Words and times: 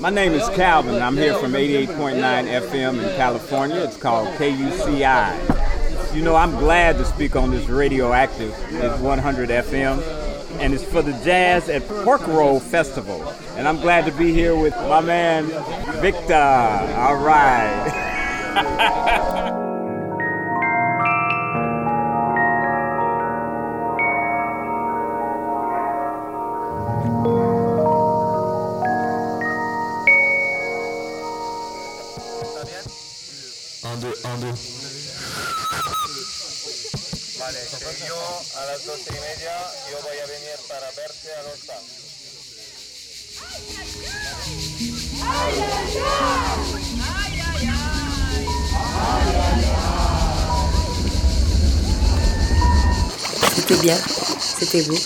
My 0.00 0.08
name 0.08 0.32
is 0.32 0.48
Calvin. 0.50 1.02
I'm 1.02 1.14
here 1.14 1.34
from 1.34 1.52
88.9 1.52 2.16
FM 2.16 3.02
in 3.02 3.16
California. 3.16 3.76
It's 3.76 3.98
called 3.98 4.28
KUCI. 4.38 6.14
You 6.14 6.22
know, 6.22 6.34
I'm 6.34 6.52
glad 6.52 6.96
to 6.96 7.04
speak 7.04 7.36
on 7.36 7.50
this 7.50 7.66
radioactive. 7.68 8.54
It's 8.70 8.98
100 9.00 9.50
FM. 9.50 10.00
And 10.60 10.72
it's 10.72 10.82
for 10.82 11.02
the 11.02 11.12
Jazz 11.24 11.68
at 11.68 11.86
Pork 11.88 12.26
Roll 12.26 12.58
Festival. 12.58 13.22
And 13.56 13.68
I'm 13.68 13.80
glad 13.80 14.06
to 14.06 14.12
be 14.12 14.32
here 14.32 14.56
with 14.56 14.74
my 14.74 15.02
man, 15.02 15.44
Victor. 16.00 16.34
All 16.34 17.16
right. 17.16 18.14
c'était 54.68 54.88
beau. 54.88 54.96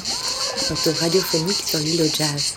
Notre 0.70 1.00
radiophonique 1.00 1.62
sur 1.64 1.78
l'île 1.78 2.02
au 2.02 2.06
jazz. 2.06 2.54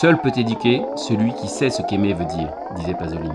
Seul 0.00 0.20
peut 0.20 0.30
éduquer 0.36 0.82
celui 0.96 1.34
qui 1.34 1.48
sait 1.48 1.70
ce 1.70 1.82
qu'aimer 1.82 2.14
veut 2.14 2.24
dire, 2.26 2.52
disait 2.76 2.94
Pasolini. 2.94 3.30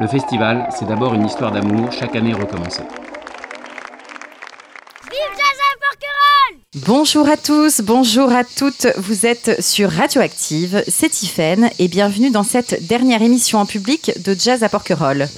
Le 0.00 0.06
festival, 0.06 0.68
c'est 0.70 0.86
d'abord 0.86 1.12
une 1.12 1.26
histoire 1.26 1.52
d'amour, 1.52 1.92
chaque 1.92 2.16
année 2.16 2.32
recommencée. 2.32 2.84
Bonjour 6.76 7.28
à 7.28 7.36
tous, 7.36 7.80
bonjour 7.80 8.32
à 8.32 8.44
toutes. 8.44 8.86
Vous 8.96 9.26
êtes 9.26 9.60
sur 9.60 9.90
Radioactive, 9.90 10.84
c'est 10.86 11.08
Tiffaine 11.08 11.68
et 11.80 11.88
bienvenue 11.88 12.30
dans 12.30 12.44
cette 12.44 12.86
dernière 12.86 13.22
émission 13.22 13.58
en 13.58 13.66
public 13.66 14.12
de 14.24 14.36
Jazz 14.38 14.62
à 14.62 14.68
Porquerolles. 14.68 15.28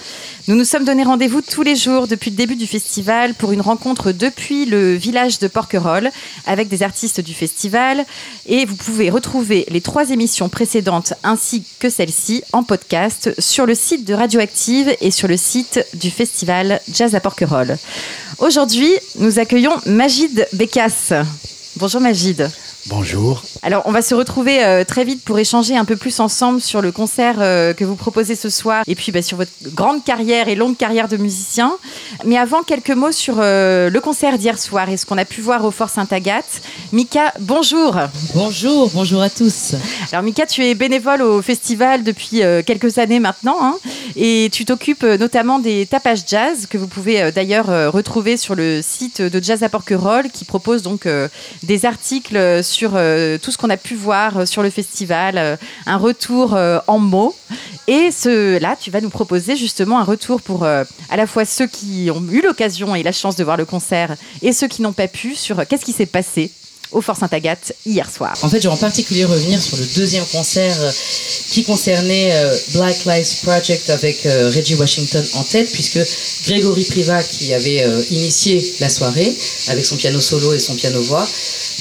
Nous 0.46 0.56
nous 0.56 0.66
sommes 0.66 0.84
donné 0.84 1.04
rendez-vous 1.04 1.40
tous 1.40 1.62
les 1.62 1.74
jours 1.74 2.06
depuis 2.06 2.30
le 2.30 2.36
début 2.36 2.56
du 2.56 2.66
festival 2.66 3.32
pour 3.32 3.52
une 3.52 3.62
rencontre 3.62 4.12
depuis 4.12 4.66
le 4.66 4.92
village 4.94 5.38
de 5.38 5.48
Porquerolles 5.48 6.10
avec 6.46 6.68
des 6.68 6.82
artistes 6.82 7.22
du 7.22 7.32
festival. 7.32 8.04
Et 8.44 8.66
vous 8.66 8.76
pouvez 8.76 9.08
retrouver 9.08 9.64
les 9.70 9.80
trois 9.80 10.10
émissions 10.10 10.50
précédentes 10.50 11.14
ainsi 11.22 11.64
que 11.78 11.88
celle-ci 11.88 12.42
en 12.52 12.62
podcast 12.62 13.32
sur 13.40 13.64
le 13.64 13.74
site 13.74 14.04
de 14.04 14.12
Radioactive 14.12 14.94
et 15.00 15.10
sur 15.10 15.28
le 15.28 15.38
site 15.38 15.82
du 15.94 16.10
festival 16.10 16.82
Jazz 16.92 17.14
à 17.14 17.20
Porquerolles. 17.20 17.78
Aujourd'hui, 18.38 18.92
nous 19.20 19.38
accueillons 19.38 19.78
Magid 19.86 20.48
Bekas. 20.52 21.21
Bonjour 21.76 22.00
Magid. 22.00 22.50
Bonjour. 22.86 23.44
Alors, 23.62 23.82
on 23.86 23.92
va 23.92 24.02
se 24.02 24.12
retrouver 24.12 24.64
euh, 24.64 24.84
très 24.84 25.04
vite 25.04 25.24
pour 25.24 25.38
échanger 25.38 25.76
un 25.76 25.84
peu 25.84 25.94
plus 25.94 26.18
ensemble 26.18 26.60
sur 26.60 26.82
le 26.82 26.90
concert 26.90 27.36
euh, 27.38 27.72
que 27.72 27.84
vous 27.84 27.94
proposez 27.94 28.34
ce 28.34 28.50
soir 28.50 28.82
et 28.88 28.96
puis 28.96 29.12
bah, 29.12 29.22
sur 29.22 29.36
votre 29.36 29.52
grande 29.66 30.02
carrière 30.04 30.48
et 30.48 30.56
longue 30.56 30.76
carrière 30.76 31.06
de 31.06 31.16
musicien. 31.16 31.72
Mais 32.24 32.36
avant, 32.36 32.62
quelques 32.62 32.90
mots 32.90 33.12
sur 33.12 33.36
euh, 33.38 33.88
le 33.88 34.00
concert 34.00 34.36
d'hier 34.36 34.58
soir 34.58 34.88
et 34.88 34.96
ce 34.96 35.06
qu'on 35.06 35.16
a 35.16 35.24
pu 35.24 35.40
voir 35.40 35.64
au 35.64 35.70
Fort 35.70 35.90
Sainte-Agathe. 35.90 36.60
Mika, 36.92 37.32
bonjour. 37.38 37.96
Bonjour, 38.34 38.90
bonjour 38.92 39.22
à 39.22 39.30
tous. 39.30 39.74
Alors, 40.10 40.24
Mika, 40.24 40.44
tu 40.44 40.64
es 40.64 40.74
bénévole 40.74 41.22
au 41.22 41.40
festival 41.40 42.02
depuis 42.02 42.42
quelques 42.66 42.98
années 42.98 43.20
maintenant 43.20 43.58
hein, 43.60 43.76
et 44.16 44.48
tu 44.52 44.64
t'occupes 44.64 45.04
notamment 45.04 45.58
des 45.58 45.86
tapages 45.86 46.22
jazz 46.26 46.66
que 46.66 46.78
vous 46.78 46.86
pouvez 46.86 47.32
d'ailleurs 47.32 47.92
retrouver 47.92 48.36
sur 48.36 48.54
le 48.54 48.80
site 48.82 49.22
de 49.22 49.42
Jazz 49.42 49.62
à 49.62 49.68
Porquerolles 49.68 50.30
qui 50.30 50.44
propose 50.44 50.82
donc 50.82 51.06
des 51.62 51.86
articles 51.86 52.62
sur 52.62 52.92
euh, 52.94 53.38
tout 53.38 53.50
ce 53.50 53.58
qu'on 53.58 53.70
a 53.70 53.76
pu 53.76 53.94
voir 53.94 54.38
euh, 54.38 54.46
sur 54.46 54.62
le 54.62 54.70
festival, 54.70 55.38
euh, 55.38 55.56
un 55.86 55.96
retour 55.96 56.56
en 56.86 56.98
mots. 56.98 57.34
Et 57.86 58.10
ce, 58.10 58.58
là, 58.58 58.76
tu 58.78 58.90
vas 58.90 59.00
nous 59.00 59.10
proposer 59.10 59.56
justement 59.56 59.98
un 59.98 60.04
retour 60.04 60.40
pour 60.40 60.64
à 60.64 60.86
la 61.16 61.26
fois 61.26 61.44
ceux 61.44 61.66
qui 61.66 62.10
ont 62.14 62.22
eu 62.30 62.40
l'occasion 62.40 62.94
et 62.94 63.02
la 63.02 63.12
chance 63.12 63.36
de 63.36 63.44
voir 63.44 63.56
le 63.56 63.64
concert 63.64 64.16
et 64.40 64.52
ceux 64.52 64.68
qui 64.68 64.82
n'ont 64.82 64.92
pas 64.92 65.08
pu 65.08 65.34
sur 65.34 65.66
qu'est-ce 65.66 65.84
qui 65.84 65.92
s'est 65.92 66.06
passé? 66.06 66.52
Au 66.92 67.00
Fort 67.00 67.16
Sainte-Agathe 67.16 67.72
hier 67.86 68.08
soir. 68.10 68.36
En 68.42 68.48
fait, 68.48 68.58
je 68.58 68.68
vais 68.68 68.74
en 68.74 68.76
particulier 68.76 69.24
revenir 69.24 69.60
sur 69.60 69.76
le 69.76 69.84
deuxième 69.96 70.24
concert 70.26 70.76
qui 71.50 71.64
concernait 71.64 72.32
Black 72.74 73.04
Lives 73.04 73.42
Project 73.42 73.90
avec 73.90 74.22
Reggie 74.24 74.74
Washington 74.74 75.24
en 75.34 75.42
tête, 75.42 75.70
puisque 75.72 76.00
Grégory 76.46 76.84
Priva, 76.84 77.22
qui 77.22 77.52
avait 77.52 77.84
initié 78.10 78.74
la 78.80 78.88
soirée 78.88 79.34
avec 79.68 79.84
son 79.84 79.96
piano 79.96 80.20
solo 80.20 80.54
et 80.54 80.58
son 80.58 80.74
piano-voix, 80.74 81.26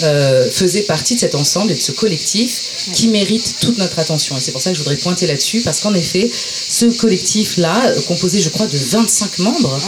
euh, 0.04 0.50
faisait 0.50 0.82
partie 0.82 1.14
de 1.14 1.20
cet 1.20 1.36
ensemble 1.36 1.72
et 1.72 1.76
de 1.76 1.82
ce 1.82 1.92
collectif 1.92 2.90
qui 2.94 3.10
mérite 3.10 3.56
toute 3.60 3.78
notre 3.78 4.00
attention. 4.00 4.36
Et 4.36 4.40
c'est 4.40 4.52
pour 4.52 4.62
ça 4.62 4.72
que 4.72 4.76
je 4.76 4.82
voudrais 4.82 4.96
pointer 4.96 5.28
là-dessus, 5.28 5.62
parce 5.62 5.80
qu'en 5.82 5.94
effet, 5.94 6.28
ce 6.32 6.86
collectif-là, 6.86 7.86
euh, 7.86 8.02
composé, 8.08 8.42
je 8.42 8.50
crois, 8.50 8.66
de 8.66 8.78
25 8.78 9.40
membres, 9.40 9.80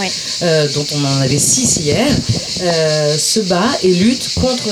euh, 0.43 0.67
dont 0.75 0.85
on 0.95 1.05
en 1.05 1.21
avait 1.21 1.39
6 1.39 1.77
hier, 1.77 2.05
se 3.17 3.39
bat 3.41 3.67
et 3.81 3.93
lutte 3.93 4.35
contre 4.35 4.69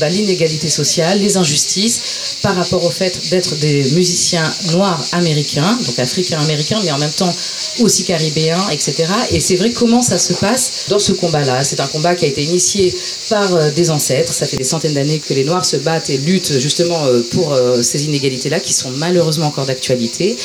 bah, 0.00 0.08
l'inégalité 0.08 0.68
sociale, 0.68 1.20
les 1.20 1.36
injustices, 1.36 2.00
par 2.42 2.56
rapport 2.56 2.84
au 2.84 2.90
fait 2.90 3.30
d'être 3.30 3.56
des 3.56 3.84
musiciens 3.92 4.50
noirs 4.72 5.02
américains, 5.12 5.78
donc 5.86 5.98
africains-américains, 5.98 6.80
mais 6.84 6.92
en 6.92 6.98
même 6.98 7.10
temps 7.10 7.34
aussi 7.80 8.04
caribéens, 8.04 8.68
etc. 8.70 9.04
Et 9.30 9.40
c'est 9.40 9.56
vrai 9.56 9.70
comment 9.70 10.02
ça 10.02 10.18
se 10.18 10.32
passe 10.34 10.86
dans 10.88 10.98
ce 10.98 11.12
combat-là? 11.12 11.64
C'est 11.64 11.80
un 11.80 11.86
combat 11.86 12.14
qui 12.14 12.24
a 12.24 12.28
été 12.28 12.42
initié 12.42 12.94
par 13.28 13.72
des 13.72 13.90
ancêtres, 13.90 14.32
ça 14.32 14.46
fait 14.46 14.56
des 14.56 14.64
centaines 14.64 14.94
d'années 14.94 15.18
que 15.18 15.34
les 15.34 15.44
Noirs 15.44 15.64
se 15.64 15.76
battent 15.76 16.10
et 16.10 16.18
luttent 16.18 16.58
justement 16.58 17.04
euh, 17.06 17.22
pour 17.30 17.52
euh, 17.52 17.82
ces 17.82 18.04
inégalités-là 18.04 18.60
qui 18.60 18.72
sont 18.72 18.90
malheureusement 18.90 19.46
encore 19.46 19.66
d'actualité. 19.66 20.36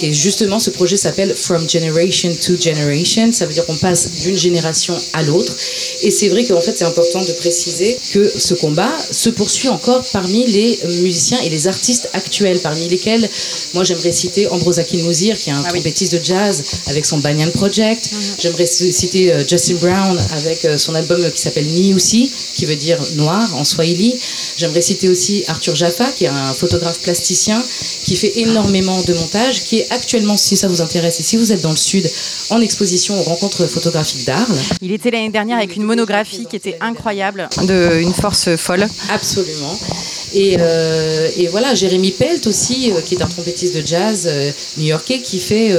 Et 0.00 0.12
justement, 0.12 0.58
ce 0.58 0.70
projet 0.70 0.96
s'appelle 0.96 1.34
From 1.34 1.68
Generation 1.68 2.34
to 2.34 2.60
Generation. 2.60 3.32
Ça 3.32 3.46
veut 3.46 3.52
dire 3.52 3.66
qu'on 3.66 3.76
passe 3.76 4.10
d'une 4.22 4.36
génération 4.36 4.96
à 5.12 5.22
l'autre. 5.22 5.54
Et 6.02 6.10
c'est 6.10 6.28
vrai 6.28 6.44
qu'en 6.44 6.60
fait, 6.60 6.76
c'est 6.76 6.84
important 6.84 7.22
de 7.22 7.32
préciser 7.32 7.98
que 8.12 8.30
ce 8.38 8.54
combat 8.54 8.89
se 9.10 9.30
poursuit 9.30 9.68
encore 9.68 10.04
parmi 10.12 10.46
les 10.46 10.78
musiciens 11.00 11.38
et 11.40 11.50
les 11.50 11.68
artistes 11.68 12.08
actuels, 12.12 12.58
parmi 12.60 12.88
lesquels, 12.88 13.28
moi, 13.74 13.84
j'aimerais 13.84 14.12
citer 14.12 14.48
Ambrose 14.48 14.78
Akin-Mouzir, 14.78 15.38
qui 15.38 15.50
est 15.50 15.52
un 15.52 15.62
ah 15.64 15.68
trompettiste 15.70 16.14
de 16.14 16.20
jazz 16.22 16.62
avec 16.86 17.04
son 17.04 17.18
Banyan 17.18 17.50
Project. 17.50 18.10
Mhm. 18.12 18.20
J'aimerais 18.38 18.66
citer 18.66 19.32
euh, 19.32 19.46
Justin 19.46 19.74
Brown 19.74 20.18
avec 20.32 20.66
son 20.78 20.94
album 20.94 21.20
qui 21.32 21.40
s'appelle 21.40 21.66
Ni 21.66 21.94
aussi, 21.94 22.30
qui 22.54 22.66
veut 22.66 22.76
dire 22.76 22.98
noir 23.16 23.56
en 23.56 23.64
Swahili. 23.64 24.14
J'aimerais 24.56 24.82
citer 24.82 25.08
aussi 25.08 25.44
Arthur 25.48 25.74
Jaffa, 25.74 26.06
qui 26.16 26.24
est 26.24 26.28
un 26.28 26.52
photographe 26.52 27.00
plasticien 27.00 27.62
qui 28.04 28.16
fait 28.16 28.40
énormément 28.40 29.00
de 29.02 29.14
montage, 29.14 29.62
qui 29.64 29.78
est 29.78 29.90
actuellement, 29.90 30.36
si 30.36 30.56
ça 30.56 30.68
vous 30.68 30.80
intéresse 30.80 31.20
et 31.20 31.22
si 31.22 31.36
vous 31.36 31.52
êtes 31.52 31.62
dans 31.62 31.70
le 31.70 31.76
Sud, 31.76 32.08
en 32.50 32.60
exposition 32.60 33.18
aux 33.18 33.22
rencontres 33.22 33.66
photographiques 33.66 34.26
d'Arles. 34.26 34.58
Il 34.82 34.92
était 34.92 35.10
l'année 35.10 35.30
dernière 35.30 35.58
avec 35.58 35.76
une 35.76 35.84
monographie 35.84 36.46
qui 36.48 36.56
était 36.56 36.76
incroyable, 36.80 37.48
d'une 37.62 38.12
force 38.12 38.56
folle. 38.56 38.79
Absolument. 39.10 39.76
Et, 40.32 40.56
euh, 40.58 41.28
voilà, 41.50 41.74
Jérémy 41.74 42.12
Pelt 42.12 42.46
aussi, 42.46 42.92
euh, 42.92 43.00
qui 43.00 43.14
est 43.14 43.22
un 43.22 43.26
trompettiste 43.26 43.74
de 43.74 43.86
jazz 43.86 44.28
euh, 44.30 44.50
new-yorkais, 44.78 45.20
qui 45.20 45.40
fait 45.40 45.74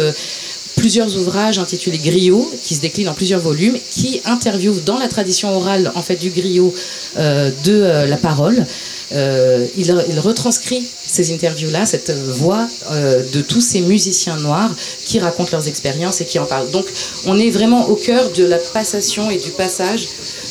plusieurs 0.75 1.15
ouvrages 1.17 1.59
intitulés 1.59 1.99
Griot, 1.99 2.51
qui 2.63 2.75
se 2.75 2.81
déclinent 2.81 3.09
en 3.09 3.13
plusieurs 3.13 3.39
volumes, 3.39 3.77
qui 3.89 4.21
interviewent 4.25 4.81
dans 4.83 4.97
la 4.97 5.07
tradition 5.07 5.55
orale 5.55 5.91
en 5.95 6.01
fait 6.01 6.15
du 6.15 6.29
griot 6.29 6.73
de 7.17 8.07
la 8.07 8.17
parole. 8.17 8.65
Euh, 9.13 9.67
il, 9.77 9.91
retranscrit 10.19 10.87
ces 11.05 11.33
interviews-là, 11.33 11.85
cette 11.85 12.11
voix 12.11 12.67
de 12.91 13.41
tous 13.41 13.61
ces 13.61 13.81
musiciens 13.81 14.37
noirs 14.37 14.71
qui 15.05 15.19
racontent 15.19 15.51
leurs 15.51 15.67
expériences 15.67 16.21
et 16.21 16.25
qui 16.25 16.39
en 16.39 16.45
parlent. 16.45 16.71
Donc 16.71 16.85
on 17.25 17.37
est 17.37 17.49
vraiment 17.49 17.89
au 17.89 17.95
cœur 17.95 18.31
de 18.31 18.45
la 18.45 18.57
passation 18.57 19.29
et 19.29 19.37
du 19.37 19.51
passage 19.51 20.07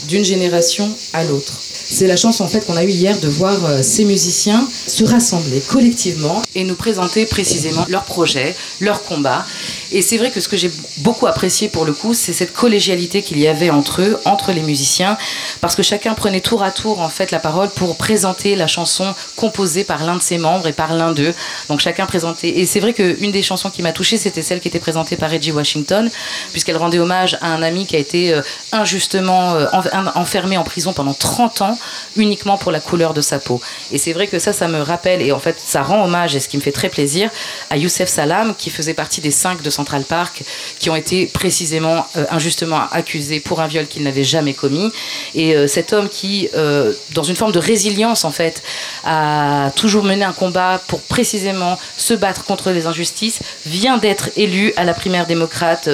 d'une 0.09 0.25
génération 0.25 0.89
à 1.13 1.25
l'autre. 1.25 1.55
C'est 1.93 2.07
la 2.07 2.17
chance 2.17 2.41
qu'on 2.67 2.77
a 2.77 2.85
eu 2.85 2.89
hier 2.89 3.19
de 3.19 3.27
voir 3.27 3.57
ces 3.83 4.05
musiciens 4.05 4.67
se 4.87 5.03
rassembler 5.03 5.61
collectivement 5.61 6.41
et 6.55 6.63
nous 6.63 6.77
présenter 6.77 7.27
précisément 7.27 7.85
leurs 7.89 8.05
projets, 8.05 8.55
leurs 8.81 9.03
combats 9.03 9.45
Et 9.91 10.01
c'est 10.01 10.17
vrai 10.17 10.31
que 10.31 10.41
ce 10.41 10.49
que 10.49 10.57
j'ai 10.57 10.71
beaucoup 10.99 11.27
apprécié 11.27 11.69
pour 11.69 11.85
le 11.85 11.93
coup, 11.93 12.15
c'est 12.15 12.33
cette 12.33 12.53
collégialité 12.53 13.23
qu'il 13.23 13.41
y 13.41 13.49
avait 13.49 13.71
entre 13.71 14.03
eux, 14.03 14.21
entre 14.25 14.53
les 14.53 14.63
musiciens, 14.63 15.19
parce 15.61 15.75
que 15.75 15.83
chacun 15.83 16.15
prenait 16.15 16.41
tour 16.41 16.63
à 16.63 16.71
tour 16.71 17.01
en 17.01 17.09
fait 17.09 17.33
la 17.33 17.41
parole 17.41 17.69
pour 17.71 17.97
présenter 17.97 18.55
la 18.55 18.69
chanson 18.69 19.13
composée 19.35 19.83
par 19.83 20.05
l'un 20.05 20.15
de 20.15 20.23
ses 20.23 20.39
membres 20.39 20.69
et 20.69 20.73
par 20.73 20.95
l'un 20.95 21.11
d'eux. 21.11 21.35
Donc 21.69 21.81
chacun 21.81 22.07
présentait. 22.07 22.51
Et 22.51 22.67
c'est 22.67 22.81
vrai 22.81 22.95
qu'une 22.95 23.33
des 23.33 23.43
chansons 23.43 23.69
qui 23.69 23.83
m'a 23.83 23.93
touchée, 23.93 24.17
c'était 24.17 24.43
celle 24.43 24.61
qui 24.61 24.69
était 24.69 24.79
présentée 24.79 25.17
par 25.17 25.29
Reggie 25.29 25.51
Washington, 25.51 26.09
puisqu'elle 26.53 26.77
rendait 26.77 27.01
hommage 27.01 27.37
à 27.41 27.49
un 27.49 27.63
ami 27.63 27.85
qui 27.87 27.97
a 27.97 27.99
été 27.99 28.33
euh, 28.33 28.43
injustement 28.71 29.55
euh, 29.55 29.67
enfermé 30.15 30.57
en 30.57 30.63
prison 30.63 30.93
pendant 30.93 31.15
30 31.15 31.63
ans 31.63 31.79
uniquement 32.17 32.57
pour 32.57 32.73
la 32.73 32.81
couleur 32.81 33.15
de 33.15 33.21
sa 33.21 33.39
peau. 33.39 33.61
Et 33.93 33.99
c'est 33.99 34.13
vrai 34.13 34.27
que 34.27 34.39
ça, 34.39 34.53
ça 34.53 34.69
me 34.69 34.81
rappelle 34.81 35.23
et 35.23 35.33
en 35.33 35.41
fait 35.41 35.57
ça 35.59 35.83
rend 35.83 36.05
hommage 36.05 36.35
et 36.37 36.41
ce 36.41 36.49
qui 36.49 36.57
me 36.57 36.63
fait 36.63 36.73
très 36.73 36.89
plaisir 36.89 37.31
à 37.71 37.77
Youssef 37.77 38.09
Salam 38.09 38.55
qui 38.55 38.71
faisait 38.71 38.95
partie 38.95 39.21
des 39.21 39.31
cinq 39.31 39.63
de 39.63 39.71
Central 39.71 40.05
Park 40.05 40.43
qui 40.79 40.91
ont 40.91 40.97
été 40.97 41.27
précisément 41.27 42.07
euh, 42.17 42.25
injustement 42.31 42.81
accusés 42.91 43.41
pour 43.41 43.61
un 43.61 43.67
viol 43.67 43.87
qu'ils 43.87 44.03
n'avaient 44.03 44.25
jamais 44.25 44.55
commis. 44.55 44.91
Et 45.35 45.57
euh, 45.57 45.67
cet 45.67 45.93
homme 45.93 46.09
qui, 46.09 46.49
euh, 46.55 46.93
dans 47.13 47.23
une 47.23 47.37
forme 47.37 47.53
de 47.53 47.59
résilience 47.59 48.25
en 48.25 48.31
fait, 48.31 48.63
a 49.05 49.71
toujours 49.77 50.05
mené 50.05 50.25
un 50.25 50.33
combat 50.33 50.81
pour 50.87 51.01
précisément 51.01 51.79
se 51.97 52.15
battre 52.15 52.45
contre 52.45 52.71
les 52.71 52.87
injustices, 52.87 53.41
vient 53.67 53.99
d'être 53.99 54.31
élu 54.37 54.73
à 54.77 54.85
la 54.85 54.95
primaire 54.95 55.27
démocrate 55.27 55.89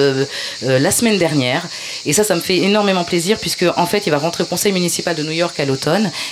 la 0.61 0.91
semaine 0.91 1.17
dernière. 1.17 1.65
Et 2.05 2.13
ça, 2.13 2.23
ça 2.23 2.35
me 2.35 2.41
fait 2.41 2.57
énormément 2.57 3.03
plaisir 3.03 3.37
puisque 3.39 3.65
en 3.75 3.85
fait, 3.85 4.07
il 4.07 4.09
va 4.09 4.17
rentrer 4.17 4.43
au 4.43 4.47
conseil 4.47 4.71
municipal 4.71 5.15
de 5.15 5.23
New 5.23 5.31
York 5.31 5.59
à 5.59 5.65
l'automne 5.65 5.76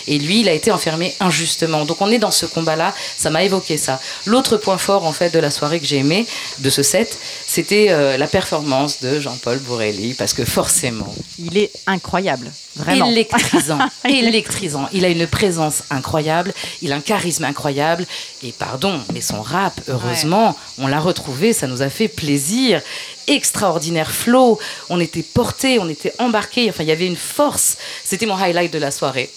et 0.08 0.18
lui, 0.18 0.42
il 0.42 0.50
a 0.50 0.54
été 0.54 0.72
enfermé 0.72 1.14
injustement. 1.20 1.86
Donc 1.86 2.02
on 2.02 2.12
est 2.12 2.20
dans 2.20 2.32
ce 2.32 2.46
combat-là. 2.46 2.94
Ça 3.18 3.30
m'a 3.30 3.44
évoqué 3.44 3.78
ça. 3.78 4.00
L'autre 4.26 4.58
point 4.58 4.78
fort 4.78 5.06
en 5.06 5.14
fait 5.14 5.30
de 5.30 5.40
la 5.40 5.52
soirée 5.52 5.80
que 5.80 5.86
j'ai 5.86 5.98
aimé 5.98 6.26
de 6.60 6.70
ce 6.70 6.84
set, 6.84 7.18
c'était 7.46 7.88
euh, 7.90 8.18
la 8.18 8.28
performance 8.28 9.02
de 9.02 9.20
Jean-Paul 9.20 9.60
Bourrelli, 9.60 10.14
parce 10.14 10.34
que 10.34 10.46
forcément... 10.46 11.14
Il 11.40 11.58
est 11.58 11.72
incroyable, 11.88 12.52
vraiment. 12.76 13.06
Électrisant, 13.10 13.80
électrisant. 14.04 14.88
Il 14.94 15.06
a 15.06 15.10
une 15.10 15.28
présence 15.28 15.84
incroyable, 15.90 16.54
il 16.82 16.92
a 16.92 16.96
un 16.96 17.02
charisme 17.02 17.44
incroyable, 17.44 18.06
et 18.44 18.52
pardon, 18.52 19.00
mais 19.14 19.22
son 19.22 19.42
rap, 19.42 19.80
heureusement, 19.88 20.58
on 20.78 20.88
l'a 20.88 21.00
retrouvé, 21.00 21.54
ça 21.54 21.68
nous 21.68 21.82
a 21.82 21.90
fait 21.90 22.08
plaisir 22.08 22.82
extraordinaire 23.28 24.12
flow. 24.12 24.60
On 24.90 25.00
était 25.00 25.24
portés, 25.24 25.80
on 25.80 25.90
était 25.90 26.14
embarqués. 26.20 26.70
Enfin, 26.70 26.84
il 26.84 26.90
y 26.90 26.92
avait 26.92 27.08
une 27.08 27.16
force. 27.16 27.78
C'était 28.04 28.26
mon 28.26 28.38
highlight 28.38 28.72
de 28.72 28.80
la 28.80 28.92
soirée. 28.92 29.32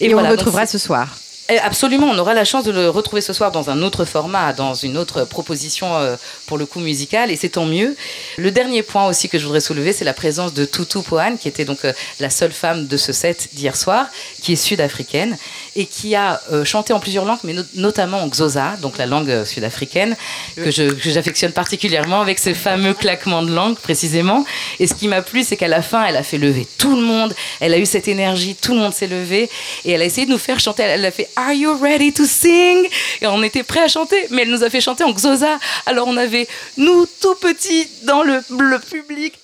et, 0.00 0.14
on 0.14 0.20
le 0.20 0.28
retrouvera 0.28 0.66
ce 0.66 0.78
soir. 0.78 1.08
Eh, 1.50 1.58
absolument, 1.58 2.06
on 2.06 2.18
aura 2.18 2.32
la 2.32 2.44
chance 2.44 2.62
de 2.62 2.70
le 2.70 2.88
retrouver 2.90 3.20
ce 3.20 3.32
soir 3.32 3.50
dans 3.50 3.70
un 3.70 3.82
autre 3.82 4.04
format, 4.04 4.52
dans 4.52 4.74
une 4.74 4.96
autre 4.96 5.24
proposition 5.24 5.96
euh, 5.96 6.14
pour 6.46 6.58
le 6.58 6.64
coup 6.64 6.78
musical, 6.78 7.28
et 7.28 7.34
c'est 7.34 7.48
tant 7.48 7.64
mieux. 7.64 7.96
Le 8.36 8.52
dernier 8.52 8.84
point 8.84 9.08
aussi 9.08 9.28
que 9.28 9.36
je 9.36 9.46
voudrais 9.46 9.60
soulever, 9.60 9.92
c'est 9.92 10.04
la 10.04 10.12
présence 10.12 10.54
de 10.54 10.64
Tutu 10.64 11.02
Pohan, 11.02 11.36
qui 11.36 11.48
était 11.48 11.64
donc 11.64 11.84
euh, 11.84 11.92
la 12.20 12.30
seule 12.30 12.52
femme 12.52 12.86
de 12.86 12.96
ce 12.96 13.12
set 13.12 13.48
d'hier 13.52 13.74
soir, 13.74 14.06
qui 14.40 14.52
est 14.52 14.56
sud-africaine 14.56 15.36
et 15.74 15.86
qui 15.86 16.14
a 16.14 16.40
euh, 16.52 16.64
chanté 16.64 16.92
en 16.92 17.00
plusieurs 17.00 17.24
langues, 17.24 17.40
mais 17.42 17.56
notamment 17.74 18.22
en 18.22 18.28
Xhosa, 18.28 18.76
donc 18.80 18.96
la 18.96 19.06
langue 19.06 19.44
sud-africaine, 19.44 20.16
que 20.54 20.70
j'affectionne 20.70 21.50
particulièrement 21.50 22.20
avec 22.20 22.38
ce 22.38 22.54
fameux 22.54 22.94
claquement 22.94 23.42
de 23.42 23.52
langue 23.52 23.76
précisément. 23.76 24.44
Et 24.78 24.86
ce 24.86 24.94
qui 24.94 25.08
m'a 25.08 25.20
plu, 25.20 25.42
c'est 25.42 25.56
qu'à 25.56 25.66
la 25.66 25.82
fin, 25.82 26.04
elle 26.04 26.16
a 26.16 26.22
fait 26.22 26.38
lever 26.38 26.68
tout 26.78 26.94
le 26.94 27.02
monde, 27.02 27.34
elle 27.58 27.74
a 27.74 27.78
eu 27.78 27.86
cette 27.86 28.06
énergie, 28.06 28.54
tout 28.54 28.72
le 28.72 28.78
monde 28.78 28.94
s'est 28.94 29.08
levé, 29.08 29.50
et 29.84 29.90
elle 29.90 30.02
a 30.02 30.04
essayé 30.04 30.26
de 30.28 30.30
nous 30.30 30.38
faire 30.38 30.60
chanter. 30.60 30.84
Elle 30.84 31.04
a 31.04 31.10
fait 31.10 31.28
Are 31.40 31.54
you 31.54 31.74
ready 31.80 32.12
to 32.12 32.26
sing? 32.26 32.86
Et 33.22 33.26
on 33.26 33.42
était 33.42 33.62
prêts 33.62 33.80
à 33.80 33.88
chanter, 33.88 34.26
mais 34.30 34.42
elle 34.42 34.50
nous 34.50 34.62
a 34.62 34.68
fait 34.68 34.82
chanter 34.82 35.04
en 35.04 35.12
Xhosa. 35.12 35.58
Alors 35.86 36.06
on 36.06 36.18
avait, 36.18 36.46
nous, 36.76 37.06
tout 37.22 37.34
petits, 37.36 37.88
dans 38.04 38.22
le, 38.22 38.42
public, 38.78 39.34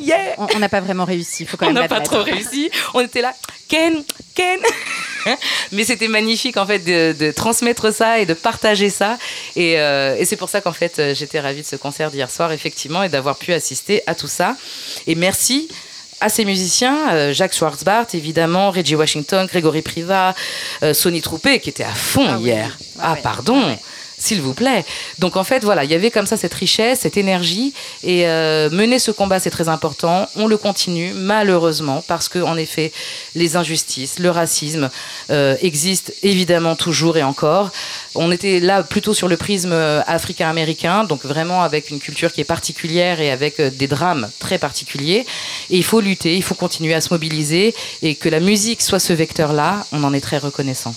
Yeah. 0.00 0.36
On 0.36 0.58
n'a 0.58 0.68
pas 0.68 0.80
vraiment 0.80 1.06
réussi. 1.06 1.46
Faut 1.46 1.56
quand 1.56 1.66
même 1.66 1.76
on 1.76 1.80
n'a 1.80 1.88
pas 1.88 2.00
trop 2.00 2.22
réussi. 2.22 2.70
On 2.92 3.00
était 3.00 3.22
là, 3.22 3.32
Ken, 3.68 4.04
Ken. 4.34 4.60
Mais 5.72 5.84
c'était 5.84 6.08
magnifique 6.08 6.58
en 6.58 6.66
fait 6.66 6.80
de, 6.80 7.30
transmettre 7.30 7.92
ça 7.94 8.18
et 8.18 8.26
de 8.26 8.34
partager 8.34 8.90
ça. 8.90 9.18
Et, 9.56 9.80
euh, 9.80 10.16
et 10.18 10.26
c'est 10.26 10.36
pour 10.36 10.50
ça 10.50 10.60
qu'en 10.60 10.72
fait 10.72 11.14
j'étais 11.14 11.40
ravie 11.40 11.62
de 11.62 11.66
ce 11.66 11.76
concert 11.76 12.10
d'hier 12.10 12.30
soir 12.30 12.52
effectivement 12.52 13.02
et 13.02 13.08
d'avoir 13.08 13.38
pu 13.38 13.54
assister 13.54 14.02
à 14.06 14.14
tout 14.14 14.28
ça. 14.28 14.56
Et 15.06 15.14
merci 15.14 15.68
à 16.22 16.28
ces 16.28 16.44
musiciens, 16.44 17.12
euh, 17.12 17.32
Jacques 17.32 17.52
Schwartzbart, 17.52 18.06
évidemment, 18.14 18.70
Reggie 18.70 18.94
Washington, 18.94 19.46
Grégory 19.46 19.82
Priva, 19.82 20.34
euh, 20.84 20.94
Sonny 20.94 21.20
Troupé, 21.20 21.58
qui 21.58 21.68
était 21.68 21.82
à 21.82 21.90
fond 21.90 22.26
ah 22.28 22.38
hier. 22.38 22.78
Ah, 22.98 23.14
ah 23.14 23.16
pardon 23.20 23.60
s'il 24.22 24.40
vous 24.40 24.54
plaît. 24.54 24.84
Donc 25.18 25.36
en 25.36 25.42
fait, 25.42 25.64
voilà, 25.64 25.82
il 25.84 25.90
y 25.90 25.94
avait 25.94 26.12
comme 26.12 26.26
ça 26.26 26.36
cette 26.36 26.54
richesse, 26.54 27.00
cette 27.00 27.16
énergie, 27.16 27.74
et 28.04 28.28
euh, 28.28 28.70
mener 28.70 28.98
ce 29.00 29.10
combat, 29.10 29.40
c'est 29.40 29.50
très 29.50 29.68
important. 29.68 30.28
On 30.36 30.46
le 30.46 30.56
continue, 30.56 31.12
malheureusement, 31.12 32.04
parce 32.06 32.28
que 32.28 32.38
en 32.38 32.56
effet, 32.56 32.92
les 33.34 33.56
injustices, 33.56 34.20
le 34.20 34.30
racisme 34.30 34.90
euh, 35.30 35.56
existent 35.60 36.12
évidemment 36.22 36.76
toujours 36.76 37.16
et 37.16 37.24
encore. 37.24 37.70
On 38.14 38.30
était 38.30 38.60
là 38.60 38.84
plutôt 38.84 39.12
sur 39.12 39.26
le 39.26 39.36
prisme 39.36 39.72
euh, 39.72 40.02
africain-américain, 40.06 41.02
donc 41.02 41.24
vraiment 41.24 41.62
avec 41.62 41.90
une 41.90 41.98
culture 41.98 42.32
qui 42.32 42.40
est 42.40 42.44
particulière 42.44 43.20
et 43.20 43.30
avec 43.32 43.60
des 43.60 43.88
drames 43.88 44.30
très 44.38 44.58
particuliers. 44.58 45.26
Et 45.70 45.76
il 45.76 45.84
faut 45.84 46.00
lutter, 46.00 46.36
il 46.36 46.44
faut 46.44 46.54
continuer 46.54 46.94
à 46.94 47.00
se 47.00 47.12
mobiliser, 47.12 47.74
et 48.02 48.14
que 48.14 48.28
la 48.28 48.38
musique 48.40 48.82
soit 48.82 49.00
ce 49.00 49.12
vecteur-là, 49.12 49.84
on 49.90 50.04
en 50.04 50.14
est 50.14 50.20
très 50.20 50.38
reconnaissant. 50.38 50.94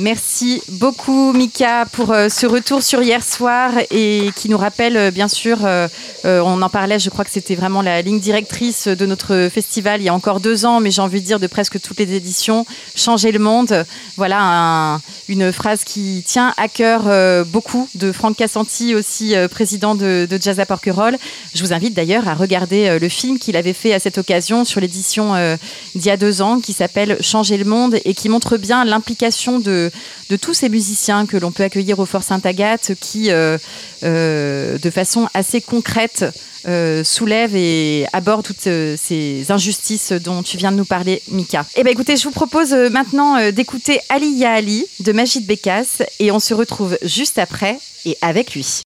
Merci 0.00 0.62
beaucoup 0.66 1.34
Mika 1.34 1.84
pour 1.92 2.10
euh, 2.12 2.30
ce 2.30 2.46
retour 2.46 2.82
sur 2.82 3.02
hier 3.02 3.22
soir 3.22 3.72
et 3.90 4.30
qui 4.34 4.48
nous 4.48 4.56
rappelle 4.56 4.96
euh, 4.96 5.10
bien 5.10 5.28
sûr, 5.28 5.58
euh, 5.64 5.88
on 6.24 6.62
en 6.62 6.70
parlait, 6.70 6.98
je 6.98 7.10
crois 7.10 7.22
que 7.22 7.30
c'était 7.30 7.54
vraiment 7.54 7.82
la 7.82 8.00
ligne 8.00 8.18
directrice 8.18 8.88
de 8.88 9.04
notre 9.04 9.50
festival 9.52 10.00
il 10.00 10.04
y 10.04 10.08
a 10.08 10.14
encore 10.14 10.40
deux 10.40 10.64
ans, 10.64 10.80
mais 10.80 10.90
j'ai 10.90 11.02
envie 11.02 11.20
de 11.20 11.26
dire 11.26 11.38
de 11.38 11.46
presque 11.46 11.78
toutes 11.82 11.98
les 11.98 12.14
éditions, 12.14 12.64
changer 12.96 13.30
le 13.30 13.40
monde. 13.40 13.84
Voilà 14.16 15.00
une 15.28 15.52
phrase 15.52 15.84
qui 15.84 16.24
tient 16.26 16.54
à 16.56 16.68
cœur 16.68 17.02
beaucoup 17.46 17.88
de 17.94 18.10
Franck 18.12 18.36
Cassanti, 18.36 18.94
aussi 18.94 19.34
président 19.50 19.94
de, 19.94 20.26
de 20.28 20.38
Jazz 20.40 20.60
à 20.60 20.66
Porquerolles. 20.66 21.18
Je 21.54 21.62
vous 21.62 21.72
invite 21.72 21.94
d'ailleurs 21.94 22.28
à 22.28 22.34
regarder 22.34 22.98
le 22.98 23.08
film 23.08 23.38
qu'il 23.38 23.56
avait 23.56 23.72
fait 23.72 23.92
à 23.92 23.98
cette 23.98 24.18
occasion 24.18 24.64
sur 24.64 24.80
l'édition 24.80 25.34
d'il 25.94 26.06
y 26.06 26.10
a 26.10 26.16
deux 26.16 26.42
ans 26.42 26.60
qui 26.60 26.72
s'appelle 26.72 27.18
Changer 27.20 27.56
le 27.56 27.64
monde 27.64 27.96
et 28.04 28.14
qui 28.14 28.28
montre 28.28 28.56
bien 28.56 28.84
l'implication 28.84 29.58
de 29.58 29.89
de, 30.30 30.36
tous 30.36 30.54
ces 30.54 30.68
musiciens 30.68 31.26
que 31.26 31.36
l'on 31.36 31.52
peut 31.52 31.62
accueillir 31.62 31.98
au 31.98 32.06
Fort 32.06 32.22
Sainte-Agathe 32.22 32.92
qui, 33.00 33.30
euh, 33.30 33.58
euh, 34.02 34.78
de 34.78 34.90
façon 34.90 35.28
assez 35.34 35.60
concrète, 35.60 36.24
euh, 36.66 37.04
soulève 37.04 37.56
et 37.56 38.06
aborde 38.12 38.44
toutes 38.44 38.66
euh, 38.66 38.96
ces 38.98 39.50
injustices 39.50 40.12
dont 40.12 40.42
tu 40.42 40.56
viens 40.56 40.72
de 40.72 40.76
nous 40.76 40.84
parler, 40.84 41.22
Mika. 41.30 41.64
Eh 41.76 41.82
bien, 41.82 41.92
écoutez, 41.92 42.16
je 42.16 42.24
vous 42.24 42.30
propose 42.30 42.72
maintenant 42.72 43.50
d'écouter 43.50 44.00
Ali 44.08 44.30
Ya 44.30 44.52
Ali 44.52 44.86
de 45.00 45.12
Magid 45.12 45.46
Bécasse 45.46 46.02
et 46.18 46.30
on 46.32 46.40
se 46.40 46.54
retrouve 46.54 46.98
juste 47.02 47.38
après 47.38 47.78
et 48.04 48.16
avec 48.22 48.54
lui. 48.54 48.82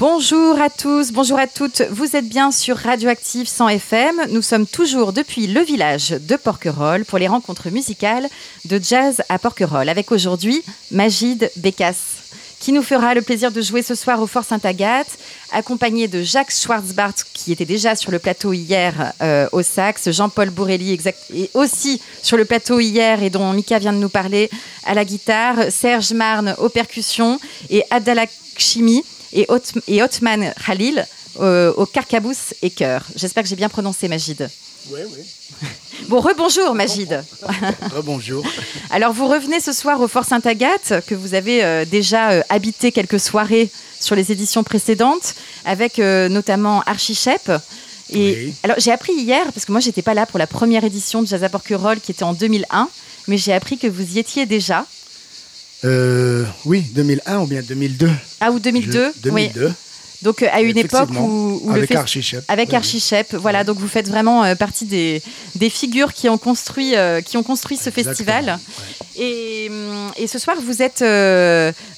Bonjour 0.00 0.58
à 0.58 0.70
tous, 0.70 1.12
bonjour 1.12 1.38
à 1.38 1.46
toutes. 1.46 1.82
Vous 1.90 2.16
êtes 2.16 2.26
bien 2.26 2.52
sur 2.52 2.78
Radioactive 2.78 3.46
100 3.46 3.68
FM. 3.68 4.28
Nous 4.30 4.40
sommes 4.40 4.66
toujours 4.66 5.12
depuis 5.12 5.46
le 5.46 5.60
village 5.60 6.12
de 6.12 6.36
Porquerolles 6.36 7.04
pour 7.04 7.18
les 7.18 7.28
rencontres 7.28 7.68
musicales 7.68 8.26
de 8.64 8.80
jazz 8.82 9.20
à 9.28 9.38
Porquerolles 9.38 9.90
avec 9.90 10.10
aujourd'hui 10.10 10.62
Magide 10.90 11.50
Bécasse 11.56 12.16
qui 12.60 12.72
nous 12.72 12.82
fera 12.82 13.12
le 13.12 13.20
plaisir 13.20 13.52
de 13.52 13.60
jouer 13.60 13.82
ce 13.82 13.94
soir 13.94 14.22
au 14.22 14.26
Fort 14.26 14.44
Sainte-Agathe, 14.44 15.18
accompagné 15.52 16.08
de 16.08 16.22
Jacques 16.22 16.52
Schwarzbart, 16.52 17.14
qui 17.32 17.52
était 17.52 17.64
déjà 17.64 17.96
sur 17.96 18.10
le 18.10 18.18
plateau 18.18 18.52
hier 18.52 19.14
euh, 19.22 19.48
au 19.52 19.62
sax, 19.62 20.10
Jean-Paul 20.10 20.50
Bourrelli, 20.50 20.98
et 21.34 21.50
aussi 21.54 22.02
sur 22.22 22.36
le 22.36 22.44
plateau 22.44 22.78
hier 22.80 23.22
et 23.22 23.30
dont 23.30 23.52
Mika 23.54 23.78
vient 23.78 23.94
de 23.94 23.98
nous 23.98 24.10
parler, 24.10 24.50
à 24.84 24.92
la 24.92 25.06
guitare, 25.06 25.70
Serge 25.70 26.12
Marne 26.12 26.54
aux 26.58 26.68
percussions 26.68 27.40
et 27.70 27.82
Adala 27.90 28.26
Chimi 28.58 29.04
et, 29.32 29.46
Otman 30.02 30.52
Khalil 30.64 31.06
euh, 31.38 31.72
au 31.76 31.86
carcabousse 31.86 32.54
et 32.62 32.70
chœur. 32.70 33.04
J'espère 33.14 33.42
que 33.42 33.48
j'ai 33.48 33.56
bien 33.56 33.68
prononcé 33.68 34.08
Magide. 34.08 34.50
Oui, 34.90 35.00
oui. 35.06 35.68
Bon, 36.08 36.20
rebonjour 36.20 36.74
Magide. 36.74 37.22
Rebonjour. 37.94 38.42
Alors 38.90 39.12
vous 39.12 39.28
revenez 39.28 39.60
ce 39.60 39.72
soir 39.72 40.00
au 40.00 40.08
Fort 40.08 40.24
Sainte-Agathe, 40.24 41.04
que 41.06 41.14
vous 41.14 41.34
avez 41.34 41.62
euh, 41.62 41.84
déjà 41.84 42.30
euh, 42.30 42.42
habité 42.48 42.90
quelques 42.90 43.20
soirées 43.20 43.70
sur 44.00 44.16
les 44.16 44.32
éditions 44.32 44.64
précédentes, 44.64 45.34
avec 45.66 45.98
notamment 45.98 46.80
Archichep. 46.82 47.52
Et 48.08 48.54
alors 48.62 48.78
j'ai 48.80 48.90
appris 48.90 49.12
hier, 49.12 49.44
parce 49.52 49.66
que 49.66 49.72
moi 49.72 49.80
j'étais 49.80 50.00
pas 50.00 50.14
là 50.14 50.24
pour 50.24 50.38
la 50.38 50.46
première 50.46 50.84
édition 50.84 51.20
de 51.20 51.26
Jazz 51.26 51.44
à 51.44 51.50
Porquerolles 51.50 52.00
qui 52.00 52.10
était 52.10 52.22
en 52.22 52.32
2001, 52.32 52.88
mais 53.28 53.36
j'ai 53.36 53.52
appris 53.52 53.76
que 53.76 53.86
vous 53.86 54.16
y 54.16 54.18
étiez 54.18 54.46
déjà. 54.46 54.86
Euh, 55.84 56.44
oui, 56.64 56.82
2001 56.92 57.38
ou 57.40 57.46
bien 57.46 57.62
2002. 57.62 58.10
Ah, 58.40 58.50
ou 58.50 58.58
2002 58.58 59.12
2002. 59.22 59.72
Donc 60.22 60.42
euh, 60.42 60.48
à 60.52 60.60
une 60.60 60.76
époque 60.76 61.08
où, 61.18 61.70
avec 61.72 61.94
Archichep. 61.94 62.44
Avec 62.48 62.74
Archichep, 62.74 63.34
voilà. 63.34 63.64
Donc 63.64 63.78
vous 63.78 63.88
faites 63.88 64.08
vraiment 64.08 64.44
euh, 64.44 64.54
partie 64.54 64.84
des, 64.84 65.22
des 65.54 65.70
figures 65.70 66.12
qui 66.12 66.28
ont 66.28 66.36
construit 66.36 66.94
qui 67.24 67.36
ont 67.38 67.42
construit 67.42 67.78
ce 67.78 67.88
festival. 67.90 68.58
Et, 69.16 69.70
et, 70.16 70.26
ce 70.26 70.38
soir 70.38 70.56
vous 70.62 70.82
êtes 70.82 71.02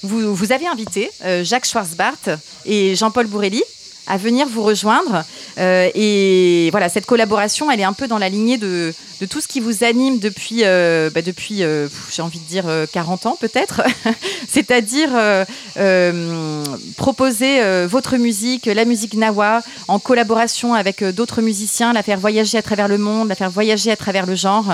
vous, 0.03 0.33
vous 0.33 0.51
avez 0.53 0.67
invité 0.67 1.09
Jacques 1.43 1.65
Schwarzbart 1.65 2.39
et 2.65 2.95
Jean-Paul 2.95 3.27
Bourrelli 3.27 3.63
à 4.07 4.17
venir 4.17 4.47
vous 4.47 4.63
rejoindre. 4.63 5.23
Euh, 5.57 5.89
et 5.95 6.69
voilà, 6.71 6.89
cette 6.89 7.05
collaboration, 7.05 7.71
elle 7.71 7.79
est 7.79 7.85
un 7.85 7.93
peu 7.93 8.07
dans 8.07 8.17
la 8.17 8.29
lignée 8.29 8.57
de, 8.57 8.93
de 9.21 9.25
tout 9.25 9.39
ce 9.41 9.47
qui 9.47 9.59
vous 9.59 9.83
anime 9.83 10.19
depuis, 10.19 10.61
euh, 10.63 11.09
bah 11.09 11.21
depuis 11.21 11.63
euh, 11.63 11.87
j'ai 12.11 12.21
envie 12.21 12.39
de 12.39 12.45
dire, 12.45 12.65
40 12.91 13.25
ans 13.25 13.37
peut-être. 13.39 13.81
C'est-à-dire 14.49 15.11
proposer 16.97 17.85
votre 17.85 18.17
musique, 18.17 18.65
la 18.65 18.85
musique 18.85 19.13
Nawa, 19.13 19.61
en 19.87 19.99
collaboration 19.99 20.73
avec 20.73 21.03
d'autres 21.03 21.41
musiciens, 21.41 21.93
la 21.93 22.03
faire 22.03 22.19
voyager 22.19 22.57
à 22.57 22.61
travers 22.61 22.87
le 22.87 22.97
monde, 22.97 23.29
la 23.29 23.35
faire 23.35 23.49
voyager 23.49 23.91
à 23.91 23.95
travers 23.95 24.25
le 24.25 24.35
genre. 24.35 24.65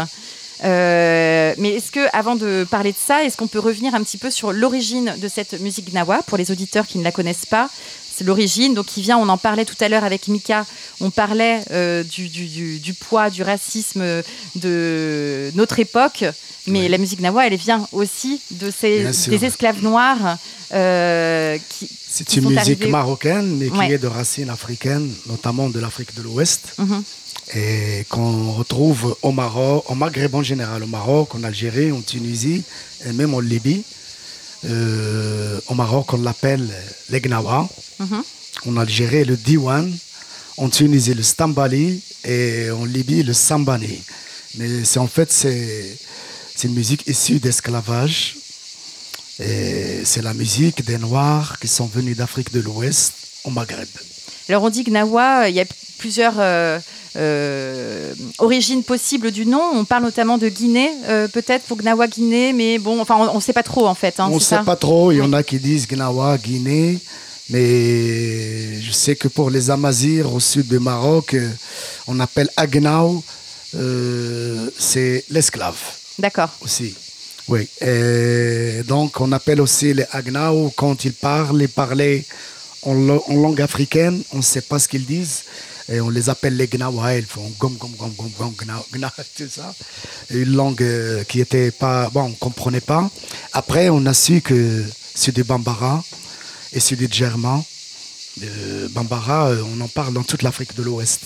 mais 0.64 1.76
est-ce 1.76 1.92
que, 1.92 2.08
avant 2.14 2.36
de 2.36 2.68
parler 2.70 2.92
de 2.92 2.98
ça, 2.98 3.24
est-ce 3.24 3.38
qu'on 3.38 3.48
peut 3.48 3.60
revenir 3.60 3.96
un 3.96 4.04
petit 4.04 4.18
peu 4.18 4.32
sur 4.32 4.52
l'origine 4.52 5.16
de 5.22 5.28
cette 5.28 5.60
musique 5.62 5.94
Nawa 5.94 6.22
pour 6.26 6.38
les 6.38 6.52
auditeurs 6.52 6.88
qui 6.88 6.98
ne 6.98 7.04
la 7.04 7.12
connaissent 7.12 7.46
pas 7.46 7.70
l'origine, 8.24 8.74
donc 8.74 8.88
qui 8.88 9.02
vient, 9.02 9.18
on 9.18 9.30
en 9.30 9.38
parlait 9.38 9.66
tout 9.66 9.76
à 9.80 9.90
l'heure 9.90 10.04
avec 10.04 10.28
Mika, 10.28 10.66
on 11.02 11.10
parlait 11.10 11.62
euh, 11.72 12.04
du, 12.04 12.94
poids, 12.94 13.30
du 13.30 13.44
racisme 13.44 14.04
de 14.56 15.52
notre 15.56 15.80
époque, 15.80 16.26
mais 16.68 16.88
la 16.88 16.98
musique 16.98 17.20
nawa, 17.20 17.48
elle 17.48 17.56
vient 17.56 17.88
aussi 17.92 18.42
de 18.52 18.72
ces, 18.72 19.06
des 19.28 19.46
esclaves 19.46 19.84
noirs. 19.84 20.38
Euh, 20.72 21.58
qui, 21.70 21.90
C'est 22.08 22.36
une 22.36 22.50
musique 22.50 22.88
marocaine, 22.88 23.58
mais 23.58 23.70
qui 23.70 23.94
est 23.94 23.98
de 23.98 24.08
racines 24.08 24.50
africaines, 24.50 25.12
notamment 25.28 25.70
de 25.70 25.80
l'Afrique 25.80 26.16
de 26.16 26.22
l'Ouest. 26.22 26.74
Mhm. 26.78 27.04
Et 27.56 28.06
qu'on 28.10 28.52
retrouve 28.52 29.18
au 29.24 29.32
Maroc, 29.32 29.84
au 29.90 29.96
Maghreb 29.96 30.36
en 30.36 30.44
général, 30.44 30.84
au 30.84 30.88
Maroc, 30.88 31.34
en 31.34 31.44
Algérie, 31.44 31.92
en 31.92 32.02
Tunisie 32.02 32.64
et 33.06 33.12
même 33.12 33.34
en 33.34 33.40
Libye. 33.40 33.84
Euh, 34.66 35.60
au 35.68 35.74
Maroc, 35.74 36.14
on 36.14 36.22
l'appelle 36.22 36.70
l'Egnawa. 37.10 37.68
Mhm. 38.00 38.24
En 38.66 38.78
Algérie, 38.78 39.26
le 39.26 39.38
Diwan. 39.38 39.92
En 40.58 40.70
Tunisie, 40.70 41.14
le 41.14 41.24
Stambali. 41.24 42.02
Et 42.26 42.70
en 42.72 42.86
Libye, 42.86 43.24
le 43.24 43.34
Sambani. 43.34 44.02
Mais 44.56 44.84
c'est 44.84 45.00
en 45.00 45.08
fait, 45.08 45.32
c'est, 45.32 45.98
une 46.64 46.74
musique 46.74 47.08
issue 47.08 47.40
d'esclavage. 47.40 48.36
Et 49.40 50.02
c'est 50.04 50.22
la 50.22 50.34
musique 50.34 50.84
des 50.84 50.98
Noirs 50.98 51.58
qui 51.60 51.70
sont 51.70 51.86
venus 51.86 52.18
d'Afrique 52.18 52.52
de 52.52 52.60
l'Ouest 52.60 53.14
au 53.46 53.52
Maghreb. 53.52 53.88
Alors 54.50 54.64
on 54.64 54.70
dit 54.70 54.84
que 54.84 54.90
Nawa, 54.90 55.48
il 55.50 55.56
y 55.56 55.60
a 55.60 55.66
plusieurs 56.00 56.34
euh, 56.40 56.80
euh, 57.16 58.14
origines 58.40 58.84
possibles 58.84 59.30
du 59.30 59.46
nom. 59.46 59.62
On 59.76 59.86
parle 59.86 60.04
notamment 60.04 60.40
de 60.40 60.50
Guinée, 60.50 60.90
euh, 61.08 61.28
peut-être 61.28 61.66
pour 61.66 61.78
Gnawa 61.78 62.08
Guinée, 62.08 62.52
mais 62.52 62.80
bon, 62.80 63.00
enfin, 63.00 63.16
on 63.32 63.36
ne 63.36 63.42
sait 63.42 63.54
pas 63.54 63.62
trop 63.62 63.88
en 63.88 63.94
fait. 63.94 64.20
Hein, 64.20 64.30
on 64.32 64.36
ne 64.36 64.40
sait 64.40 64.58
pas 64.66 64.76
trop. 64.76 65.12
Il 65.12 65.18
y 65.18 65.22
en 65.22 65.34
a 65.34 65.44
qui 65.44 65.60
disent 65.60 65.88
Gnawa 65.88 66.40
Guinée, 66.40 66.98
mais 67.52 68.82
je 68.82 68.92
sais 68.92 69.16
que 69.16 69.28
pour 69.28 69.52
les 69.52 69.70
Amazirs 69.70 70.34
au 70.34 70.40
sud 70.40 70.68
du 70.68 70.80
Maroc, 70.80 71.36
euh, 71.36 71.48
on 72.08 72.20
appelle 72.20 72.50
Agnaou, 72.58 73.24
c'est 74.80 75.26
l'esclave. 75.30 75.78
D'accord. 76.18 76.50
Aussi. 76.62 76.96
Oui. 77.48 77.68
Et 77.82 78.82
donc, 78.88 79.22
on 79.22 79.32
appelle 79.32 79.62
aussi 79.62 79.94
les 79.94 80.06
Agnaou 80.12 80.72
quand 80.76 81.06
ils 81.06 81.14
parlent, 81.14 81.62
ils 81.62 81.70
parlent 81.70 82.22
en, 82.84 82.94
langue 82.94 83.62
africaine, 83.62 84.22
on 84.34 84.38
ne 84.38 84.42
sait 84.42 84.62
pas 84.62 84.80
ce 84.80 84.88
qu'ils 84.88 85.06
disent 85.06 85.44
et 85.92 86.00
on 86.02 86.10
les 86.10 86.30
appelle 86.30 86.56
les 86.56 86.68
Gnawa, 86.68 87.16
ils 87.16 87.26
font 87.26 87.52
gom 87.58 87.74
gom 87.74 87.92
gom 87.98 88.12
gom 88.16 88.32
gom 88.38 88.54
gna, 88.94 89.12
tout 89.36 89.44
ça. 89.50 89.74
Une 90.30 90.54
langue 90.56 90.84
euh, 90.84 91.24
qui 91.24 91.40
était 91.40 91.72
pas, 91.72 92.10
bon, 92.10 92.26
on 92.26 92.32
comprenait 92.34 92.82
pas. 92.82 93.10
Après, 93.54 93.90
on 93.90 94.06
a 94.06 94.14
su 94.14 94.42
que 94.42 94.86
c'est 95.16 95.34
du 95.34 95.44
Bambara 95.44 96.04
et 96.74 96.80
c'est 96.80 96.96
du 96.96 97.08
Germain. 97.12 97.64
Euh, 98.44 98.88
Bambara, 98.90 99.50
euh, 99.50 99.64
on 99.76 99.82
en 99.82 99.88
parle 99.88 100.14
dans 100.14 100.24
toute 100.24 100.44
l'Afrique 100.44 100.76
de 100.76 100.84
l'Ouest. 100.84 101.22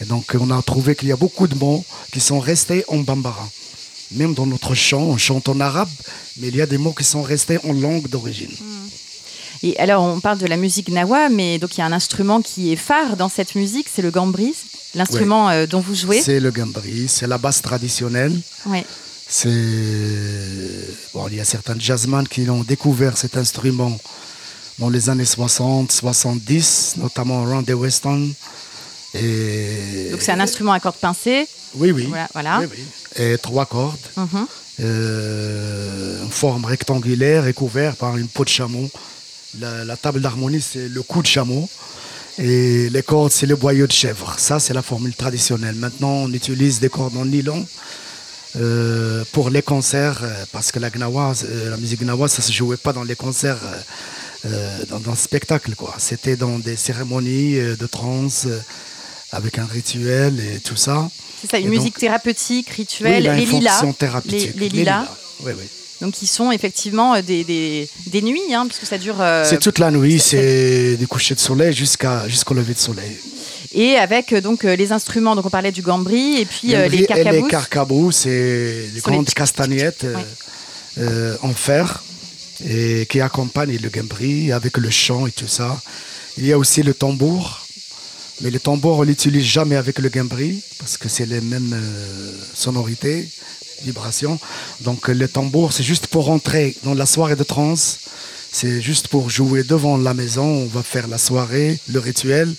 Et 0.00 0.04
donc, 0.04 0.34
on 0.38 0.50
a 0.50 0.60
trouvé 0.62 0.96
qu'il 0.96 1.08
y 1.08 1.12
a 1.12 1.16
beaucoup 1.16 1.46
de 1.46 1.54
mots 1.54 1.84
qui 2.12 2.20
sont 2.20 2.40
restés 2.40 2.84
en 2.88 2.98
Bambara. 2.98 3.48
Même 4.12 4.34
dans 4.34 4.46
notre 4.46 4.74
chant, 4.74 5.02
on 5.02 5.16
chante 5.16 5.48
en 5.48 5.60
arabe, 5.60 5.90
mais 6.38 6.48
il 6.48 6.56
y 6.56 6.62
a 6.62 6.66
des 6.66 6.78
mots 6.78 6.92
qui 6.92 7.04
sont 7.04 7.22
restés 7.22 7.58
en 7.64 7.72
langue 7.72 8.08
d'origine. 8.08 8.50
Hmm. 8.50 8.87
Et 9.62 9.78
alors, 9.78 10.02
on 10.04 10.20
parle 10.20 10.38
de 10.38 10.46
la 10.46 10.56
musique 10.56 10.88
nawa, 10.88 11.28
mais 11.28 11.58
donc 11.58 11.76
il 11.76 11.80
y 11.80 11.82
a 11.82 11.86
un 11.86 11.92
instrument 11.92 12.40
qui 12.42 12.72
est 12.72 12.76
phare 12.76 13.16
dans 13.16 13.28
cette 13.28 13.54
musique, 13.54 13.88
c'est 13.92 14.02
le 14.02 14.10
gambris, 14.10 14.54
l'instrument 14.94 15.50
euh, 15.50 15.66
dont 15.66 15.80
vous 15.80 15.94
jouez. 15.94 16.20
C'est 16.20 16.40
le 16.40 16.50
gambris, 16.50 17.08
c'est 17.08 17.26
la 17.26 17.38
basse 17.38 17.62
traditionnelle. 17.62 18.38
Oui. 18.66 18.84
C'est 19.30 19.50
bon, 21.12 21.28
il 21.28 21.36
y 21.36 21.40
a 21.40 21.44
certains 21.44 21.78
jazzmen 21.78 22.26
qui 22.26 22.48
ont 22.48 22.62
découvert 22.62 23.18
cet 23.18 23.36
instrument 23.36 23.98
dans 24.78 24.88
les 24.88 25.10
années 25.10 25.24
60, 25.24 25.92
70, 25.92 26.94
notamment 26.96 27.44
Randy 27.44 27.74
Weston. 27.74 28.30
Et... 29.14 30.08
Donc 30.12 30.22
c'est 30.22 30.32
un 30.32 30.40
instrument 30.40 30.72
à 30.72 30.80
cordes 30.80 30.96
pincées. 30.96 31.46
Oui, 31.74 31.90
oui. 31.90 32.08
Voilà. 32.32 32.62
Et 33.16 33.36
trois 33.38 33.66
cordes. 33.66 33.98
Mhm. 34.16 34.46
Euh, 34.80 36.22
une 36.22 36.30
forme 36.30 36.64
rectangulaire 36.64 37.48
et 37.48 37.52
couverte 37.52 37.98
par 37.98 38.16
une 38.16 38.28
peau 38.28 38.44
de 38.44 38.48
chameau 38.48 38.88
la, 39.58 39.96
table 39.96 40.20
d'harmonie, 40.20 40.60
c'est 40.60 40.88
le 40.88 41.02
coup 41.02 41.22
de 41.22 41.26
chameau. 41.26 41.68
Et 42.38 42.88
les 42.90 43.02
cordes, 43.02 43.32
c'est 43.32 43.46
le 43.46 43.56
boyau 43.56 43.86
de 43.86 43.92
chèvre. 43.92 44.34
Ça, 44.38 44.60
c'est 44.60 44.74
la 44.74 44.82
formule 44.82 45.14
traditionnelle. 45.14 45.74
Maintenant, 45.74 46.12
on 46.24 46.32
utilise 46.32 46.78
des 46.78 46.88
cordes 46.88 47.16
en 47.16 47.24
nylon 47.24 47.66
euh, 48.56 49.24
pour 49.32 49.50
les 49.50 49.62
concerts, 49.62 50.20
euh, 50.22 50.44
parce 50.52 50.70
que 50.70 50.78
la 50.78 50.90
gnawa, 50.90 51.32
euh, 51.44 51.70
la 51.70 51.76
musique 51.76 52.00
gnawa, 52.00 52.28
ça 52.28 52.40
se 52.40 52.52
jouait 52.52 52.76
pas 52.76 52.92
dans 52.92 53.02
les 53.02 53.16
concerts, 53.16 53.58
dans, 54.88 55.00
dans, 55.00 55.10
le 55.10 55.16
spectacle. 55.16 55.74
C'était 55.98 56.36
dans 56.36 56.58
des 56.58 56.76
cérémonies 56.76 57.56
de 57.56 57.86
trance, 57.86 58.46
avec 59.32 59.58
un 59.58 59.66
rituel 59.66 60.38
et 60.40 60.60
tout 60.60 60.76
ça. 60.76 61.10
C'est 61.40 61.50
ça, 61.50 61.58
une 61.58 61.68
musique 61.68 61.98
thérapeutique, 61.98 62.68
rituelle, 62.70 63.24
les, 63.24 63.44
lilas, 63.44 63.84
les, 64.26 64.52
les, 64.54 64.68
lilas. 64.68 65.06
Oui, 65.40 65.52
oui. 65.56 65.64
Donc, 66.00 66.14
qui 66.14 66.26
sont 66.26 66.52
effectivement 66.52 67.14
euh, 67.14 67.22
des, 67.22 67.88
des, 68.06 68.22
nuits, 68.22 68.54
hein, 68.54 68.66
puisque 68.66 68.86
ça 68.86 68.98
dure. 68.98 69.20
Euh, 69.20 69.44
c'est 69.44 69.58
toute 69.58 69.78
la 69.78 69.90
nuit, 69.90 70.20
c'est 70.20 70.96
des 70.96 71.06
couchers 71.06 71.34
de 71.34 71.40
soleil 71.40 71.72
jusqu'à 71.72 72.28
jusqu'au 72.28 72.54
lever 72.54 72.74
de 72.74 72.78
soleil. 72.78 73.16
Et 73.74 73.96
avec 73.96 74.32
euh, 74.32 74.40
donc 74.40 74.62
les 74.62 74.92
instruments, 74.92 75.34
donc 75.34 75.46
on 75.46 75.50
parlait 75.50 75.72
du 75.72 75.82
gambri 75.82 76.40
et 76.40 76.44
puis 76.44 76.68
les 76.68 77.04
carcabousses. 77.04 77.42
les 77.42 77.48
carcabousses, 77.48 78.16
c'est 78.16 78.90
des 78.94 79.00
grandes 79.00 79.30
castagnettes 79.30 80.06
en 81.42 81.52
fer 81.52 82.02
et 82.64 83.06
qui 83.06 83.20
accompagnent 83.20 83.78
le 83.78 83.88
gambri 83.88 84.52
avec 84.52 84.78
le 84.78 84.90
chant 84.90 85.26
et 85.26 85.32
tout 85.32 85.48
ça. 85.48 85.80
Il 86.36 86.46
y 86.46 86.52
a 86.52 86.58
aussi 86.58 86.82
le 86.82 86.94
tambour. 86.94 87.64
Mais 88.40 88.50
le 88.50 88.60
tambour, 88.60 88.98
on 88.98 89.02
l'utilise 89.02 89.44
jamais 89.44 89.74
avec 89.74 89.98
le 89.98 90.08
gambri 90.10 90.62
parce 90.78 90.96
que 90.96 91.08
c'est 91.08 91.26
les 91.26 91.40
mêmes 91.40 91.76
sonorités 92.54 93.28
vibration. 93.82 94.38
Donc 94.80 95.08
le 95.08 95.28
tambour, 95.28 95.72
c'est 95.72 95.82
juste 95.82 96.06
pour 96.06 96.26
rentrer 96.26 96.76
dans 96.84 96.94
la 96.94 97.06
soirée 97.06 97.36
de 97.36 97.44
trance. 97.44 98.00
C'est 98.50 98.80
juste 98.80 99.08
pour 99.08 99.28
jouer 99.28 99.62
devant 99.62 99.96
la 99.96 100.14
maison. 100.14 100.44
On 100.44 100.66
va 100.66 100.82
faire 100.82 101.06
la 101.06 101.18
soirée, 101.18 101.78
le 101.88 101.98
rituel, 101.98 102.54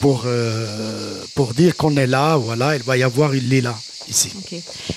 pour, 0.00 0.24
euh, 0.26 1.22
pour 1.34 1.54
dire 1.54 1.76
qu'on 1.76 1.96
est 1.96 2.06
là. 2.06 2.36
Voilà, 2.36 2.76
il 2.76 2.82
va 2.82 2.96
y 2.96 3.02
avoir 3.02 3.32
une 3.32 3.48
lila 3.48 3.76
ici. 4.08 4.32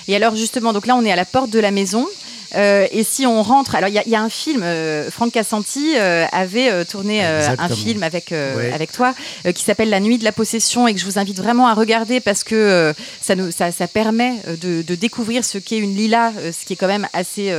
Et 0.08 0.16
alors 0.16 0.34
justement, 0.36 0.72
donc 0.72 0.86
là 0.86 0.94
on 0.96 1.04
est 1.04 1.12
à 1.12 1.16
la 1.16 1.24
porte 1.24 1.50
de 1.50 1.58
la 1.60 1.70
maison. 1.70 2.06
Euh, 2.54 2.86
et 2.92 3.02
si 3.02 3.26
on 3.26 3.42
rentre, 3.42 3.74
alors 3.74 3.88
il 3.88 3.94
y, 3.94 3.98
a- 3.98 4.04
il 4.06 4.12
y 4.12 4.14
a 4.14 4.22
un 4.22 4.30
film, 4.30 4.62
euh, 4.62 5.10
Franck 5.10 5.32
Cassanti 5.32 5.94
euh, 5.96 6.24
avait 6.30 6.84
tourné 6.84 7.24
un 7.24 7.68
film 7.68 8.04
avec, 8.04 8.30
Ouais. 8.30 8.70
avec 8.72 8.92
toi 8.92 9.14
qui 9.52 9.64
s'appelle 9.64 9.90
La 9.90 9.98
Nuit 9.98 10.16
de 10.16 10.22
la 10.24 10.30
Possession 10.30 10.86
et 10.86 10.94
que 10.94 11.00
je 11.00 11.04
vous 11.04 11.18
invite 11.18 11.36
vraiment 11.36 11.66
à 11.66 11.74
regarder 11.74 12.20
parce 12.20 12.44
que 12.44 12.94
ça, 13.20 13.34
nous, 13.34 13.50
ça, 13.50 13.72
ça 13.72 13.88
permet 13.88 14.34
de, 14.62 14.82
de 14.82 14.94
découvrir 14.94 15.44
ce 15.44 15.58
qu'est 15.58 15.76
une 15.78 15.96
lila, 15.96 16.32
ce 16.52 16.64
qui 16.64 16.74
est 16.74 16.76
quand 16.76 16.86
même 16.86 17.08
assez 17.12 17.52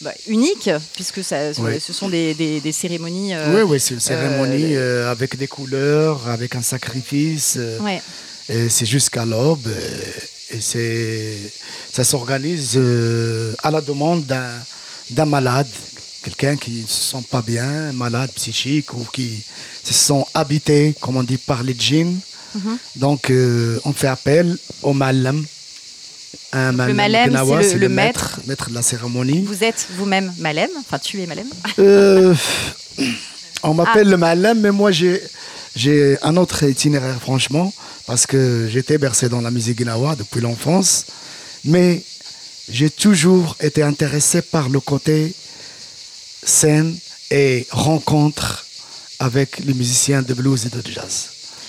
bah, 0.00 0.12
unique 0.26 0.68
puisque 0.96 1.22
ça, 1.22 1.36
Ouais. 1.60 1.78
ce 1.78 1.92
sont 1.92 2.08
des, 2.08 2.34
des- 2.34 2.60
des 2.60 2.72
cérémonies. 2.72 3.34
oui, 3.54 3.62
oui, 3.62 3.78
c'est 3.80 3.94
une 3.94 4.00
cérémonie 4.00 4.76
avec 4.76 5.36
des 5.36 5.46
couleurs, 5.46 6.28
avec 6.28 6.56
un 6.56 6.62
sacrifice. 6.62 7.58
ouais. 7.80 8.02
C'est 8.68 8.86
jusqu'à 8.86 9.24
l'aube. 9.24 9.68
Et 10.52 10.60
c'est, 10.60 11.38
ça 11.92 12.04
s'organise 12.04 12.72
euh, 12.76 13.54
à 13.62 13.70
la 13.70 13.80
demande 13.80 14.24
d'un, 14.26 15.24
malade, 15.24 15.66
quelqu'un 16.22 16.56
qui 16.56 16.82
ne 16.82 16.86
se 16.86 17.02
sent 17.12 17.24
pas 17.30 17.42
bien, 17.42 17.92
malade 17.92 18.30
psychique 18.34 18.92
ou 18.94 19.04
qui 19.12 19.42
se 19.82 19.94
sent 19.94 20.24
habité, 20.34 20.94
comme 21.00 21.16
on 21.16 21.22
dit, 21.22 21.38
par 21.38 21.62
les 21.62 21.74
djinns. 21.78 22.18
Mhm. 22.54 22.78
Donc, 22.96 23.30
euh, 23.30 23.80
on 23.84 23.92
fait 23.94 24.08
appel 24.08 24.56
au 24.82 24.92
malem. 24.92 25.44
Un 26.54 26.72
le 26.72 26.92
malem, 26.92 27.34
c'est 27.62 27.74
le- 27.74 27.80
le 27.80 27.88
maître, 27.88 28.40
maître 28.46 28.68
de 28.68 28.74
la 28.74 28.82
cérémonie. 28.82 29.42
Vous 29.46 29.64
êtes 29.64 29.86
vous-même 29.96 30.30
Malem, 30.38 30.68
enfin 30.80 30.98
tu 30.98 31.22
es 31.22 31.26
Malem. 31.26 31.46
Euh, 31.78 32.34
on 33.62 33.72
m'appelle 33.72 34.08
Ah. 34.08 34.10
le 34.10 34.16
malin, 34.18 34.54
mais 34.54 34.70
moi 34.70 34.90
j'ai 34.90 35.22
j'ai 35.74 36.16
un 36.22 36.36
autre 36.36 36.62
itinéraire 36.64 37.18
franchement, 37.20 37.72
parce 38.06 38.26
que 38.26 38.68
j'étais 38.70 38.98
bercé 38.98 39.28
dans 39.28 39.40
la 39.40 39.50
musique 39.50 39.78
gnawa 39.80 40.16
depuis 40.16 40.40
l'enfance, 40.40 41.06
mais 41.64 42.02
j'ai 42.68 42.90
toujours 42.90 43.56
été 43.60 43.82
intéressé 43.82 44.42
par 44.42 44.68
le 44.68 44.80
côté 44.80 45.34
scène 46.44 46.96
et 47.30 47.66
rencontre 47.70 48.66
avec 49.18 49.58
les 49.60 49.74
musiciens 49.74 50.22
de 50.22 50.34
blues 50.34 50.66
et 50.66 50.68
de 50.68 50.82
jazz. 50.90 51.28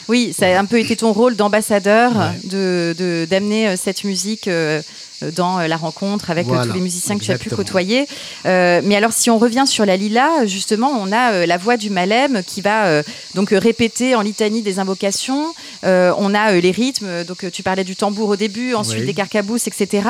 Oui, 0.10 0.34
ça 0.38 0.48
a 0.48 0.60
un 0.60 0.66
peu 0.66 0.80
été 0.80 0.98
ton 0.98 1.14
rôle 1.14 1.36
d'ambassadeur, 1.36 2.12
Ouais. 2.18 2.40
de 2.44 3.26
d'amener 3.30 3.70
euh, 3.70 3.76
cette 3.82 4.04
musique 4.04 4.48
euh, 4.50 4.82
dans 5.32 5.60
euh, 5.60 5.68
la 5.68 5.78
rencontre 5.78 6.30
avec 6.32 6.46
euh, 6.46 6.50
Voilà, 6.50 6.66
tous 6.66 6.74
les 6.74 6.80
musiciens 6.82 7.18
que 7.18 7.24
tu 7.24 7.32
as 7.32 7.38
pu 7.38 7.50
côtoyer. 7.50 8.08
Euh, 8.46 8.82
mais 8.84 8.96
alors, 8.96 9.14
si 9.14 9.30
on 9.30 9.38
revient 9.38 9.66
sur 9.66 9.86
la 9.86 9.98
lila, 9.98 10.46
justement, 10.46 10.92
on 11.00 11.12
a 11.12 11.32
euh, 11.34 11.46
la 11.46 11.58
voix 11.58 11.78
du 11.78 11.90
Malem 11.90 12.44
qui 12.46 12.62
va 12.62 12.86
euh, 12.86 13.04
donc 13.36 13.52
euh, 13.54 13.60
répéter 13.60 14.16
en 14.16 14.22
litanie 14.22 14.62
des 14.62 14.80
invocations. 14.80 15.54
Euh, 15.84 16.14
on 16.18 16.34
a 16.34 16.54
euh, 16.54 16.62
les 16.62 16.72
rythmes, 16.72 17.24
donc 17.24 17.44
euh, 17.44 17.50
tu 17.52 17.64
parlais 17.64 17.84
du 17.84 17.96
tambour 17.96 18.30
au 18.30 18.36
début, 18.36 18.74
ensuite 18.74 19.02
Oui. 19.02 19.06
des 19.06 19.14
carcabousses, 19.14 19.68
etc. 19.68 20.08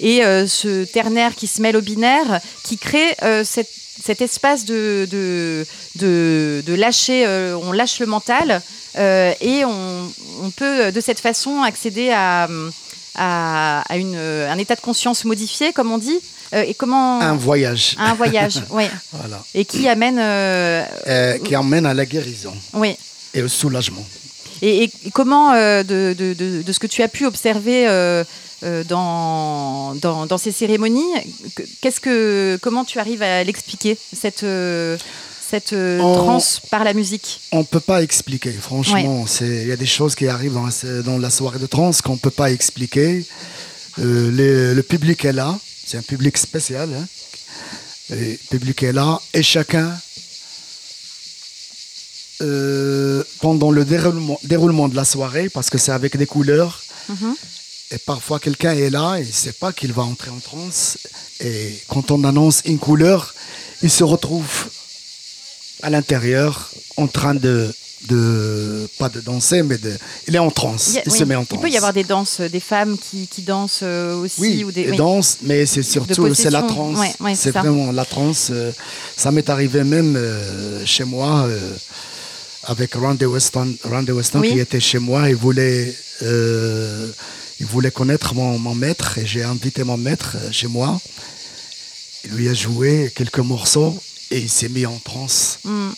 Et 0.00 0.24
euh, 0.24 0.46
ce 0.46 0.84
ternaire 0.84 1.34
qui 1.34 1.46
se 1.46 1.60
mêle 1.62 1.76
au 1.76 1.80
binaire, 1.82 2.40
qui 2.62 2.78
crée 2.78 3.14
euh, 3.22 3.44
cette 3.44 3.70
cet 4.04 4.20
espace 4.20 4.64
de, 4.64 5.06
de, 5.10 5.64
de, 5.94 6.62
de 6.66 6.74
lâcher, 6.74 7.24
euh, 7.26 7.56
on 7.62 7.70
lâche 7.70 8.00
le 8.00 8.06
mental 8.06 8.60
euh, 8.98 9.32
et 9.40 9.64
on, 9.64 10.10
on 10.42 10.50
peut 10.50 10.86
euh, 10.86 10.90
de 10.90 11.00
cette 11.00 11.20
façon 11.20 11.62
accéder 11.62 12.10
à, 12.10 12.48
à, 13.14 13.82
à 13.88 13.96
une, 13.96 14.16
un 14.16 14.58
état 14.58 14.74
de 14.74 14.80
conscience 14.80 15.24
modifié, 15.24 15.72
comme 15.72 15.90
on 15.92 15.98
dit. 15.98 16.18
Euh, 16.52 16.62
et 16.66 16.74
comment 16.74 17.20
Un 17.20 17.34
voyage 17.34 17.96
un 17.98 18.14
voyage, 18.14 18.60
oui. 18.70 18.84
voilà, 19.12 19.42
Et 19.54 19.64
qui 19.64 19.88
amène, 19.88 20.18
euh, 20.20 20.84
euh, 21.08 21.38
qui 21.38 21.56
emmène 21.56 21.86
à 21.86 21.94
la 21.94 22.06
guérison 22.06 22.54
oui. 22.74 22.96
et 23.32 23.42
au 23.42 23.48
soulagement. 23.48 24.04
Et, 24.62 24.84
et 24.84 24.90
comment, 25.12 25.52
de, 25.52 25.82
de, 26.12 26.32
de, 26.34 26.62
de 26.62 26.72
ce 26.72 26.78
que 26.78 26.86
tu 26.86 27.02
as 27.02 27.08
pu 27.08 27.26
observer 27.26 27.86
dans, 28.88 29.94
dans, 29.96 30.26
dans 30.26 30.38
ces 30.38 30.52
cérémonies, 30.52 31.02
que- 31.54 31.62
qu'est-ce 31.80 32.00
que, 32.00 32.58
comment 32.62 32.84
tu 32.84 32.98
arrives 32.98 33.22
à 33.22 33.42
l'expliquer, 33.44 33.98
cette, 34.12 34.44
cette 35.50 35.72
euh, 35.72 35.98
transe 35.98 36.60
par 36.70 36.84
la 36.84 36.94
musique 36.94 37.40
On 37.52 37.58
ne 37.60 37.64
peut 37.64 37.80
pas 37.80 38.02
expliquer, 38.02 38.52
franchement. 38.52 39.26
c'est- 39.26 39.62
Il 39.62 39.68
y 39.68 39.72
a 39.72 39.76
des 39.76 39.86
choses 39.86 40.14
qui 40.14 40.26
arrivent 40.28 40.54
dans 40.54 40.66
la, 40.66 41.02
dans 41.02 41.18
la 41.18 41.30
soirée 41.30 41.58
de 41.58 41.66
trance 41.66 42.00
qu'on 42.02 42.14
ne 42.14 42.18
peut 42.18 42.30
pas 42.30 42.50
expliquer. 42.50 43.24
Euh, 43.98 44.30
le, 44.30 44.74
le 44.74 44.82
public 44.82 45.24
est 45.24 45.32
là, 45.32 45.58
c'est 45.86 45.98
un 45.98 46.02
public 46.02 46.36
spécial. 46.38 46.88
hein. 46.94 47.06
Le 48.10 48.36
public 48.50 48.82
est 48.82 48.92
là 48.92 49.20
et 49.32 49.42
chacun, 49.42 49.96
euh, 52.42 53.22
pendant 53.40 53.70
le 53.70 53.84
déroulement, 53.84 54.38
déroulement 54.44 54.88
de 54.88 54.96
la 54.96 55.04
soirée, 55.04 55.48
parce 55.48 55.70
que 55.70 55.78
c'est 55.78 55.92
avec 55.92 56.16
des 56.16 56.26
couleurs, 56.26 56.82
Mhm. 57.08 57.34
et 57.92 57.98
parfois 57.98 58.38
quelqu'un 58.40 58.72
est 58.72 58.90
là 58.90 59.16
et 59.18 59.22
il 59.22 59.26
ne 59.28 59.32
sait 59.32 59.52
pas 59.52 59.72
qu'il 59.72 59.92
va 59.92 60.02
entrer 60.02 60.30
en 60.30 60.38
transe. 60.40 60.98
Et 61.40 61.78
quand 61.88 62.10
on 62.10 62.24
annonce 62.24 62.62
une 62.64 62.78
couleur, 62.78 63.34
il 63.82 63.90
se 63.90 64.04
retrouve 64.04 64.68
à 65.84 65.90
l'intérieur 65.90 66.70
en 66.96 67.06
train 67.06 67.34
de, 67.34 67.72
de 68.08 68.88
pas 68.98 69.08
de 69.08 69.20
danser, 69.20 69.62
mais 69.62 69.78
de, 69.78 69.92
il 70.28 70.34
est 70.34 70.38
en 70.38 70.50
transe. 70.50 70.88
Il 70.88 70.94
y 70.94 70.98
a- 70.98 71.02
Il, 71.06 71.12
oui, 71.12 71.18
se 71.18 71.24
met 71.24 71.34
en 71.36 71.42
il 71.42 71.46
transe. 71.46 71.60
peut 71.62 71.70
y 71.70 71.76
avoir 71.76 71.92
des 71.92 72.04
danses, 72.04 72.36
euh, 72.40 72.48
des 72.48 72.60
femmes 72.60 72.96
qui, 72.98 73.26
qui 73.28 73.42
dansent 73.42 73.80
euh, 73.82 74.16
aussi. 74.16 74.40
oui, 74.40 74.64
ou 74.64 74.72
des, 74.72 74.90
oui. 74.90 74.96
danses, 74.96 75.38
mais 75.42 75.66
c'est 75.66 75.82
surtout 75.82 76.32
c'est 76.34 76.50
la 76.50 76.62
transe. 76.62 76.98
Ouais, 76.98 77.12
ouais, 77.20 77.34
c'est 77.34 77.50
vraiment 77.50 77.92
la 77.92 78.04
transe. 78.04 78.48
euh, 78.50 78.72
ça 79.16 79.30
m'est 79.30 79.48
arrivé 79.50 79.84
même 79.84 80.16
euh, 80.16 80.84
chez 80.86 81.04
moi 81.04 81.44
euh, 81.46 81.58
avec 82.64 82.94
Randy 82.94 83.26
Weston, 83.26 83.74
Randy 83.84 84.12
Weston 84.12 84.40
qui 84.42 84.58
était 84.58 84.80
chez 84.80 84.98
moi. 84.98 85.28
Il 85.28 85.36
voulait, 85.36 85.94
il 86.22 87.66
voulait 87.66 87.90
connaître 87.90 88.34
mon, 88.34 88.58
mon 88.58 88.74
maître 88.74 89.18
et 89.18 89.26
j'ai 89.26 89.42
invité 89.42 89.84
mon 89.84 89.96
maître 89.98 90.36
chez 90.50 90.66
moi. 90.66 90.98
Il 92.24 92.30
lui 92.32 92.48
a 92.48 92.54
joué 92.54 93.12
quelques 93.14 93.40
morceaux 93.40 93.98
et 94.34 94.40
il 94.40 94.48
s'est 94.50 94.68
mis 94.68 94.84
en 94.86 94.98
transe. 94.98 95.58
Mm. 95.64 95.90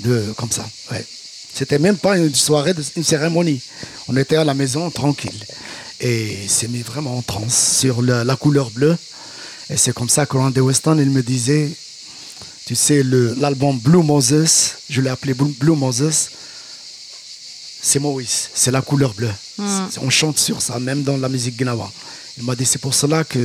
de 0.00 0.32
comme 0.36 0.50
ça. 0.52 0.68
Ouais. 0.90 1.04
C'était 1.54 1.78
même 1.78 1.96
pas 1.96 2.18
une 2.18 2.34
soirée, 2.34 2.74
une 2.96 3.02
cérémonie. 3.04 3.62
On 4.08 4.16
était 4.16 4.36
à 4.36 4.44
la 4.44 4.52
maison 4.52 4.90
tranquille. 4.90 5.42
Et 6.00 6.42
il 6.44 6.50
s'est 6.50 6.68
mis 6.68 6.82
vraiment 6.82 7.16
en 7.16 7.22
transe 7.22 7.78
sur 7.80 8.02
la, 8.02 8.22
la 8.22 8.36
couleur 8.36 8.70
bleue. 8.70 8.96
Et 9.70 9.76
c'est 9.78 9.94
comme 9.94 10.10
ça 10.10 10.26
que 10.26 10.36
Randy 10.36 10.60
Weston, 10.60 10.98
il 10.98 11.08
me 11.10 11.22
disait, 11.22 11.70
tu 12.66 12.74
sais, 12.74 13.02
le- 13.02 13.34
l'album 13.40 13.78
Blue 13.78 14.02
Moses, 14.02 14.74
je 14.90 15.00
l'ai 15.00 15.08
appelé 15.08 15.32
Blue, 15.32 15.74
Moses, 15.76 16.28
c'est 17.80 17.98
Moïse, 18.00 18.50
c'est 18.54 18.70
la 18.70 18.82
couleur 18.82 19.14
bleue. 19.14 19.32
C'est- 19.56 20.00
On 20.02 20.10
chante 20.10 20.38
sur 20.38 20.60
ça, 20.60 20.78
même 20.78 21.02
dans 21.04 21.16
la 21.16 21.28
musique 21.30 21.56
gnawa. 21.56 21.90
Il 22.38 22.44
m'a 22.44 22.54
dit, 22.54 22.66
c'est 22.66 22.80
pour 22.80 22.94
cela 22.94 23.24
que, 23.24 23.38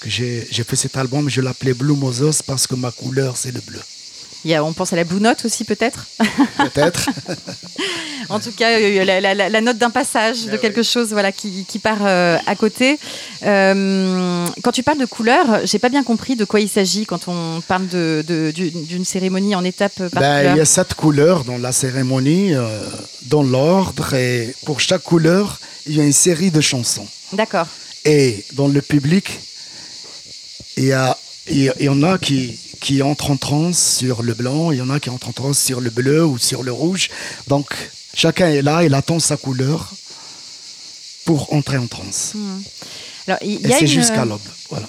que 0.00 0.08
j'ai 0.10 0.46
fait 0.66 0.76
cet 0.76 0.96
album, 0.96 1.28
je 1.28 1.40
l'appelais 1.40 1.74
Blue 1.74 1.94
Moses 1.96 2.42
parce 2.42 2.66
que 2.66 2.74
ma 2.74 2.90
couleur, 2.90 3.36
c'est 3.36 3.52
le 3.52 3.60
bleu. 3.60 3.80
Il 4.44 4.50
y 4.50 4.54
a, 4.54 4.62
on 4.64 4.72
pense 4.72 4.92
à 4.92 4.96
la 4.96 5.04
Blue 5.04 5.20
Note 5.20 5.44
aussi, 5.44 5.64
peut-être? 5.64 6.06
Peut-être. 6.58 7.08
En 8.28 8.40
tout 8.40 8.50
cas, 8.50 8.80
la, 8.80 9.20
la- 9.20 9.34
la- 9.34 9.48
la 9.48 9.60
note 9.60 9.78
d'un 9.78 9.90
passage, 9.90 10.46
de 10.46 10.56
quelque 10.56 10.82
chose 10.82 11.10
voilà, 11.10 11.30
qui, 11.30 11.64
qui 11.64 11.78
part 11.78 11.98
euh, 12.04 12.36
à 12.46 12.56
côté. 12.56 12.98
Euh, 13.44 14.46
quand 14.64 14.72
tu 14.72 14.82
parles 14.82 14.98
de 14.98 15.04
couleurs, 15.06 15.60
j'ai 15.64 15.78
pas 15.78 15.88
bien 15.88 16.02
compris 16.02 16.34
de 16.34 16.44
quoi 16.44 16.58
il 16.58 16.68
s'agit 16.68 17.06
quand 17.06 17.28
on 17.28 17.60
parle 17.60 17.86
de- 17.86 18.24
de- 18.26 18.50
d'une 18.52 19.04
cérémonie 19.04 19.54
en 19.54 19.64
étape 19.64 19.94
par 20.08 20.20
Ben, 20.20 20.38
couleur. 20.38 20.54
il 20.56 20.58
y 20.58 20.60
a 20.60 20.64
sept 20.64 20.94
couleurs 20.94 21.44
dans 21.44 21.58
la 21.58 21.70
cérémonie, 21.70 22.52
euh, 22.54 22.66
dans 23.26 23.44
l'ordre, 23.44 24.12
et 24.14 24.54
pour 24.64 24.80
chaque 24.80 25.02
couleur, 25.02 25.60
il 25.86 25.96
y 25.96 26.00
a 26.00 26.04
une 26.04 26.12
série 26.12 26.50
de 26.50 26.60
chansons. 26.60 27.06
D'accord. 27.32 27.66
Et 28.06 28.44
dans 28.52 28.68
le 28.68 28.80
public, 28.80 29.28
il 30.76 30.84
y, 30.84 30.92
a, 30.92 31.18
il 31.48 31.72
y 31.80 31.88
en 31.88 32.02
a 32.04 32.18
qui, 32.18 32.56
qui 32.80 33.02
entrent 33.02 33.30
en 33.32 33.36
transe 33.36 33.96
sur 33.98 34.22
le 34.22 34.32
blanc, 34.34 34.70
il 34.70 34.78
y 34.78 34.80
en 34.80 34.90
a 34.90 35.00
qui 35.00 35.10
entrent 35.10 35.28
en 35.28 35.32
transe 35.32 35.58
sur 35.58 35.80
le 35.80 35.90
bleu 35.90 36.24
ou 36.24 36.38
sur 36.38 36.62
le 36.62 36.70
rouge. 36.72 37.10
Donc, 37.48 37.66
chacun 38.14 38.48
est 38.48 38.62
là, 38.62 38.84
il 38.84 38.94
attend 38.94 39.18
sa 39.18 39.36
couleur 39.36 39.92
pour 41.24 41.52
entrer 41.52 41.78
en 41.78 41.88
transe. 41.88 42.34
Alors, 43.26 43.38
y 43.42 43.66
a 43.66 43.70
c'est 43.70 43.80
une- 43.80 43.86
jusqu'à 43.88 44.24
l'aube. 44.24 44.40
Voilà. 44.70 44.86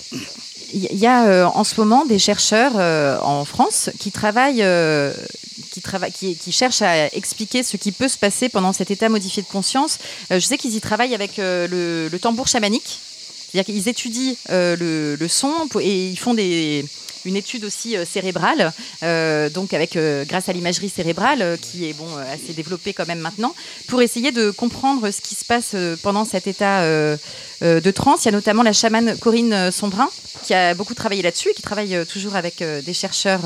Il 0.73 0.99
y 0.99 1.07
a 1.07 1.25
euh, 1.25 1.45
en 1.45 1.63
ce 1.63 1.75
moment 1.79 2.05
des 2.05 2.19
chercheurs 2.19 2.73
euh, 2.75 3.17
en 3.21 3.45
France 3.45 3.89
qui 3.99 4.11
travaillent, 4.11 4.61
euh, 4.61 5.13
qui, 5.71 5.81
travaillent 5.81 6.11
qui, 6.11 6.35
qui 6.35 6.51
cherchent 6.51 6.81
à 6.81 7.07
expliquer 7.15 7.63
ce 7.63 7.77
qui 7.77 7.93
peut 7.93 8.09
se 8.09 8.17
passer 8.17 8.49
pendant 8.49 8.73
cet 8.73 8.91
état 8.91 9.07
modifié 9.07 9.41
de 9.41 9.47
conscience. 9.47 9.97
Je 10.29 10.39
sais 10.39 10.57
qu'ils 10.57 10.75
y 10.75 10.81
travaillent 10.81 11.15
avec 11.15 11.37
le, 11.37 12.09
le 12.11 12.19
tambour 12.19 12.47
chamanique. 12.49 12.99
C'est-à-dire 13.63 13.87
étudient 13.87 14.35
euh, 14.51 15.15
le, 15.19 15.27
son 15.27 15.51
et 15.81 16.09
ils 16.09 16.19
font 16.19 16.35
une 16.35 17.35
étude 17.35 17.65
aussi 17.65 17.95
cérébrale, 18.05 18.71
donc 19.53 19.73
avec 19.73 19.97
grâce 20.27 20.47
à 20.47 20.53
l'imagerie 20.53 20.89
cérébrale 20.89 21.57
qui 21.61 21.85
est 21.85 21.95
assez 22.31 22.53
développée 22.53 22.93
quand 22.93 23.07
même 23.07 23.19
maintenant, 23.19 23.55
pour 23.87 24.01
essayer 24.01 24.31
de 24.31 24.51
comprendre 24.51 25.09
ce 25.09 25.21
qui 25.21 25.35
se 25.35 25.43
passe 25.43 25.75
pendant 26.03 26.23
cet 26.23 26.47
état 26.47 26.83
de 26.85 27.91
transe. 27.91 28.23
Il 28.23 28.27
y 28.27 28.29
a 28.29 28.31
notamment 28.31 28.63
la 28.63 28.73
chamane 28.73 29.17
Corinne 29.17 29.71
Sombrin 29.71 30.09
qui 30.43 30.53
a 30.53 30.73
beaucoup 30.75 30.93
travaillé 30.93 31.23
là-dessus 31.23 31.49
et 31.49 31.53
qui 31.53 31.63
travaille 31.63 32.05
toujours 32.05 32.35
avec 32.35 32.63
des 32.63 32.93
chercheurs 32.93 33.41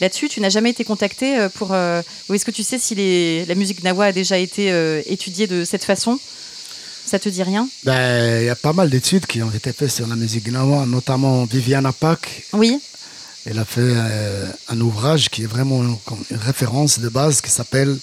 là-dessus. 0.00 0.28
Tu 0.28 0.40
n'as 0.40 0.50
jamais 0.50 0.70
été 0.70 0.84
contacté 0.84 1.48
pour 1.54 1.72
ou 1.72 2.34
est-ce 2.34 2.44
que 2.44 2.52
tu 2.52 2.62
sais 2.62 2.78
si 2.78 3.44
la 3.44 3.54
musique 3.56 3.82
nawa 3.82 4.06
a 4.06 4.12
déjà 4.12 4.38
été 4.38 4.72
étudiée 5.06 5.48
de 5.48 5.64
cette 5.64 5.84
façon? 5.84 6.18
Ça 7.08 7.18
te 7.18 7.28
dit 7.28 7.42
rien 7.42 7.68
ben, 7.84 8.40
Il 8.40 8.46
y 8.46 8.50
a 8.50 8.54
pas 8.54 8.72
mal 8.72 8.90
d'études 8.90 9.26
qui 9.26 9.42
ont 9.42 9.50
été 9.50 9.72
faites 9.72 9.90
sur 9.90 10.06
la 10.06 10.14
musique 10.14 10.48
gnawa, 10.48 10.86
notamment 10.86 11.44
Viviana 11.44 11.92
Pack. 11.92 12.44
Oui. 12.52 12.80
Elle 13.46 13.58
a 13.58 13.64
fait 13.64 13.80
euh, 13.82 14.46
un 14.68 14.80
ouvrage 14.80 15.30
qui 15.30 15.44
est 15.44 15.46
vraiment 15.46 15.82
une, 15.82 15.96
référence 16.30 16.98
de 16.98 17.08
base 17.08 17.40
qui 17.40 17.50
s'appelle. 17.50 17.96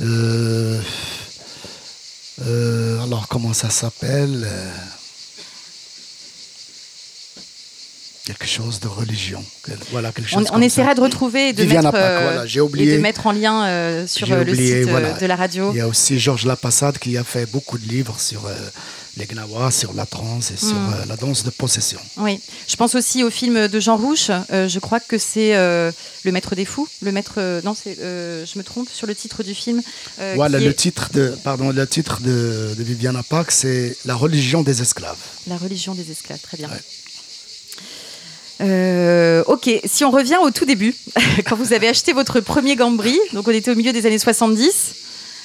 Euh, 0.00 0.80
euh, 2.46 3.02
alors, 3.04 3.28
comment 3.28 3.52
ça 3.52 3.68
s'appelle 3.70 4.48
quelque 8.28 8.46
chose 8.46 8.78
de 8.80 8.88
religion. 8.88 9.42
Voilà, 9.90 10.12
quelque 10.12 10.28
chose 10.28 10.44
on, 10.52 10.60
essaiera 10.60 10.94
de 10.94 11.00
retrouver 11.00 11.48
et 11.48 11.52
de, 11.54 11.64
mettre, 11.64 11.92
euh, 11.94 12.60
oublié, 12.60 12.92
et 12.92 12.96
de 12.96 13.00
mettre 13.00 13.26
en 13.26 13.32
lien 13.32 13.64
euh, 13.64 14.06
sur 14.06 14.30
euh, 14.30 14.44
le 14.44 14.54
site 14.54 15.20
de 15.20 15.26
la 15.26 15.36
radio. 15.36 15.70
Il 15.72 15.78
y 15.78 15.80
a 15.80 15.88
aussi 15.88 16.18
Georges 16.18 16.44
Lapassade 16.44 16.98
qui 16.98 17.16
a 17.16 17.24
fait 17.24 17.46
beaucoup 17.50 17.78
de 17.78 17.88
livres 17.88 18.20
sur 18.20 18.42
les 19.16 19.24
Gnawa, 19.24 19.70
sur 19.70 19.94
la 19.94 20.04
trance 20.04 20.50
et 20.50 20.58
sur 20.58 20.74
hmm. 20.74 21.08
la 21.08 21.16
danse 21.16 21.42
de 21.42 21.50
possession. 21.50 21.98
Oui, 22.18 22.38
je 22.68 22.76
pense 22.76 22.94
aussi 22.94 23.24
au 23.24 23.30
film 23.30 23.66
de 23.66 23.80
Jean 23.80 23.96
Rouche. 23.96 24.30
je 24.50 24.78
crois 24.78 25.00
que 25.00 25.16
c'est 25.16 25.54
Le 25.54 26.30
Maître 26.30 26.54
des 26.54 26.66
Fous. 26.66 26.86
Le 27.00 27.12
Maître, 27.12 27.62
non, 27.64 27.74
je 27.84 28.58
me 28.58 28.62
trompe 28.62 28.90
sur 28.92 29.06
le 29.06 29.14
titre 29.14 29.42
du 29.42 29.54
film. 29.54 29.80
voilà, 30.34 30.60
le 30.60 30.74
titre 30.74 31.08
de, 31.14 31.34
pardon, 31.44 31.70
le 31.70 31.86
titre 31.86 32.20
de, 32.20 32.74
de 32.76 32.82
Viviana 32.82 33.22
Pack, 33.22 33.50
c'est 33.50 33.96
La 34.04 34.14
religion 34.16 34.60
des 34.62 34.82
esclaves. 34.82 35.16
La 35.46 35.56
religion 35.56 35.94
des 35.94 36.10
esclaves, 36.10 36.40
très 36.40 36.58
bien. 36.58 36.68
Euh, 38.60 39.44
ok, 39.46 39.70
si 39.84 40.04
on 40.04 40.10
revient 40.10 40.38
au 40.42 40.50
tout 40.50 40.64
début, 40.64 40.94
quand 41.46 41.56
vous 41.56 41.72
avez 41.72 41.88
acheté 41.88 42.12
votre 42.12 42.40
premier 42.40 42.76
Gambri, 42.76 43.18
donc 43.32 43.46
on 43.46 43.52
était 43.52 43.70
au 43.70 43.74
milieu 43.74 43.92
des 43.92 44.06
années 44.06 44.18
70, 44.18 44.94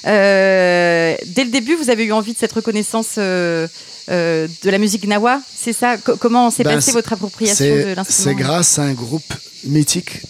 euh, 0.06 1.16
dès 1.26 1.44
le 1.44 1.50
début, 1.50 1.76
vous 1.76 1.90
avez 1.90 2.04
eu 2.04 2.12
envie 2.12 2.32
de 2.32 2.38
cette 2.38 2.52
reconnaissance 2.52 3.14
euh, 3.18 3.68
de 4.08 4.70
la 4.70 4.78
musique 4.78 5.06
nawa, 5.06 5.40
c'est 5.54 5.72
ça? 5.72 5.96
Comment 5.96 6.50
s'est 6.50 6.64
ben, 6.64 6.74
passée 6.74 6.92
votre 6.92 7.12
appropriation 7.12 7.64
de 7.64 7.94
l'instrument? 7.94 8.04
C'est 8.04 8.34
grâce 8.34 8.78
à 8.78 8.82
un 8.82 8.92
groupe 8.92 9.32
mythique 9.64 10.22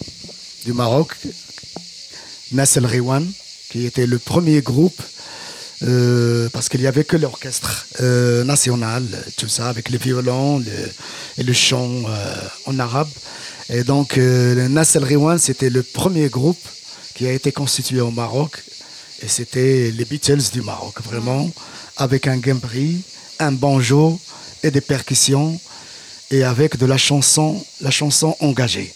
du 0.65 0.73
Maroc, 0.73 1.11
Nassel 2.51 2.85
Riwan, 2.85 3.25
qui 3.69 3.85
était 3.85 4.07
le 4.07 4.19
premier 4.19 4.61
groupe 4.61 5.01
euh, 5.83 6.49
parce 6.53 6.69
qu'il 6.69 6.79
n'y 6.79 6.87
avait 6.87 7.03
que 7.03 7.17
l'orchestre 7.17 7.87
euh, 7.99 8.43
national, 8.43 9.03
tout 9.37 9.49
ça, 9.49 9.67
avec 9.67 9.89
les 9.89 9.97
violons 9.97 10.63
et 11.37 11.43
le 11.43 11.53
chant 11.53 11.89
euh, 12.07 12.35
en 12.65 12.79
arabe. 12.79 13.09
Et 13.69 13.83
donc, 13.83 14.15
le 14.15 14.67
Nassel 14.67 15.03
Riwan, 15.03 15.39
c'était 15.39 15.69
le 15.69 15.83
premier 15.83 16.29
groupe 16.29 16.63
qui 17.15 17.27
a 17.27 17.31
été 17.31 17.51
constitué 17.51 17.99
au 17.99 18.11
Maroc. 18.11 18.63
Et 19.21 19.27
c'était 19.27 19.91
les 19.91 20.05
Beatles 20.05 20.51
du 20.53 20.61
Maroc, 20.61 21.01
vraiment, 21.03 21.49
avec 21.97 22.27
un 22.27 22.37
gambri, 22.37 23.01
un 23.39 23.51
banjo 23.51 24.19
et 24.61 24.71
des 24.71 24.81
percussions, 24.81 25.59
et 26.31 26.43
avec 26.43 26.77
de 26.77 26.85
la 26.85 26.97
chanson, 26.97 27.63
la 27.81 27.91
chanson 27.91 28.35
engagée. 28.39 28.93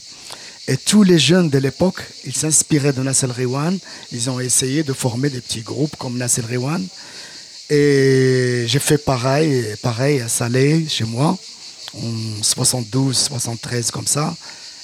Et 0.70 0.78
tous 0.78 1.02
les 1.02 1.18
jeunes 1.18 1.50
de 1.50 1.58
l'époque, 1.58 2.04
ils 2.26 2.36
s'inspiraient 2.36 2.94
de 2.94 3.02
Nassel 3.02 3.32
Rewan. 3.32 3.76
Ils 4.12 4.30
ont 4.30 4.40
essayé 4.40 4.84
de 4.84 4.94
former 4.94 5.32
des 5.32 5.42
petits 5.42 5.64
groupes 5.64 5.96
comme 5.96 6.16
Nassel 6.16 6.46
Rewan. 6.46 6.86
Et 7.72 8.66
j'ai 8.68 8.78
fait 8.78 9.00
pareil, 9.00 9.66
pareil 9.82 10.22
à 10.22 10.28
Salé, 10.28 10.88
chez 10.88 11.06
moi, 11.06 11.36
en 11.96 12.44
72, 12.44 13.18
73, 13.18 13.90
comme 13.90 14.06
ça. 14.06 14.36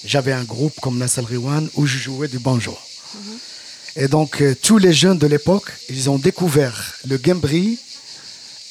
J'avais 0.03 0.31
un 0.31 0.43
groupe 0.43 0.73
comme 0.81 0.97
Nassel 0.97 1.25
Rewan 1.25 1.69
où 1.75 1.85
je 1.85 1.99
jouais 1.99 2.29
du 2.29 2.39
banjo. 2.39 2.75
Mhm. 3.13 3.37
Et 3.97 4.07
donc, 4.07 4.41
euh, 4.41 4.55
tous 4.59 4.79
les 4.79 4.91
jeunes 4.91 5.19
de 5.19 5.27
l'époque, 5.27 5.71
ils 5.89 6.09
ont 6.09 6.17
découvert 6.17 6.95
le 7.07 7.19
gambri 7.19 7.77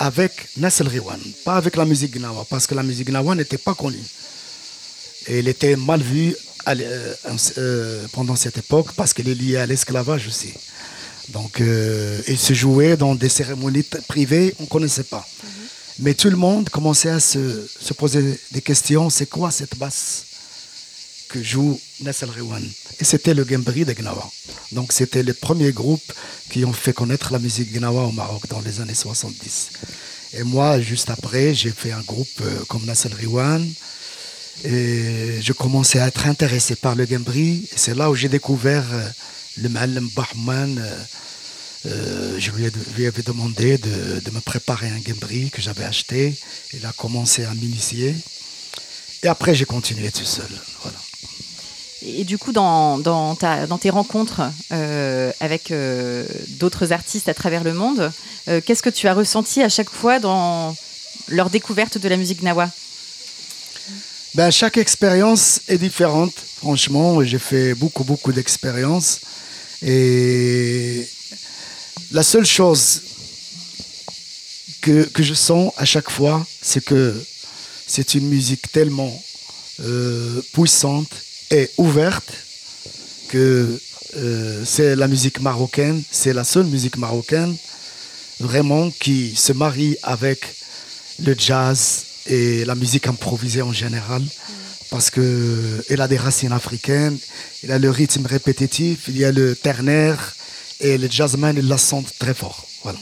avec 0.00 0.32
Nassel 0.56 0.88
Rewan, 0.88 1.20
pas 1.44 1.54
avec 1.54 1.76
la 1.76 1.84
musique 1.84 2.16
gnawa, 2.18 2.44
parce 2.50 2.66
que 2.66 2.74
la 2.74 2.82
musique 2.82 3.08
gnawa 3.08 3.36
n'était 3.36 3.56
pas 3.56 3.74
connue. 3.74 4.04
Et 5.28 5.38
elle 5.38 5.48
était 5.48 5.76
mal 5.76 6.02
vue 6.02 6.34
pendant 8.12 8.36
cette 8.36 8.58
époque 8.58 8.92
parce 8.96 9.12
qu'elle 9.12 9.28
est 9.28 9.34
liée 9.34 9.56
à 9.56 9.66
l'esclavage 9.66 10.26
aussi. 10.26 10.52
Donc, 11.30 11.60
euh, 11.60 12.20
il 12.28 12.38
se 12.38 12.52
jouait 12.52 12.96
dans 12.96 13.14
des 13.14 13.28
cérémonies 13.28 13.84
privées, 14.08 14.54
on 14.58 14.64
ne 14.64 14.68
connaissait 14.68 15.04
pas. 15.04 15.26
Mhm. 15.42 15.50
Mais 16.00 16.14
tout 16.14 16.28
le 16.28 16.36
monde 16.36 16.68
commençait 16.68 17.10
à 17.10 17.20
se, 17.20 17.66
se 17.80 17.94
poser 17.94 18.38
des 18.52 18.60
questions 18.60 19.08
c'est 19.10 19.26
quoi 19.26 19.50
cette 19.50 19.76
basse 19.78 20.24
que 21.28 21.42
joue 21.42 21.80
Nassel 22.00 22.28
Rewan 22.30 22.62
Et 23.00 23.04
c'était 23.04 23.32
le 23.32 23.44
Gambri 23.44 23.84
de 23.84 23.92
Gnawa. 23.92 24.30
Donc, 24.72 24.92
c'était 24.92 25.22
les 25.22 25.32
premiers 25.32 25.72
groupes 25.72 26.12
qui 26.50 26.64
ont 26.64 26.72
fait 26.72 26.92
connaître 26.92 27.32
la 27.32 27.38
musique 27.38 27.72
Gnawa 27.72 28.02
au 28.02 28.12
Maroc 28.12 28.46
dans 28.48 28.60
les 28.60 28.80
années 28.80 28.94
70. 28.94 29.70
Et 30.34 30.42
moi, 30.42 30.80
juste 30.80 31.10
après, 31.10 31.54
j'ai 31.54 31.70
fait 31.70 31.92
un 31.92 32.02
groupe 32.02 32.42
comme 32.68 32.84
Nassel 32.84 33.12
Rewan. 33.14 33.66
Et 34.62 35.40
je 35.42 35.52
commençais 35.52 35.98
à 35.98 36.06
être 36.06 36.26
intéressé 36.26 36.76
par 36.76 36.94
le 36.94 37.06
Gambri. 37.06 37.68
C'est 37.74 37.94
là 37.94 38.10
où 38.10 38.14
j'ai 38.14 38.28
découvert 38.28 38.84
euh, 38.92 39.08
le 39.56 39.68
Malem 39.68 40.08
Bahman. 40.14 40.78
Euh, 40.78 40.96
euh, 41.86 42.36
je 42.38 42.50
lui, 42.52 43.06
avais 43.06 43.22
demandé 43.22 43.76
de, 43.76 44.30
me 44.30 44.40
préparer 44.40 44.88
un 44.88 45.00
Gambri 45.00 45.50
que 45.50 45.60
j'avais 45.60 45.84
acheté. 45.84 46.34
Il 46.72 46.86
a 46.86 46.92
commencé 46.92 47.44
à 47.44 47.52
m'initier. 47.52 48.14
Et 49.22 49.28
après, 49.28 49.54
j'ai 49.54 49.64
continué 49.64 50.10
tout 50.10 50.24
seul. 50.24 50.48
Et 52.06 52.24
du 52.24 52.38
coup, 52.38 52.52
dans, 52.52 52.98
dans, 52.98 53.34
tes 53.34 53.90
rencontres 53.90 54.42
avec 55.40 55.72
d'autres 56.58 56.92
artistes 56.92 57.28
à 57.28 57.34
travers 57.34 57.64
le 57.64 57.72
monde, 57.72 58.12
qu'est-ce 58.46 58.82
que 58.82 58.90
tu 58.90 59.08
as 59.08 59.14
ressenti 59.14 59.62
à 59.62 59.68
chaque 59.70 59.90
fois 59.90 60.18
dans 60.18 60.74
leur 61.28 61.48
découverte 61.50 61.98
de 61.98 62.08
la 62.08 62.16
musique 62.16 62.42
nawa? 62.42 62.70
Ben, 64.34 64.50
chaque 64.50 64.78
expérience 64.78 65.60
est 65.68 65.78
différente, 65.78 66.34
franchement. 66.56 67.22
J'ai 67.22 67.38
fait 67.38 67.74
beaucoup, 67.74 68.04
beaucoup 68.04 68.32
d'expériences. 68.32 69.20
Et 69.80 71.08
la 72.10 72.22
seule 72.22 72.46
chose 72.46 73.02
que, 74.80 75.04
que, 75.04 75.22
je 75.22 75.34
sens 75.34 75.72
à 75.76 75.84
chaque 75.84 76.10
fois, 76.10 76.44
c'est 76.60 76.84
que 76.84 77.14
c'est 77.86 78.14
une 78.14 78.28
musique 78.28 78.72
tellement 78.72 79.22
euh, 79.80 80.42
puissante 80.52 81.10
et 81.50 81.70
ouverte 81.76 82.32
que 83.28 83.80
euh, 84.16 84.62
c'est 84.64 84.96
la 84.96 85.08
musique 85.08 85.40
marocaine, 85.40 86.02
c'est 86.10 86.32
la 86.32 86.44
seule 86.44 86.66
musique 86.66 86.96
marocaine 86.96 87.56
vraiment 88.40 88.90
qui 88.90 89.34
se 89.36 89.52
marie 89.52 89.96
avec 90.02 90.44
le 91.22 91.34
jazz, 91.38 92.04
et 92.26 92.64
la 92.64 92.74
musique 92.74 93.06
improvisée 93.06 93.62
en 93.62 93.72
général, 93.72 94.22
parce 94.90 95.10
qu'elle 95.10 96.00
a 96.00 96.08
des 96.08 96.16
racines 96.16 96.52
africaines, 96.52 97.18
il 97.62 97.72
a 97.72 97.78
le 97.78 97.90
rythme 97.90 98.26
répétitif, 98.26 99.04
il 99.08 99.18
y 99.18 99.24
a 99.24 99.32
le 99.32 99.54
ternaire, 99.54 100.34
et 100.80 100.98
le 100.98 101.08
jazzman, 101.10 101.56
il 101.56 101.68
la 101.68 101.78
sent 101.78 102.04
très 102.18 102.34
fort. 102.34 102.66
Voilà. 102.82 102.98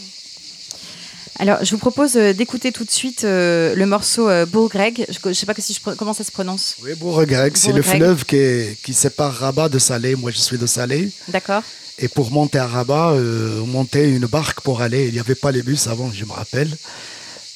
Alors, 1.38 1.64
je 1.64 1.70
vous 1.70 1.78
propose 1.78 2.16
euh, 2.16 2.32
d'écouter 2.32 2.72
tout 2.72 2.84
de 2.84 2.90
suite 2.90 3.24
euh, 3.24 3.74
le 3.74 3.86
morceau 3.86 4.28
euh, 4.28 4.46
Bourgreg. 4.46 5.06
Je 5.08 5.28
ne 5.28 5.32
sais 5.32 5.46
pas 5.46 5.54
si 5.58 5.74
je, 5.74 5.80
comment 5.96 6.12
ça 6.12 6.24
se 6.24 6.30
prononce. 6.30 6.76
Oui, 6.84 6.94
Bourgreg, 6.94 7.56
c'est 7.56 7.72
le 7.72 7.82
fleuve 7.82 8.24
qui, 8.24 8.76
qui, 8.82 8.92
sépare 8.92 9.32
Rabat 9.34 9.68
de 9.68 9.78
Salé. 9.78 10.14
Moi, 10.14 10.30
je 10.30 10.38
suis 10.38 10.58
de 10.58 10.66
Salé. 10.66 11.10
D'accord. 11.28 11.62
Et 11.98 12.08
pour 12.08 12.30
monter 12.30 12.58
à 12.58 12.66
Rabat, 12.66 13.14
on 13.14 13.66
montait 13.66 14.10
une 14.10 14.26
barque 14.26 14.60
pour 14.60 14.82
aller. 14.82 15.08
Il 15.08 15.14
n'y 15.14 15.20
avait 15.20 15.34
pas 15.34 15.52
les 15.52 15.62
bus 15.62 15.86
avant, 15.86 16.10
je 16.12 16.24
me 16.24 16.32
rappelle 16.32 16.70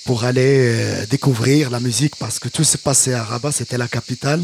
pour 0.07 0.25
aller 0.25 0.73
euh, 0.73 1.07
découvrir 1.11 1.69
la 1.69 1.81
musique 1.81 2.17
parce 2.17 2.39
que 2.39 2.49
tout 2.49 2.65
se 2.65 2.79
passait 2.79 3.13
à 3.13 3.25
Rabat, 3.25 3.53
c'était 3.53 3.77
la 3.77 3.89
capitale. 3.89 4.43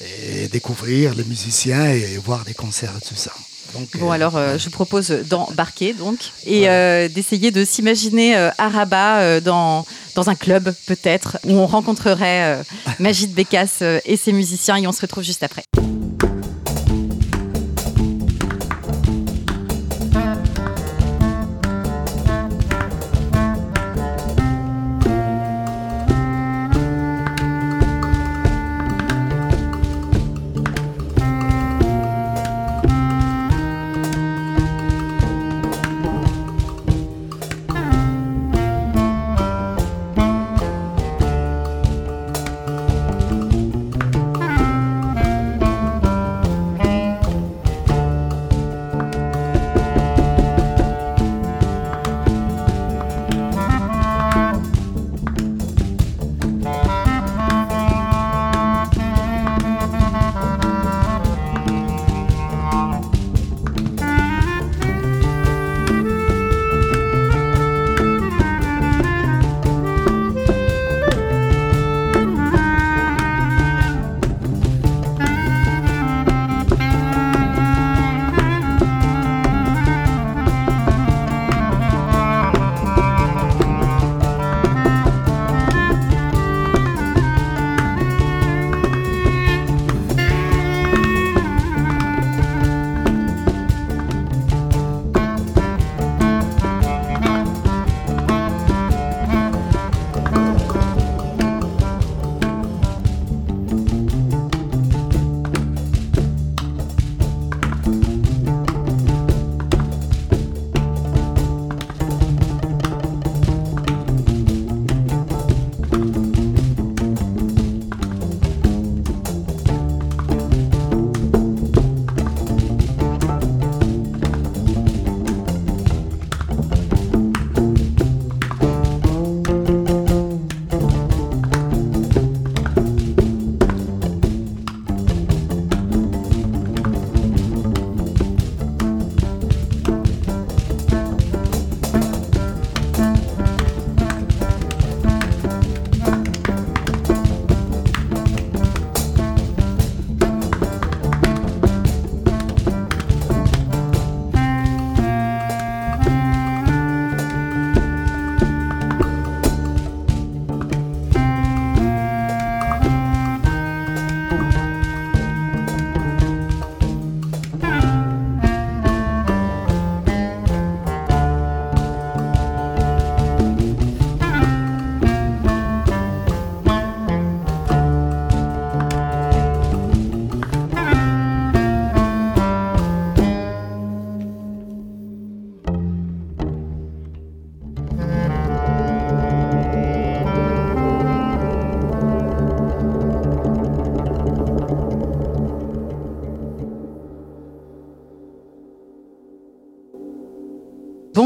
Et 0.00 0.48
découvrir 0.48 1.14
les 1.14 1.22
musiciens 1.24 1.88
et 1.88 2.18
voir 2.18 2.44
des 2.44 2.52
concerts 2.52 2.92
et 2.98 3.08
tout 3.08 3.14
ça. 3.14 3.30
bon, 3.72 3.86
euh, 4.08 4.10
alors 4.10 4.36
euh, 4.36 4.58
je 4.58 4.68
propose 4.68 5.10
d'embarquer 5.10 5.94
donc 5.94 6.18
et 6.44 6.62
d'essayer 7.08 7.52
de 7.52 7.64
s'imaginer 7.64 8.34
à 8.34 8.68
Rabat 8.68 9.40
dans, 9.40 9.86
dans 10.16 10.28
un 10.28 10.34
club 10.34 10.74
peut-être 10.86 11.38
où 11.44 11.52
on 11.52 11.66
rencontrerait 11.66 12.60
Magid 12.98 13.32
Bécasse 13.32 13.82
et 14.04 14.16
ses 14.16 14.32
musiciens 14.32 14.76
et 14.76 14.86
on 14.88 14.92
se 14.92 15.00
retrouve 15.00 15.22
juste 15.22 15.44
après. 15.44 15.62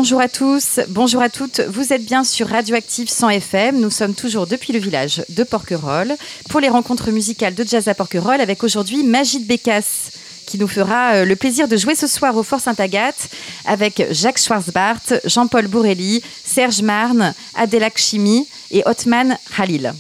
Bonjour 0.09 0.23
à 0.23 0.29
tous, 0.31 0.81
bonjour 0.89 1.21
à 1.21 1.29
toutes. 1.29 1.61
Vous 1.69 1.93
êtes 1.93 2.07
bien 2.07 2.25
sur 2.25 2.49
Radioactive 2.49 3.11
100 3.11 3.29
FM. 3.29 3.79
Nous 3.79 3.91
sommes 3.91 4.15
toujours 4.15 4.47
depuis 4.47 4.73
le 4.73 4.79
village 4.79 5.23
de 5.29 5.45
Porquerolles 5.45 6.17
pour 6.49 6.61
les 6.61 6.71
rencontres 6.71 7.11
musicales 7.11 7.55
de 7.55 7.63
jazz 7.63 7.89
à 7.89 7.95
Porquerolles 7.95 8.41
avec 8.41 8.65
aujourd'hui 8.65 9.03
Magid 9.03 9.47
Bécasse 9.47 10.13
qui 10.47 10.57
nous 10.57 10.67
fera 10.67 11.13
euh, 11.13 11.25
le 11.27 11.37
plaisir 11.37 11.69
de 11.69 11.77
jouer 11.77 11.95
ce 11.95 12.07
soir 12.07 12.35
au 12.39 12.43
Fort 12.43 12.61
Sainte-Agathe 12.61 13.29
avec 13.67 14.03
Jacques 14.11 14.39
Schwarzbart, 14.39 15.03
Jean-Paul 15.27 15.67
Bourrelli, 15.67 16.23
Serge 16.43 16.81
Marne, 16.81 17.35
Adela 17.55 17.91
Chimi 17.95 18.49
et 18.71 18.83
Otman 18.87 19.37
Khalil. 19.55 19.93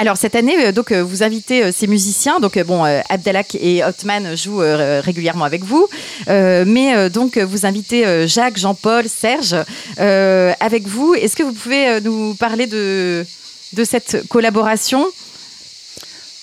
Alors 0.00 0.16
cette 0.16 0.34
année, 0.34 0.56
euh, 0.64 0.72
donc 0.72 0.92
euh, 0.92 1.04
vous 1.04 1.22
invitez 1.22 1.62
euh, 1.62 1.72
ces 1.76 1.86
musiciens. 1.86 2.40
Donc 2.40 2.58
bon, 2.60 2.84
Abdelak 3.10 3.54
et 3.56 3.84
Otman 3.84 4.34
jouent 4.34 4.62
régulièrement 5.04 5.44
avec 5.44 5.62
vous, 5.62 5.86
mais 6.26 7.10
donc 7.10 7.36
vous 7.36 7.66
invitez 7.66 8.26
Jacques, 8.26 8.56
Jean-Paul, 8.56 9.04
Serge 9.08 9.54
avec 9.98 10.88
vous. 10.88 11.14
Est-ce 11.14 11.36
que 11.36 11.42
vous 11.42 11.52
pouvez 11.52 12.00
nous 12.00 12.34
parler 12.34 12.66
de 12.66 13.26
de 13.74 13.84
cette 13.84 14.26
collaboration? 14.28 15.06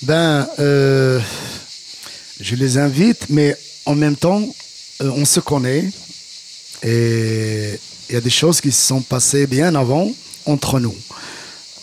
Ben, 0.03 0.47
je 0.59 1.19
les 2.55 2.77
invite, 2.77 3.25
mais 3.29 3.57
en 3.87 3.95
même 3.95 4.15
temps, 4.15 4.43
on 4.99 5.25
se 5.25 5.39
connaît 5.39 5.89
et 6.83 7.79
il 8.09 8.13
y 8.13 8.17
a 8.17 8.21
des 8.21 8.29
choses 8.29 8.61
qui 8.61 8.71
se 8.71 8.85
sont 8.85 9.01
passées 9.01 9.47
bien 9.47 9.73
avant 9.73 10.11
entre 10.45 10.79
nous. 10.79 10.95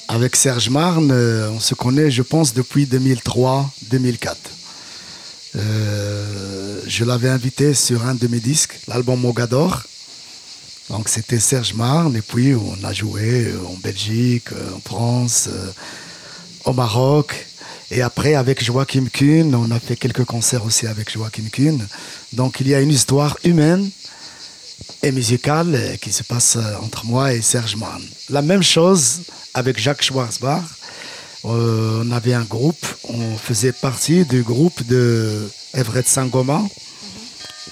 Avec 0.08 0.36
Serge 0.36 0.68
Marne, 0.68 1.10
euh, 1.10 1.50
on 1.50 1.60
se 1.60 1.74
connaît, 1.74 2.10
je 2.10 2.20
pense, 2.20 2.52
depuis 2.52 2.84
2003-2004. 2.84 4.36
Euh, 5.56 6.80
je 6.86 7.04
l'avais 7.04 7.30
invité 7.30 7.72
sur 7.72 8.04
un 8.04 8.14
de 8.14 8.26
mes 8.28 8.40
disques, 8.40 8.74
l'album 8.86 9.20
Mogador. 9.20 9.82
Donc 10.90 11.08
c'était 11.08 11.40
Serge 11.40 11.72
Marne, 11.72 12.16
et 12.16 12.20
puis 12.20 12.54
on 12.54 12.84
a 12.84 12.92
joué 12.92 13.46
euh, 13.46 13.58
en 13.66 13.74
Belgique, 13.82 14.48
en 14.76 14.80
France, 14.80 15.48
au 16.66 16.74
Maroc. 16.74 17.46
Et 17.90 18.02
après, 18.02 18.34
avec 18.34 18.62
Joachim 18.62 19.06
Kuhn, 19.10 19.54
on 19.54 19.70
a 19.70 19.80
fait 19.80 19.96
quelques 19.96 20.24
concerts 20.24 20.66
aussi 20.66 20.86
avec 20.86 21.10
Joachim 21.10 21.48
Kuhn. 21.50 21.86
Donc 22.34 22.60
il 22.60 22.68
y 22.68 22.74
a 22.74 22.80
une 22.80 22.90
histoire 22.90 23.38
humaine 23.42 23.88
et 25.02 25.12
musicale 25.12 25.98
qui 26.00 26.12
se 26.12 26.22
passe 26.22 26.56
entre 26.82 27.04
moi 27.04 27.32
et 27.32 27.42
Serge 27.42 27.76
Marne. 27.76 28.04
La 28.30 28.42
même 28.42 28.62
chose 28.62 29.20
avec 29.54 29.78
Jacques 29.78 30.02
Schwarzbach. 30.02 30.62
Euh, 31.44 32.02
on 32.04 32.10
avait 32.10 32.32
un 32.32 32.44
groupe, 32.44 32.86
on 33.04 33.36
faisait 33.36 33.72
partie 33.72 34.24
du 34.24 34.42
groupe 34.42 34.82
de 34.86 35.48
Everett 35.74 36.08
Sangoma, 36.08 36.62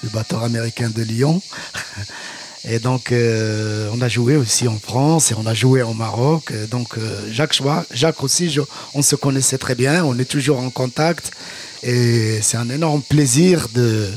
le 0.03 0.09
batteur 0.11 0.43
américain 0.43 0.91
de 0.95 1.03
Lyon. 1.03 1.41
Et 2.65 2.79
donc, 2.79 3.11
euh, 3.11 3.89
on 3.93 4.01
a 4.03 4.09
joué 4.09 4.37
aussi 4.37 4.69
en 4.69 4.79
France 4.79 5.33
et 5.33 5.35
on 5.37 5.47
a 5.47 5.55
joué 5.55 5.83
au 5.83 5.95
Maroc. 5.95 6.53
donc, 6.71 6.97
euh, 6.97 7.29
Jacques 7.33 7.61
Jacques 7.91 8.23
aussi, 8.23 8.57
on 8.95 9.03
se 9.03 9.17
connaissait 9.17 9.59
très 9.59 9.75
bien, 9.75 10.05
on 10.05 10.17
est 10.17 10.27
toujours 10.27 10.61
en 10.61 10.71
contact. 10.71 11.33
Et 11.83 12.39
c'est 12.41 12.57
un 12.57 12.71
énorme 12.71 13.03
plaisir 13.03 13.67
de, 13.75 14.09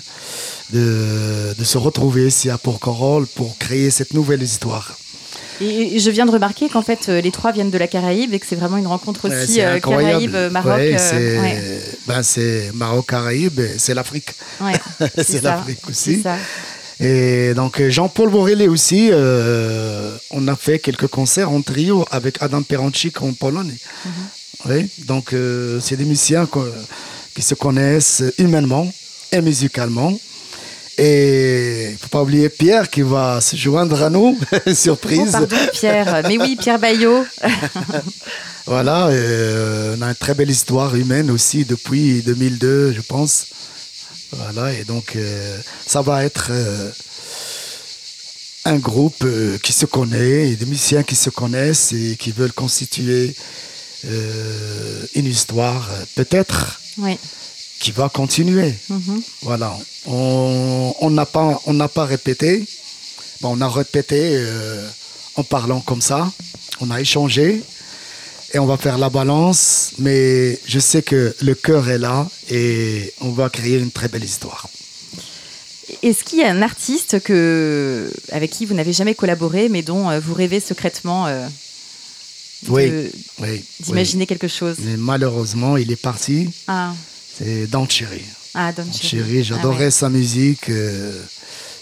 de, 0.71 1.53
de 1.57 1.63
se 1.63 1.77
retrouver 1.77 2.27
ici 2.27 2.49
à 2.49 2.57
Porquerolles 2.57 3.27
pour 3.27 3.57
créer 3.57 3.89
cette 3.89 4.13
nouvelle 4.13 4.43
histoire. 4.43 4.97
Et 5.61 5.99
je 5.99 6.09
viens 6.09 6.25
de 6.25 6.31
remarquer 6.31 6.69
qu'en 6.69 6.81
fait, 6.81 7.07
euh, 7.07 7.21
les 7.21 7.31
trois 7.31 7.51
viennent 7.51 7.71
de 7.71 7.77
la 7.77 7.87
Caraïbe 7.87 8.33
et 8.33 8.39
que 8.39 8.45
c'est 8.45 8.55
vraiment 8.55 8.77
une 8.77 8.87
rencontre 8.87 9.29
aussi 9.29 9.61
euh, 9.61 9.79
Caraïbe-Maroc. 9.79 10.79
Euh, 10.79 11.79
ben, 12.07 12.23
c'est 12.23 12.71
Maroc-Caraïbe, 12.73 13.61
c'est 13.77 13.93
l'Afrique. 13.93 14.31
c'est 15.17 15.41
l'Afrique 15.41 15.87
aussi. 15.89 16.21
Et 16.99 17.53
donc 17.53 17.81
Jean-Paul 17.81 18.29
Borelli 18.29 18.67
aussi, 18.67 19.11
on 20.31 20.47
a 20.47 20.55
fait 20.55 20.79
quelques 20.79 21.07
concerts 21.07 21.51
en 21.51 21.61
trio 21.61 22.05
avec 22.11 22.37
Adam 22.41 22.61
Peranchik 22.61 23.21
en 23.21 23.33
Pologne. 23.33 23.73
Mhm. 24.05 24.11
Oui, 24.67 24.89
donc 25.05 25.35
c'est 25.81 25.95
des 25.95 26.05
musiciens 26.05 26.47
qui 27.33 27.41
se 27.41 27.53
connaissent 27.55 28.23
humainement 28.39 28.91
et 29.31 29.41
musicalement. 29.41 30.17
Et 30.97 31.87
il 31.89 31.93
ne 31.93 31.97
faut 31.97 32.07
pas 32.07 32.21
oublier 32.21 32.47
Pierre 32.49 32.89
qui 32.89 33.01
va 33.01 33.41
se 33.41 33.55
joindre 33.55 34.01
à 34.01 34.09
nous. 34.09 34.37
Surprise. 34.73 35.27
Oh, 35.27 35.31
pardon, 35.31 35.57
Pierre. 35.73 36.21
Mais 36.27 36.37
oui, 36.37 36.55
Pierre 36.55 36.79
Bayot. 36.79 37.25
voilà, 38.65 39.07
euh, 39.07 39.95
on 39.97 40.01
a 40.01 40.07
une 40.07 40.15
très 40.15 40.33
belle 40.33 40.49
histoire 40.49 40.95
humaine 40.95 41.31
aussi 41.31 41.65
depuis 41.65 42.21
2002, 42.21 42.93
je 42.93 43.01
pense. 43.01 43.47
Voilà, 44.31 44.73
et 44.73 44.83
donc 44.83 45.15
euh, 45.15 45.57
ça 45.85 46.01
va 46.01 46.23
être 46.23 46.47
euh, 46.49 46.89
un 48.65 48.77
groupe 48.77 49.25
qui 49.61 49.73
se 49.73 49.85
connaît, 49.85 50.49
et 50.49 50.55
des 50.55 50.65
musiciens 50.65 51.03
qui 51.03 51.15
se 51.15 51.29
connaissent 51.29 51.91
et 51.91 52.15
qui 52.17 52.31
veulent 52.31 52.53
constituer 52.53 53.35
une 55.15 55.25
histoire, 55.25 55.89
peut-être. 56.15 56.79
Oui 56.97 57.17
qui 57.79 57.91
va 57.91 58.09
continuer. 58.09 58.73
Mhm. 58.89 59.21
Voilà. 59.41 59.77
On 60.05 61.09
n'a 61.09 61.25
pas, 61.25 61.61
on 61.65 61.77
pas 61.87 62.05
répété. 62.05 62.65
Bon, 63.41 63.57
on 63.57 63.61
a 63.61 63.69
répété 63.69 64.19
euh, 64.21 64.87
en 65.35 65.43
parlant 65.43 65.81
comme 65.81 66.01
ça. 66.01 66.31
On 66.79 66.89
a 66.91 67.01
échangé 67.01 67.61
et 68.53 68.59
on 68.59 68.65
va 68.65 68.77
faire 68.77 68.97
la 68.97 69.09
balance. 69.09 69.91
Mais 69.97 70.59
je 70.65 70.79
sais 70.79 71.01
que 71.01 71.35
le 71.41 71.55
cœur 71.55 71.89
est 71.89 71.97
là 71.97 72.27
et 72.49 73.13
on 73.21 73.31
va 73.31 73.49
créer 73.49 73.77
une 73.77 73.91
très 73.91 74.07
belle 74.07 74.23
histoire. 74.23 74.67
Est-ce 76.01 76.23
qu'il 76.23 76.39
y 76.39 76.43
a 76.43 76.49
un 76.49 76.61
artiste 76.61 77.19
que, 77.21 78.11
avec 78.31 78.51
qui 78.51 78.65
vous 78.65 78.73
n'avez 78.73 78.93
jamais 78.93 79.13
collaboré, 79.15 79.69
mais 79.69 79.81
dont 79.81 80.09
euh, 80.09 80.19
vous 80.19 80.33
rêvez 80.33 80.59
secrètement 80.59 81.27
euh, 81.27 81.47
oui, 82.67 83.11
d'imaginer 83.81 84.25
quelque 84.25 84.47
chose? 84.47 84.77
Mais 84.79 84.97
Malheureusement, 84.97 85.77
il 85.77 85.91
est 85.91 86.01
parti. 86.01 86.49
Ah. 86.67 86.93
C'est 87.37 87.67
Don 87.67 87.87
Cherry. 87.87 88.23
Ah, 88.53 88.71
Don 88.71 88.85
Cherry. 88.91 89.43
j'adorais 89.43 89.87
ah 89.87 89.91
sa 89.91 90.09
musique. 90.09 90.69
Euh, 90.69 91.21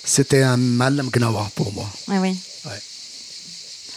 c'était 0.03 0.41
un 0.43 0.57
malem 0.57 1.09
gnawa 1.09 1.49
pour 1.55 1.71
moi. 1.73 1.89
Ah 2.09 2.19
oui. 2.21 2.35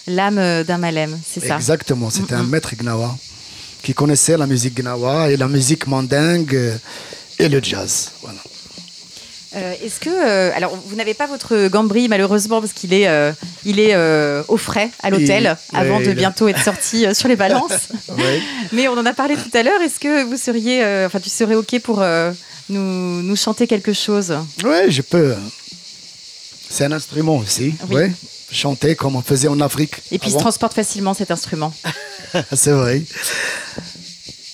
L'âme 0.08 0.62
d'un 0.62 0.78
malem, 0.78 1.18
c'est 1.26 1.44
ça. 1.44 1.56
Exactement, 1.56 2.10
c'était 2.10 2.34
un 2.34 2.44
maître 2.44 2.74
gnawa 2.80 3.16
qui 3.82 3.92
connaissait 3.92 4.36
la 4.36 4.46
musique 4.46 4.80
gnawa 4.80 5.30
et 5.30 5.36
la 5.36 5.48
musique 5.48 5.86
mandingue 5.88 6.78
et 7.38 7.48
le 7.48 7.60
jazz. 7.62 8.12
Voilà. 8.22 8.40
Euh, 9.56 9.74
est-ce 9.82 10.00
que 10.00 10.52
alors 10.54 10.76
vous 10.86 10.96
n'avez 10.96 11.14
pas 11.14 11.26
votre 11.26 11.68
gambri 11.68 12.08
malheureusement 12.08 12.60
parce 12.60 12.72
qu'il 12.72 12.92
est 12.92 13.08
il 13.64 13.80
est 13.80 13.96
au 14.48 14.56
frais 14.56 14.90
à 15.02 15.10
l'hôtel 15.10 15.56
avant 15.72 16.00
de 16.00 16.12
bientôt 16.12 16.48
être 16.48 16.62
sorti 16.62 17.06
sur 17.14 17.28
les 17.28 17.36
balances. 17.36 17.88
Mais 18.72 18.88
on 18.88 18.98
en 18.98 19.06
a 19.06 19.12
parlé 19.12 19.34
tout 19.36 19.56
à 19.56 19.62
l'heure. 19.62 19.80
Est-ce 19.80 19.98
que 20.00 20.24
vous 20.24 20.36
seriez 20.36 20.84
enfin 21.06 21.20
tu 21.20 21.30
serais 21.30 21.54
ok 21.54 21.80
pour 21.80 22.04
nous, 22.68 23.22
nous 23.22 23.36
chanter 23.36 23.66
quelque 23.66 23.92
chose? 23.92 24.34
Oui, 24.64 24.90
je 24.90 25.02
peux. 25.02 25.34
C'est 26.68 26.84
un 26.84 26.92
instrument 26.92 27.36
aussi. 27.36 27.74
Oui. 27.90 28.02
Chanter 28.50 28.94
comme 28.94 29.16
on 29.16 29.22
faisait 29.22 29.48
en 29.48 29.60
Afrique. 29.60 29.96
Et 30.12 30.18
puis 30.18 30.30
il 30.30 30.32
se 30.32 30.38
transporte 30.38 30.74
facilement 30.74 31.14
cet 31.14 31.30
instrument. 31.30 31.72
C'est 32.52 32.72
vrai. 32.72 33.02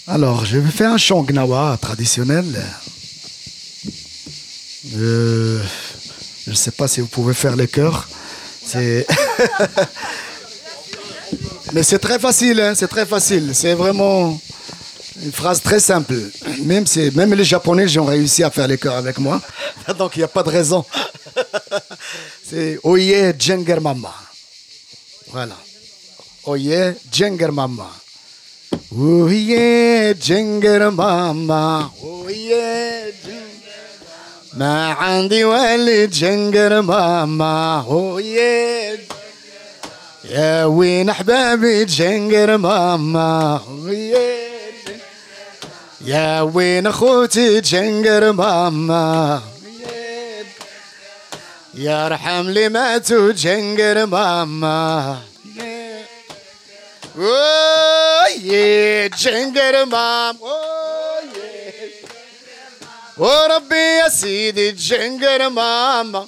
Alors, 0.07 0.45
je 0.45 0.59
vais 0.59 0.71
faire 0.71 0.93
un 0.93 0.99
chant 0.99 1.23
gnawa 1.23 1.79
traditionnel. 1.81 2.47
Je 4.85 5.61
ne 6.49 6.55
sais 6.55 6.73
pas 6.73 6.89
si 6.89 7.01
vous 7.01 7.07
pouvez 7.07 7.35
faire 7.35 7.57
les 7.57 7.69
chœurs. 7.69 8.09
Mais 11.73 11.83
c'est 11.83 11.99
très 11.99 12.19
facile, 12.19 12.61
hein, 12.61 12.75
c'est 12.75 12.89
très 12.89 13.07
facile. 13.07 13.53
C'est 13.55 13.75
vraiment. 13.75 14.39
Une 15.23 15.33
phrase 15.33 15.61
très 15.63 15.79
simple. 15.79 16.15
Même, 16.65 16.87
si, 16.87 17.11
même 17.15 17.35
les 17.35 17.45
Japonais 17.45 17.99
ont 17.99 18.07
réussi 18.07 18.43
à 18.43 18.51
faire 18.51 18.67
les 18.67 18.79
chœurs 18.79 18.97
avec 18.97 19.19
moi. 19.19 19.41
Donc 19.99 20.17
il 20.17 20.21
n'y 20.21 20.25
a 20.25 20.29
pas 20.29 20.43
de 20.43 20.49
raison. 20.49 20.85
C'est 22.49 22.79
Oye 22.83 23.35
Jenger 23.39 23.79
Mama. 23.81 24.13
Voilà. 25.31 25.57
Oye 26.45 26.95
Jenger 27.13 27.51
Mama. 27.53 27.91
Oye 28.97 30.15
Jenger 30.21 30.89
Mama. 30.93 31.91
ما 34.55 34.93
عندي 34.93 35.45
والد 35.45 36.11
جنقر 36.11 36.81
ماما 36.81 37.85
ويا 37.89 38.99
يا 40.25 40.65
وين 40.65 41.11
أحبابي 41.11 41.85
جنقر 41.85 42.57
ماما 42.57 43.61
ويا 43.85 44.53
يا 46.01 46.41
وين 46.41 46.87
أخوتي 46.87 47.61
جنقر 47.61 48.33
ماما 48.33 49.43
يا 51.75 52.09
رحم 52.09 52.51
لي 52.51 52.69
ماتوا 52.69 53.33
جنقر 53.33 54.07
ماما 54.07 55.19
وي 57.17 59.09
جنقر 59.09 59.85
مام 59.85 60.37
وربي 63.18 63.76
يا 63.76 64.10
سيدي 64.10 64.72
جنقر 64.72 65.50
ماما 65.50 66.26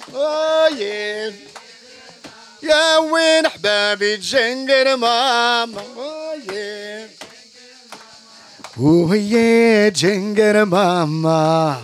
يا 2.62 2.96
وين 2.96 3.46
احبابي 3.46 4.16
جنجر 4.16 4.96
ماما 4.96 5.82
ويا 5.96 7.08
ويا 8.80 9.88
جنجر 9.88 10.64
ماما 10.64 11.80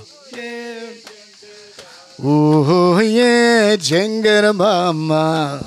ويا 2.18 3.74
جنجر 3.74 4.52
ماما 4.52 5.60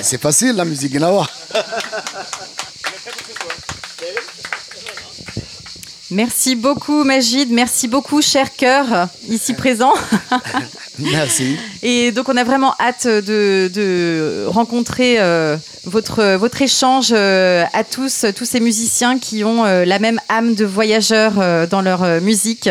C'est 0.00 0.20
facile 0.22 0.54
la 0.56 0.64
musique 0.64 0.92
Gnawa. 0.92 1.26
Merci 6.13 6.55
beaucoup 6.55 7.03
Magid, 7.03 7.49
merci 7.51 7.87
beaucoup 7.87 8.21
cher 8.21 8.55
cœur 8.55 9.07
ici 9.27 9.53
présent. 9.53 9.93
Merci. 10.99 11.57
Et 11.81 12.11
donc 12.11 12.29
on 12.29 12.37
a 12.37 12.43
vraiment 12.43 12.75
hâte 12.79 13.07
de, 13.07 13.67
de 13.73 14.45
rencontrer 14.47 15.15
euh, 15.19 15.57
votre, 15.85 16.35
votre 16.35 16.61
échange 16.61 17.09
euh, 17.11 17.63
à 17.73 17.83
tous, 17.83 18.25
tous 18.35 18.45
ces 18.45 18.59
musiciens 18.59 19.17
qui 19.17 19.43
ont 19.43 19.65
euh, 19.65 19.85
la 19.85 19.97
même 19.97 20.19
âme 20.29 20.53
de 20.53 20.65
voyageurs 20.65 21.33
euh, 21.39 21.65
dans 21.65 21.81
leur 21.81 22.03
euh, 22.03 22.19
musique. 22.21 22.69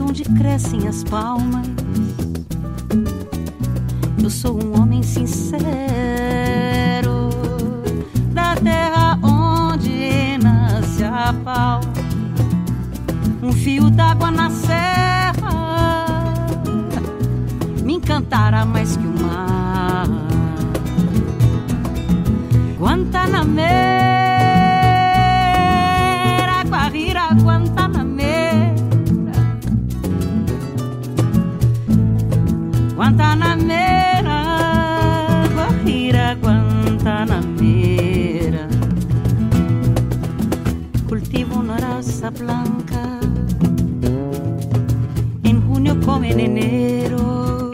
onde 0.00 0.24
crescem 0.24 0.86
as 0.86 1.02
palmas. 1.04 1.66
Eu 4.22 4.30
sou 4.30 4.62
um 4.62 4.80
homem 4.80 5.02
sincero, 5.02 5.58
da 8.32 8.54
terra 8.56 9.18
onde 9.22 10.36
nasce 10.42 11.04
a 11.04 11.32
palma. 11.44 11.92
Um 13.42 13.52
fio 13.52 13.88
d'água 13.88 14.30
na 14.30 14.50
serra 14.50 14.98
me 17.82 17.94
encantará 17.94 18.66
mais 18.66 18.97
Guantanamera. 37.08 38.68
Cultivo 41.08 41.58
una 41.58 41.78
raza 41.78 42.28
blanca, 42.28 43.18
en 45.42 45.66
junio 45.66 45.98
como 46.04 46.24
en 46.24 46.40
enero. 46.40 47.72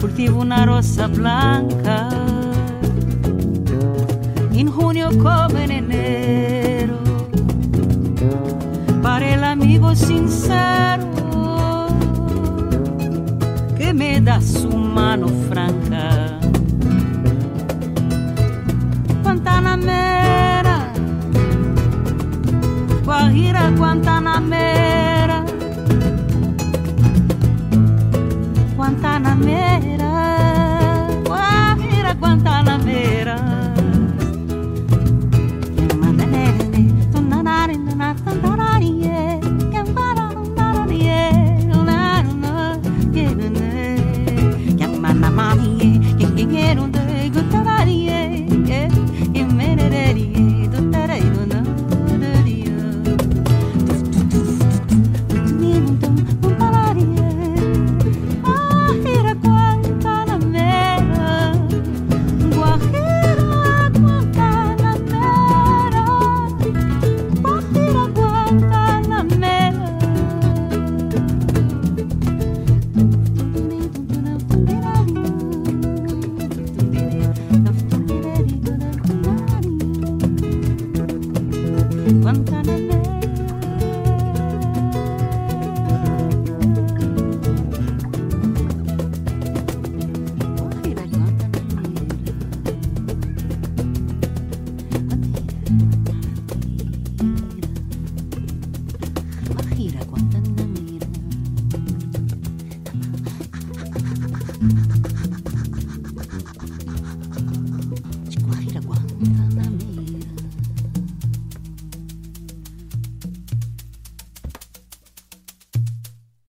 Cultivo 0.00 0.40
una 0.40 0.66
rosa 0.66 1.06
blanca, 1.06 2.08
en 4.52 4.68
junio 4.68 5.10
como 5.22 5.56
en 5.56 5.70
enero. 5.70 6.98
Para 9.02 9.34
el 9.34 9.44
amigo 9.44 9.94
sincero 9.94 11.06
que 13.76 13.94
me 13.94 14.20
da 14.20 14.40
su 14.40 14.68
mano 14.68 15.28
Guantanamera, 23.76 25.38
Guantanamera, 28.76 30.01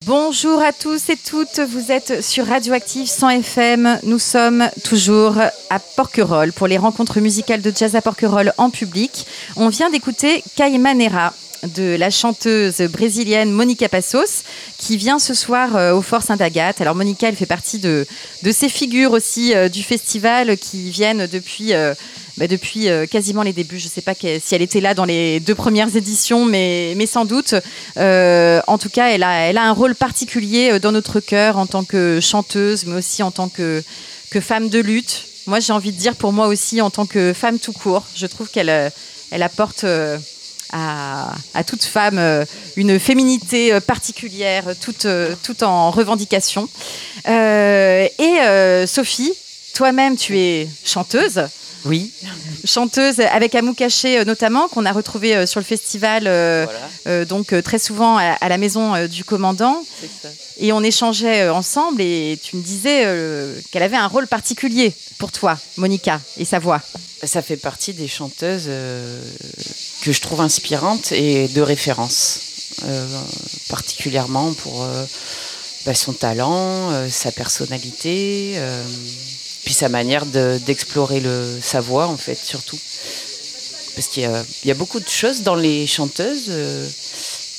Bonjour 0.07 0.61
à 0.61 0.75
tous 0.75 1.09
et 1.09 1.17
toutes, 1.17 1.61
vous 1.61 1.91
êtes 1.91 2.23
sur 2.23 2.47
Radioactive 2.47 3.07
100 3.07 3.31
FM. 3.31 4.01
Nous 4.03 4.19
sommes 4.19 4.69
toujours 4.85 5.39
à 5.71 5.79
Porquerolles 5.79 6.53
pour 6.53 6.67
les 6.67 6.77
rencontres 6.77 7.21
musicales 7.21 7.63
de 7.63 7.73
jazz 7.75 7.95
à 7.95 8.03
Porquerolles 8.03 8.53
en 8.59 8.69
public. 8.69 9.27
On 9.57 9.71
vient 9.71 9.89
d'écouter 9.89 10.45
Caimanera 10.57 11.33
de 11.75 11.97
la 11.97 12.11
chanteuse 12.11 12.83
brésilienne 12.83 13.51
Monica 13.51 13.89
Passos 13.89 14.45
qui 14.77 14.99
vient 14.99 15.19
ce 15.19 15.33
soir 15.33 15.75
euh, 15.75 15.95
au 15.95 16.03
Fort 16.03 16.23
Sainte-Agathe. 16.23 16.83
Alors 16.83 16.95
Monica, 16.95 17.29
elle 17.29 17.37
fait 17.37 17.47
partie 17.47 17.79
de, 17.79 18.07
ces 18.53 18.69
figures 18.69 19.13
aussi 19.13 19.55
euh, 19.55 19.71
du 19.71 19.83
festival 19.83 20.59
qui 20.59 20.91
viennent 20.91 21.27
depuis... 21.27 21.73
euh, 21.73 21.95
bah, 22.37 22.49
depuis 22.49 22.89
euh, 22.89 23.07
quasiment 23.07 23.43
les 23.43 23.53
débuts. 23.53 23.79
Je 23.79 23.87
ne 23.87 23.91
sais 23.91 24.01
pas 24.01 24.15
si 24.15 24.55
elle 24.55 24.63
était 24.63 24.81
là 24.81 24.95
dans 24.95 25.05
les 25.05 25.39
deux 25.39 25.55
premières 25.55 25.95
éditions, 25.95 26.45
mais, 26.45 26.97
sans 27.07 27.25
doute. 27.25 27.55
Euh, 27.97 28.61
en 28.67 28.77
tout 28.79 28.89
cas, 28.89 29.11
elle 29.11 29.23
a, 29.23 29.63
un 29.63 29.73
rôle 29.73 29.95
particulier 29.95 30.73
euh, 30.73 30.79
dans 30.81 30.91
notre 30.91 31.21
cœur 31.21 31.59
en 31.59 31.67
tant 31.67 31.85
que 31.85 32.19
chanteuse, 32.21 32.87
mais 32.87 32.97
aussi 32.97 33.23
en 33.23 33.31
tant 33.31 33.49
que, 33.49 33.83
femme 34.41 34.69
de 34.69 34.81
lutte. 34.81 35.27
Moi, 35.47 35.61
j'ai 35.61 35.73
envie 35.73 35.93
de 35.93 35.97
dire 35.97 36.17
pour 36.17 36.33
moi 36.33 36.49
aussi 36.49 36.81
en 36.81 36.91
tant 36.91 37.07
que 37.07 37.33
femme 37.33 37.61
tout 37.61 37.73
court. 37.73 38.03
Je 38.17 38.27
trouve 38.27 38.51
qu'elle 38.51 38.91
elle 39.31 39.43
apporte 39.45 39.85
à, 40.73 41.35
à 41.55 41.63
toute 41.65 41.85
femme 41.85 42.21
une 42.75 42.99
féminité 42.99 43.79
particulière, 43.81 44.65
toute, 44.81 45.63
en 45.63 45.93
revendication. 45.93 46.69
Et 47.29 48.87
Sophie, 48.89 49.33
toi-même, 49.73 50.17
tu 50.17 50.37
es 50.37 50.69
chanteuse 50.85 51.45
Oui, 51.85 52.13
chanteuse 52.65 53.21
avec 53.21 53.55
Amou 53.55 53.75
Caché 53.75 54.19
euh, 54.19 54.25
notamment, 54.25 54.69
qu'on 54.69 54.87
a 54.87 54.93
retrouvé 54.93 55.37
euh, 55.37 55.47
sur 55.47 55.61
le 55.61 55.65
festival, 55.65 56.25
euh, 56.27 56.65
voilà, 56.65 56.81
euh, 57.09 57.25
donc 57.27 57.55
très 57.63 57.79
souvent 57.79 58.17
à, 58.17 58.37
à 58.41 58.49
la 58.49 58.57
maison 58.59 59.07
du 59.07 59.25
commandant. 59.25 59.85
ça. 60.23 60.29
Et 60.59 60.73
on 60.73 60.83
échangeait 60.83 61.49
ensemble 61.49 62.01
et 62.01 62.39
tu 62.43 62.57
me 62.57 62.63
disais 62.63 63.03
euh, 63.05 63.61
qu'elle 63.71 63.83
avait 63.83 63.97
un 63.97 64.07
rôle 64.07 64.27
particulier 64.27 64.95
pour 65.19 65.31
toi, 65.33 65.59
Monica, 65.77 66.21
et 66.39 66.45
sa 66.45 66.59
voix. 66.59 66.81
Ça 67.23 67.43
fait 67.43 67.57
partie 67.57 67.93
des 67.93 68.09
chanteuses 68.09 68.65
euh, 68.69 69.21
que 70.03 70.13
je 70.13 70.21
trouve 70.21 70.41
inspirantes 70.41 71.13
et 71.13 71.49
de 71.49 71.61
référence, 71.61 72.41
euh, 72.85 73.07
particulièrement 73.69 74.53
pour 74.53 74.83
euh, 74.85 75.05
bah, 75.87 75.95
son 75.95 76.13
talent, 76.13 76.91
euh, 76.93 77.09
sa 77.11 77.33
personnalité, 77.33 78.55
euh, 78.57 78.83
puis 79.65 79.75
sa 79.75 79.89
manière 79.89 80.27
de- 80.27 80.59
d'explorer 80.67 81.21
le 81.21 81.59
sa 81.63 81.81
voix 81.81 82.07
en 82.07 82.17
fait 82.17 82.39
surtout. 82.39 82.79
Parce 83.95 84.09
qu'il 84.09 84.29
y 84.65 84.71
a, 84.71 84.75
beaucoup 84.75 84.99
de 84.99 85.09
choses 85.09 85.43
dans 85.43 85.55
les 85.55 85.87
chanteuses 85.87 86.47
euh, 86.49 86.89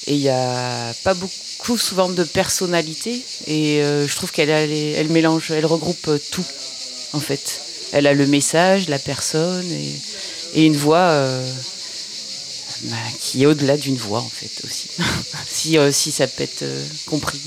et 0.07 0.13
il 0.13 0.19
n'y 0.19 0.29
a 0.29 0.93
pas 1.03 1.13
beaucoup 1.13 1.77
souvent 1.77 2.09
de 2.09 2.23
personnalité 2.23 3.23
et 3.47 3.81
euh, 3.81 4.05
je 4.07 4.15
trouve 4.15 4.31
qu'elle 4.31 4.49
elle 4.49 5.09
mélange, 5.09 5.51
elle 5.51 5.65
regroupe 5.65 6.07
euh, 6.09 6.19
tout 6.31 6.45
en 7.13 7.21
fait. 7.21 7.61
Elle 7.93 8.05
a 8.05 8.13
le 8.13 8.27
message, 8.27 8.89
la 8.89 8.99
personne 8.99 9.65
et, 9.71 10.65
une 10.65 10.75
voix 10.77 11.13
bah, 12.83 12.95
qui 13.19 13.43
est 13.43 13.45
au-delà 13.45 13.75
d'une 13.77 13.97
voix 13.97 14.19
en 14.19 14.29
fait 14.29 14.65
aussi. 14.65 14.87
si, 15.47 15.77
si 15.91 16.11
ça 16.11 16.27
peut 16.27 16.43
être 16.43 16.63
compris. 17.05 17.41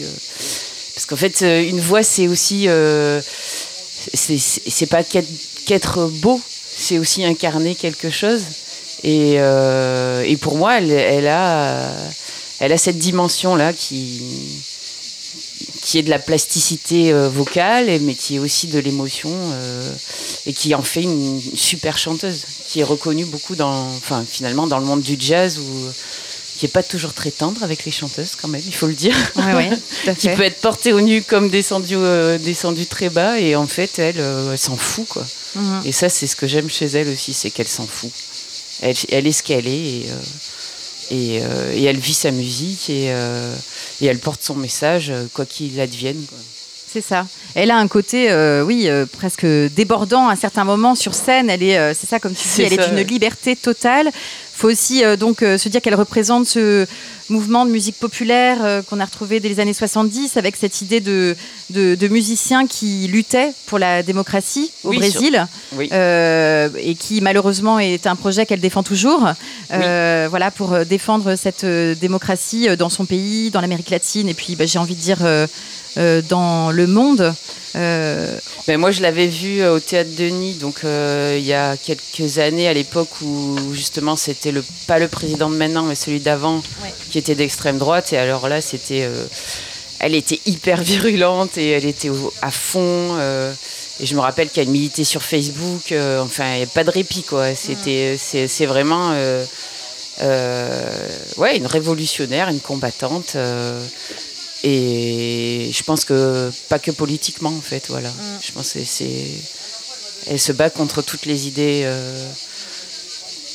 Parce 0.94 1.06
qu'en 1.06 1.16
fait, 1.16 1.40
une 1.40 1.80
voix 1.80 2.02
c'est 2.02 2.28
aussi. 2.28 2.68
C'est- 4.14 4.86
pas 4.86 5.03
qu'être 5.05 6.07
beau, 6.07 6.40
c'est 6.76 6.99
aussi 6.99 7.24
incarner 7.24 7.74
quelque 7.74 8.11
chose. 8.11 8.42
Et, 9.05 9.34
euh, 9.38 10.22
et 10.26 10.36
pour 10.36 10.57
moi, 10.57 10.78
elle, 10.78 10.90
elle 10.90 11.28
a, 11.28 11.92
elle 12.61 12.72
a 12.72 12.78
cette 12.78 12.99
dimension-là 12.99 13.72
qui, 13.72 14.22
qui 15.82 15.99
est 15.99 16.03
de 16.03 16.11
la 16.11 16.18
plasticité 16.18 17.12
euh, 17.12 17.28
vocale, 17.28 18.01
mais 18.01 18.14
qui 18.14 18.36
est 18.36 18.38
aussi 18.40 18.66
de 18.66 18.78
l'émotion, 18.78 19.30
euh, 19.32 19.92
et 20.46 20.53
qui 20.53 20.74
en 20.74 20.82
fait 20.82 21.03
une 21.03 21.40
super 21.55 21.96
chanteuse, 21.96 22.44
qui 22.68 22.80
est 22.80 22.84
reconnue 22.84 23.24
beaucoup 23.24 23.55
dans, 23.55 23.86
enfin 23.96 24.24
finalement 24.28 24.66
dans 24.66 24.78
le 24.78 24.84
monde 24.84 25.03
du 25.03 25.16
jazz, 25.18 25.61
qui 26.59 26.66
est 26.66 26.68
pas 26.68 26.82
toujours 26.82 27.14
très 27.14 27.30
tendre 27.30 27.62
avec 27.62 27.84
les 27.84 27.92
chanteuses 27.92 28.34
quand 28.34 28.48
même, 28.48 28.62
il 28.66 28.74
faut 28.74 28.88
le 28.88 28.94
dire, 28.94 29.14
Oui, 29.36 29.44
oui, 29.54 29.68
tout 30.04 30.11
à 30.11 30.14
qui 30.14 30.28
peut 30.28 30.42
être 30.42 30.61
portée 30.61 30.92
au 30.92 31.00
nu 31.00 31.22
comme 31.22 31.50
descendue 31.50 31.94
euh, 31.96 32.38
très 32.90 33.11
bas, 33.11 33.38
et 33.38 33.54
en 33.54 33.68
fait 33.68 33.98
elle, 34.00 34.18
euh, 34.18 34.52
elle 34.52 34.59
s'en 34.59 34.76
fout 34.76 35.06
quoi. 35.09 35.24
Mhm. 35.54 35.82
Et 35.84 35.92
ça, 35.92 36.09
c'est 36.09 36.26
ce 36.26 36.34
que 36.36 36.46
j'aime 36.46 36.68
chez 36.68 36.86
elle 36.86 37.09
aussi, 37.09 37.32
c'est 37.32 37.50
qu'elle 37.50 37.68
s'en 37.68 37.86
fout. 37.86 38.11
Elle, 38.82 38.96
elle 39.11 39.26
est 39.26 39.32
ce 39.32 39.42
qu'elle 39.42 39.66
est 39.68 39.70
et, 39.70 40.06
euh, 40.11 41.11
et, 41.11 41.40
euh, 41.42 41.72
et 41.74 41.84
elle 41.84 41.98
vit 41.98 42.14
sa 42.14 42.32
musique 42.32 42.90
et, 42.90 43.06
et 44.00 44.06
elle 44.06 44.18
porte 44.18 44.42
son 44.42 44.56
message, 44.56 45.12
quoi 45.32 45.46
qu'il 45.46 45.80
advienne. 45.80 46.22
quoi. 46.28 46.38
C'est 46.90 47.02
ça. 47.02 47.26
Elle 47.54 47.70
a 47.70 47.76
un 47.76 47.86
côté, 47.86 48.30
euh, 48.30 48.62
oui, 48.62 48.88
euh, 48.88 49.04
presque 49.04 49.44
débordant 49.44 50.28
à 50.28 50.36
certains 50.36 50.64
moments 50.64 50.94
sur 50.94 51.12
scène. 51.14 51.50
Elle 51.50 51.62
est, 51.62 51.78
euh, 51.78 51.92
c'est 51.94 52.09
ça, 52.09 52.18
comme 52.18 52.34
tu 52.34 52.48
dis, 52.48 52.62
elle 52.62 52.68
ça, 52.74 52.74
est 52.82 52.88
d'une 52.88 52.96
ouais. 52.96 53.04
liberté 53.04 53.56
totale. 53.56 54.11
Faut 54.59 54.68
aussi 54.68 55.04
euh, 55.04 55.14
donc 55.14 55.44
euh, 55.44 55.56
se 55.56 55.68
dire 55.68 55.80
qu'elle 55.80 55.94
représente 55.94 56.46
ce 56.46 56.84
mouvement 57.29 57.66
de 57.66 57.70
musique 57.70 57.97
populaire 57.99 58.59
euh, 58.64 58.83
qu'on 58.83 59.01
a 59.01 59.05
retrouvé 59.05 59.41
dès 59.41 59.49
les 59.49 59.61
années 59.61 59.74
70 59.74 60.37
avec 60.37 60.57
cette 60.57 60.81
idée 60.81 61.01
de, 61.01 61.37
de, 61.70 61.95
de 61.95 62.09
musiciens 62.09 62.66
qui 62.66 63.07
luttaient 63.09 63.53
pour 63.66 63.79
la 63.79 64.03
démocratie 64.03 64.70
au 64.85 64.91
Oui, 64.91 64.99
Brésil 64.99 65.47
Oui. 65.74 65.89
euh, 65.93 66.68
et 66.79 66.95
qui 66.95 67.20
malheureusement 67.20 67.79
est 67.79 68.07
un 68.07 68.16
projet 68.16 68.47
qu'elle 68.47 68.61
défend 68.61 68.83
toujours. 68.83 69.29
Euh, 69.72 70.26
Voilà 70.31 70.51
pour 70.51 70.79
défendre 70.87 71.37
cette 71.37 71.64
démocratie 71.64 72.68
dans 72.76 72.89
son 72.91 73.05
pays, 73.05 73.51
dans 73.51 73.61
l'Amérique 73.61 73.91
latine 73.91 74.29
et 74.29 74.35
puis 74.35 74.57
bah, 74.57 74.66
j'ai 74.66 74.79
envie 74.79 74.95
de 74.97 75.01
dire 75.01 75.18
dans 76.29 76.70
le 76.70 76.87
monde. 76.87 77.35
Euh, 77.76 78.39
moi, 78.76 78.91
je 78.91 79.03
l'avais 79.03 79.31
euh, 79.45 79.76
au 79.76 79.81
théâtre 79.81 80.11
Denis, 80.16 80.55
donc 80.55 80.76
euh, 80.85 81.37
il 81.39 81.45
y 81.45 81.53
a 81.53 81.76
quelques 81.76 82.39
années, 82.39 82.66
à 82.66 82.72
l'époque 82.72 83.09
où 83.22 83.57
justement 83.72 84.16
c'était 84.16 84.53
le 84.53 84.64
pas 84.87 84.99
le 84.99 85.07
président 85.09 85.51
de 85.51 85.57
maintenant, 85.57 85.83
mais 85.85 85.95
celui 85.95 86.20
d'avant, 86.20 86.57
Ouais. 86.83 86.93
qui 87.11 87.18
était 87.19 87.35
d'extrême 87.35 87.77
droite. 87.79 88.12
Et 88.12 88.19
alors 88.19 88.49
là, 88.49 88.61
c'était, 88.61 89.03
euh, 89.05 89.27
elle 90.01 90.14
était 90.14 90.41
hyper 90.47 90.83
virulente 90.83 91.59
et 91.59 91.71
elle 91.71 91.85
était 91.87 92.09
au- 92.09 92.33
à 92.41 92.51
fond. 92.51 93.16
euh, 93.19 93.53
et 94.01 94.07
je 94.07 94.14
me 94.14 94.21
rappelle 94.21 94.49
qu'elle 94.49 94.69
militait 94.69 95.05
sur 95.05 95.23
Facebook. 95.23 95.93
euh, 95.93 96.23
enfin, 96.23 96.53
il 96.55 96.57
n'y 96.59 96.62
a 96.62 96.66
pas 96.66 96.85
de 96.85 96.91
répit, 96.91 97.23
quoi. 97.25 97.55
C'était, 97.55 98.16
c'est, 98.19 98.47
c'est 98.49 98.66
vraiment, 98.66 99.11
ouais, 101.37 101.57
une 101.57 101.66
révolutionnaire, 101.66 102.49
une 102.49 102.61
combattante. 102.61 103.37
et 104.64 105.71
je 105.73 105.83
pense 105.85 106.05
que 106.05 106.51
pas 106.69 106.79
que 106.79 106.91
politiquement 106.91 107.51
en 107.57 107.61
fait, 107.61 107.85
voilà. 107.89 108.11
Je 108.45 108.51
pense 108.53 108.73
que 108.73 108.81
c'est, 108.85 109.27
elle 110.27 110.41
se 110.41 110.53
bat 110.53 110.71
contre 110.71 111.01
toutes 111.03 111.27
les 111.27 111.47
idées 111.47 111.85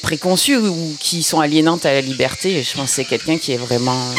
préconçues 0.04 0.58
ou 0.58 0.96
qui 1.00 1.24
sont 1.24 1.40
aliénantes 1.40 1.88
à 1.88 1.94
la 1.94 2.02
liberté. 2.02 2.62
Je 2.62 2.76
pense 2.76 2.90
que 2.90 2.96
c'est 2.98 3.06
quelqu'un 3.06 3.40
qui 3.40 3.54
est 3.54 3.58
vraiment 3.58 3.98
euh, 3.98 4.16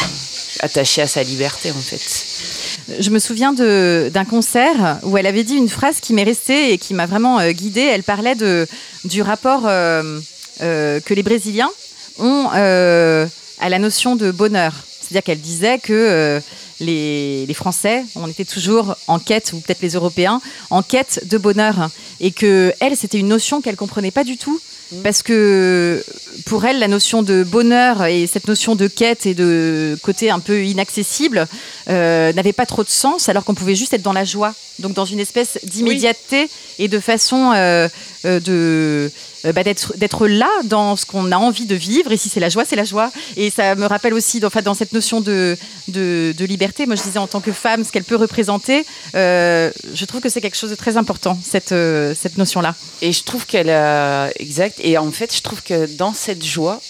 attaché 0.59 1.01
à 1.01 1.07
sa 1.07 1.23
liberté 1.23 1.71
en 1.71 1.79
fait. 1.79 2.99
Je 2.99 3.09
me 3.09 3.19
souviens 3.19 3.53
d'un 3.53 4.25
concert 4.25 4.99
où 5.03 5.17
elle 5.17 5.27
avait 5.27 5.45
dit 5.45 5.55
une 5.55 5.69
phrase 5.69 6.01
qui 6.01 6.13
m'est 6.13 6.23
restée 6.23 6.73
et 6.73 6.77
qui 6.77 6.93
m'a 6.93 7.05
vraiment 7.05 7.39
euh, 7.39 7.51
guidée. 7.51 7.81
Elle 7.81 8.03
parlait 8.03 8.35
de, 8.35 8.67
du 9.05 9.21
rapport 9.21 9.61
euh, 9.65 10.19
que 10.59 11.13
les 11.13 11.23
Brésiliens 11.23 11.71
ont 12.19 12.47
à 12.49 13.69
la 13.69 13.79
notion 13.79 14.15
de 14.15 14.31
bonheur. 14.31 14.73
C'est-à-dire 15.01 15.23
qu'elle 15.23 15.41
disait 15.41 15.79
que 15.79 16.41
les, 16.79 17.45
les 17.45 17.53
Français, 17.53 18.03
on 18.15 18.27
était 18.27 18.45
toujours 18.45 18.95
en 19.07 19.19
quête, 19.19 19.51
ou 19.53 19.59
peut-être 19.59 19.81
les 19.81 19.93
Européens, 19.93 20.41
en 20.69 20.81
quête 20.81 21.27
de 21.27 21.37
bonheur. 21.37 21.89
Et 22.19 22.31
que 22.31 22.73
elle, 22.79 22.95
c'était 22.95 23.19
une 23.19 23.27
notion 23.27 23.61
qu'elle 23.61 23.75
comprenait 23.75 24.11
pas 24.11 24.23
du 24.23 24.37
tout. 24.37 24.59
Parce 25.03 25.23
que 25.23 26.03
pour 26.45 26.65
elle, 26.65 26.79
la 26.79 26.87
notion 26.87 27.23
de 27.23 27.43
bonheur 27.43 28.05
et 28.05 28.27
cette 28.27 28.47
notion 28.47 28.75
de 28.75 28.87
quête 28.87 29.25
et 29.25 29.33
de 29.33 29.97
côté 30.03 30.29
un 30.29 30.39
peu 30.39 30.63
inaccessible 30.63 31.47
euh, 31.89 32.31
n'avait 32.33 32.53
pas 32.53 32.65
trop 32.65 32.83
de 32.83 32.89
sens, 32.89 33.29
alors 33.29 33.43
qu'on 33.45 33.55
pouvait 33.55 33.75
juste 33.75 33.93
être 33.93 34.03
dans 34.03 34.13
la 34.13 34.25
joie, 34.25 34.53
donc 34.79 34.93
dans 34.93 35.05
une 35.05 35.19
espèce 35.19 35.57
d'immédiateté 35.63 36.49
et 36.77 36.87
de 36.87 36.99
façon 36.99 37.51
euh, 37.55 37.87
de 38.25 39.11
euh, 39.45 39.53
bah, 39.53 39.63
d'être 39.63 40.27
là 40.27 40.49
dans 40.63 40.95
ce 40.95 41.05
qu'on 41.05 41.31
a 41.31 41.37
envie 41.37 41.65
de 41.65 41.75
vivre. 41.75 42.11
Et 42.11 42.17
si 42.17 42.29
c'est 42.29 42.39
la 42.39 42.49
joie, 42.49 42.65
c'est 42.65 42.75
la 42.75 42.83
joie. 42.83 43.11
Et 43.37 43.49
ça 43.49 43.75
me 43.75 43.85
rappelle 43.85 44.13
aussi, 44.13 44.39
dans, 44.39 44.47
enfin, 44.47 44.61
dans 44.61 44.73
cette 44.73 44.93
notion 44.93 45.21
de, 45.21 45.57
de, 45.87 46.45
liberté. 46.45 46.85
Moi, 46.85 46.95
je 46.95 47.03
disais 47.03 47.19
en 47.19 47.27
tant 47.27 47.41
que 47.41 47.51
femme, 47.51 47.83
ce 47.83 47.91
qu'elle 47.91 48.03
peut 48.03 48.15
représenter. 48.15 48.85
euh, 49.15 49.71
je 49.93 50.05
trouve 50.05 50.21
que 50.21 50.29
c'est 50.29 50.41
quelque 50.41 50.57
chose 50.57 50.69
de 50.69 50.75
très 50.75 50.97
important 50.97 51.37
cette 51.43 51.71
euh, 51.71 52.13
cette 52.19 52.37
notion-là. 52.37 52.75
Et 53.01 53.11
je 53.11 53.23
trouve 53.23 53.45
qu'elle 53.45 53.69
a 53.69 54.29
exact. 54.39 54.79
Et 54.83 54.97
en 54.97 55.11
fait, 55.11 55.35
je 55.35 55.41
trouve 55.41 55.61
que 55.61 55.85
dans 55.97 56.13
cette 56.13 56.43
joie, 56.43 56.81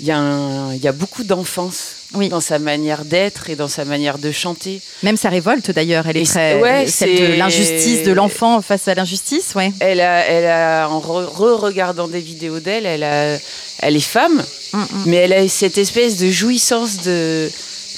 il 0.00 0.06
y, 0.06 0.08
y 0.08 0.88
a 0.88 0.92
beaucoup 0.92 1.24
d'enfance 1.24 1.99
Oui. 2.14 2.28
dans 2.28 2.40
sa 2.40 2.58
manière 2.58 3.04
d'être 3.04 3.50
et 3.50 3.56
dans 3.56 3.68
sa 3.68 3.84
manière 3.84 4.18
de 4.18 4.32
chanter. 4.32 4.80
Même 5.02 5.16
sa 5.16 5.28
révolte, 5.28 5.70
d'ailleurs, 5.70 6.06
elle 6.08 6.16
est 6.16 6.22
Et 6.22 6.26
très 6.26 6.60
ouais, 6.60 6.86
celle 6.88 7.12
de 7.12 7.16
c'est- 7.16 7.36
l'injustice 7.36 8.02
de 8.02 8.12
l'enfant 8.12 8.60
face 8.62 8.88
à 8.88 8.94
l'injustice, 8.94 9.54
ouais. 9.54 9.72
Elle 9.80 10.00
a, 10.00 10.26
elle 10.26 10.46
a 10.46 10.88
en 10.88 10.98
re- 11.00 11.26
re-regardant 11.26 12.08
des 12.08 12.20
vidéos 12.20 12.58
d'elle, 12.60 12.84
elle 12.86 13.04
a, 13.04 13.38
elle 13.80 13.96
est 13.96 14.00
femme, 14.00 14.42
Mm, 14.72 14.78
mm. 14.78 14.86
mais 15.06 15.16
elle 15.16 15.32
a 15.32 15.48
cette 15.48 15.78
espèce 15.78 16.16
de 16.16 16.30
jouissance 16.30 17.02
de 17.02 17.50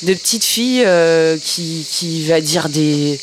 de 0.04 0.14
petite 0.14 0.44
fille 0.44 0.82
euh, 0.84 1.36
qui, 1.42 1.86
qui 1.88 2.24
va 2.26 2.40
dire 2.40 2.68
des, 2.68 3.20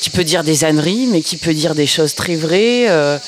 qui 0.00 0.08
peut 0.08 0.24
dire 0.24 0.42
des 0.44 0.64
âneries, 0.64 1.06
mais 1.10 1.20
qui 1.20 1.36
peut 1.36 1.52
dire 1.52 1.74
des 1.74 1.86
choses 1.86 2.14
très 2.14 2.36
vraies. 2.36 2.86
euh, 2.88 3.18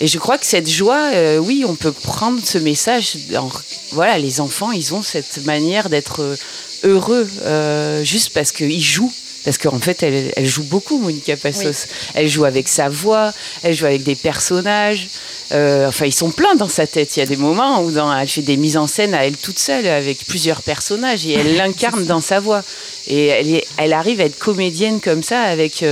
et 0.00 0.06
je 0.06 0.18
crois 0.18 0.38
que 0.38 0.46
cette 0.46 0.68
joie, 0.68 1.10
euh, 1.14 1.38
oui, 1.38 1.64
on 1.66 1.74
peut 1.74 1.92
prendre 1.92 2.40
ce 2.44 2.58
message. 2.58 3.16
en- 3.36 3.50
voilà, 3.92 4.18
les 4.18 4.40
enfants, 4.40 4.72
ils 4.72 4.94
ont 4.94 5.02
cette 5.02 5.44
manière 5.46 5.88
d'être 5.88 6.20
euh, 6.22 6.36
heureux 6.84 7.28
euh, 7.44 8.04
juste 8.04 8.30
parce 8.34 8.52
qu'ils 8.52 8.82
jouent. 8.82 9.12
Parce 9.44 9.58
qu'en 9.58 9.78
fait, 9.78 10.02
elle, 10.02 10.32
elle 10.34 10.44
joue 10.46 10.64
beaucoup, 10.64 10.98
Monica 10.98 11.36
Passos. 11.36 11.86
Elle 12.14 12.26
joue 12.28 12.44
avec 12.44 12.66
sa 12.66 12.88
voix, 12.88 13.32
elle 13.62 13.74
joue 13.74 13.86
avec 13.86 14.02
des 14.02 14.16
personnages. 14.16 15.06
Euh, 15.52 15.86
enfin, 15.86 16.04
ils 16.06 16.12
sont 16.12 16.32
pleins 16.32 16.56
dans 16.56 16.68
sa 16.68 16.88
tête. 16.88 17.16
Il 17.16 17.20
y 17.20 17.22
a 17.22 17.26
des 17.26 17.36
moments 17.36 17.80
où 17.80 17.92
dans, 17.92 18.12
elle 18.12 18.26
fait 18.26 18.42
des 18.42 18.56
mises 18.56 18.76
en 18.76 18.88
scène 18.88 19.14
à 19.14 19.24
elle 19.24 19.36
toute 19.36 19.60
seule, 19.60 19.86
avec 19.86 20.26
plusieurs 20.26 20.62
personnages, 20.62 21.26
et 21.26 21.34
elle 21.34 21.54
l'incarne 21.62 22.04
dans 22.06 22.20
sa 22.20 22.40
voix. 22.40 22.64
Et 23.06 23.26
elle, 23.26 23.54
est- 23.54 23.66
elle 23.76 23.92
arrive 23.92 24.20
à 24.20 24.24
être 24.24 24.36
comédienne 24.36 25.00
comme 25.00 25.22
ça, 25.22 25.42
avec 25.42 25.84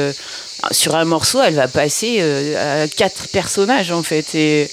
sur 0.70 0.94
un 0.94 1.04
morceau, 1.04 1.40
elle 1.42 1.54
va 1.54 1.68
passer 1.68 2.16
euh, 2.20 2.84
à 2.84 2.88
quatre 2.88 3.28
personnages 3.28 3.90
en 3.90 4.02
fait. 4.02 4.34
Et, 4.34 4.70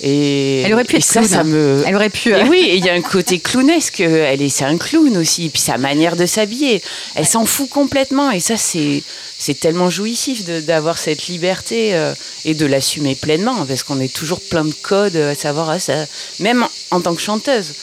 et 0.00 0.62
Elle 0.62 0.74
aurait 0.74 0.84
pu 0.84 0.94
et 0.94 0.98
être 0.98 1.04
ça, 1.04 1.20
clown. 1.20 1.32
ça 1.32 1.44
me. 1.44 1.82
Elle 1.86 1.96
aurait 1.96 2.10
pu. 2.10 2.30
Et 2.30 2.34
euh, 2.34 2.44
oui, 2.48 2.70
il 2.74 2.84
y 2.84 2.88
a 2.88 2.92
un 2.94 3.02
côté 3.02 3.40
clownesque. 3.40 4.00
Elle 4.00 4.40
est, 4.42 4.48
c'est 4.48 4.64
un 4.64 4.78
clown 4.78 5.16
aussi. 5.16 5.46
Et 5.46 5.48
puis 5.48 5.60
sa 5.60 5.76
manière 5.78 6.14
de 6.16 6.24
s'habiller, 6.26 6.82
elle 7.16 7.26
s'en 7.26 7.44
fout 7.46 7.68
complètement. 7.68 8.30
Et 8.30 8.38
ça, 8.40 8.56
c'est, 8.56 9.02
c'est 9.38 9.58
tellement 9.58 9.90
jouissif 9.90 10.44
de- 10.44 10.60
d'avoir 10.60 10.98
cette 10.98 11.26
liberté 11.26 11.94
euh, 11.96 12.14
et 12.44 12.54
de 12.54 12.64
l'assumer 12.66 13.16
pleinement, 13.16 13.66
parce 13.66 13.82
qu'on 13.82 13.98
est 14.00 14.12
toujours 14.14 14.40
plein 14.40 14.64
de 14.64 14.72
codes 14.82 15.16
à 15.16 15.34
savoir, 15.34 15.80
ça, 15.80 16.06
même 16.38 16.62
en, 16.92 16.96
en 16.96 17.00
tant 17.00 17.14
que 17.14 17.20
chanteuse. 17.22 17.74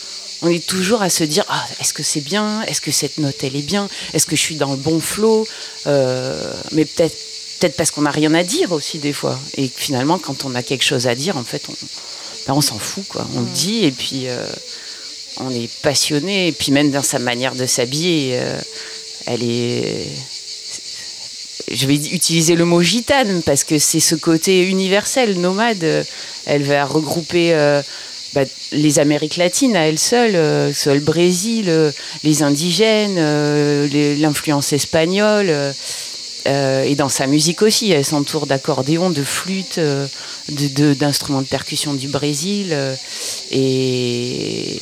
On 0.42 0.48
est 0.50 0.64
toujours 0.66 1.00
à 1.02 1.08
se 1.10 1.24
dire 1.24 1.44
ah, 1.48 1.64
est-ce 1.80 1.94
que 1.94 2.02
c'est 2.02 2.20
bien 2.20 2.62
Est-ce 2.68 2.82
que 2.82 2.90
cette 2.92 3.16
note 3.18 3.36
elle 3.42 3.56
est 3.56 3.62
bien 3.66 3.88
Est-ce 4.12 4.26
que 4.26 4.36
je 4.36 4.40
suis 4.42 4.56
dans 4.56 4.70
le 4.70 4.76
bon 4.76 5.00
flow 5.00 5.46
Euh, 5.86 6.52
Mais 6.72 6.84
peut-être 6.84 7.16
peut-être 7.58 7.76
parce 7.76 7.90
qu'on 7.90 8.02
n'a 8.02 8.10
rien 8.10 8.34
à 8.34 8.42
dire 8.42 8.72
aussi 8.72 8.98
des 8.98 9.12
fois. 9.12 9.38
Et 9.56 9.70
finalement, 9.74 10.18
quand 10.18 10.44
on 10.44 10.54
a 10.54 10.62
quelque 10.62 10.84
chose 10.84 11.06
à 11.06 11.14
dire, 11.14 11.36
en 11.36 11.44
fait, 11.44 11.62
on, 11.68 11.74
ben, 12.46 12.54
on 12.54 12.60
s'en 12.60 12.78
fout 12.78 13.04
quoi. 13.08 13.26
On 13.34 13.40
le 13.40 13.46
dit 13.46 13.84
et 13.84 13.90
puis 13.90 14.28
euh, 14.28 14.46
on 15.38 15.50
est 15.50 15.70
passionné. 15.82 16.48
Et 16.48 16.52
puis 16.52 16.72
même 16.72 16.90
dans 16.90 17.02
sa 17.02 17.18
manière 17.18 17.54
de 17.54 17.66
s'habiller, 17.66 18.38
euh, 18.40 18.58
elle 19.26 19.42
est. 19.42 20.06
Je 21.68 21.86
vais 21.86 21.96
utiliser 21.96 22.54
le 22.54 22.64
mot 22.64 22.80
gitane 22.80 23.42
parce 23.42 23.64
que 23.64 23.78
c'est 23.78 24.00
ce 24.00 24.14
côté 24.14 24.68
universel, 24.68 25.40
nomade. 25.40 26.06
Elle 26.44 26.62
va 26.62 26.84
regrouper 26.84 27.54
euh, 27.54 27.82
bah, 28.36 28.42
les 28.72 28.98
Amériques 28.98 29.38
latines 29.38 29.76
à 29.76 29.88
elle 29.88 29.98
seule, 29.98 30.36
euh, 30.36 30.70
soit 30.70 30.92
le 30.92 31.00
Brésil, 31.00 31.66
euh, 31.68 31.90
les 32.22 32.42
indigènes, 32.42 33.16
euh, 33.18 34.16
l'influence 34.18 34.74
espagnole. 34.74 35.50
Euh, 36.46 36.82
et 36.84 36.94
dans 36.94 37.08
sa 37.08 37.26
musique 37.26 37.62
aussi, 37.62 37.90
elle 37.90 38.04
s'entoure 38.04 38.46
d'accordéons, 38.46 39.10
de 39.10 39.22
flûtes, 39.22 39.78
euh, 39.78 40.06
d'instruments 40.48 41.42
de, 41.42 41.46
percussion 41.46 41.94
du 41.94 42.08
Brésil. 42.08 42.68
euh, 42.72 42.94
et, 43.50 44.78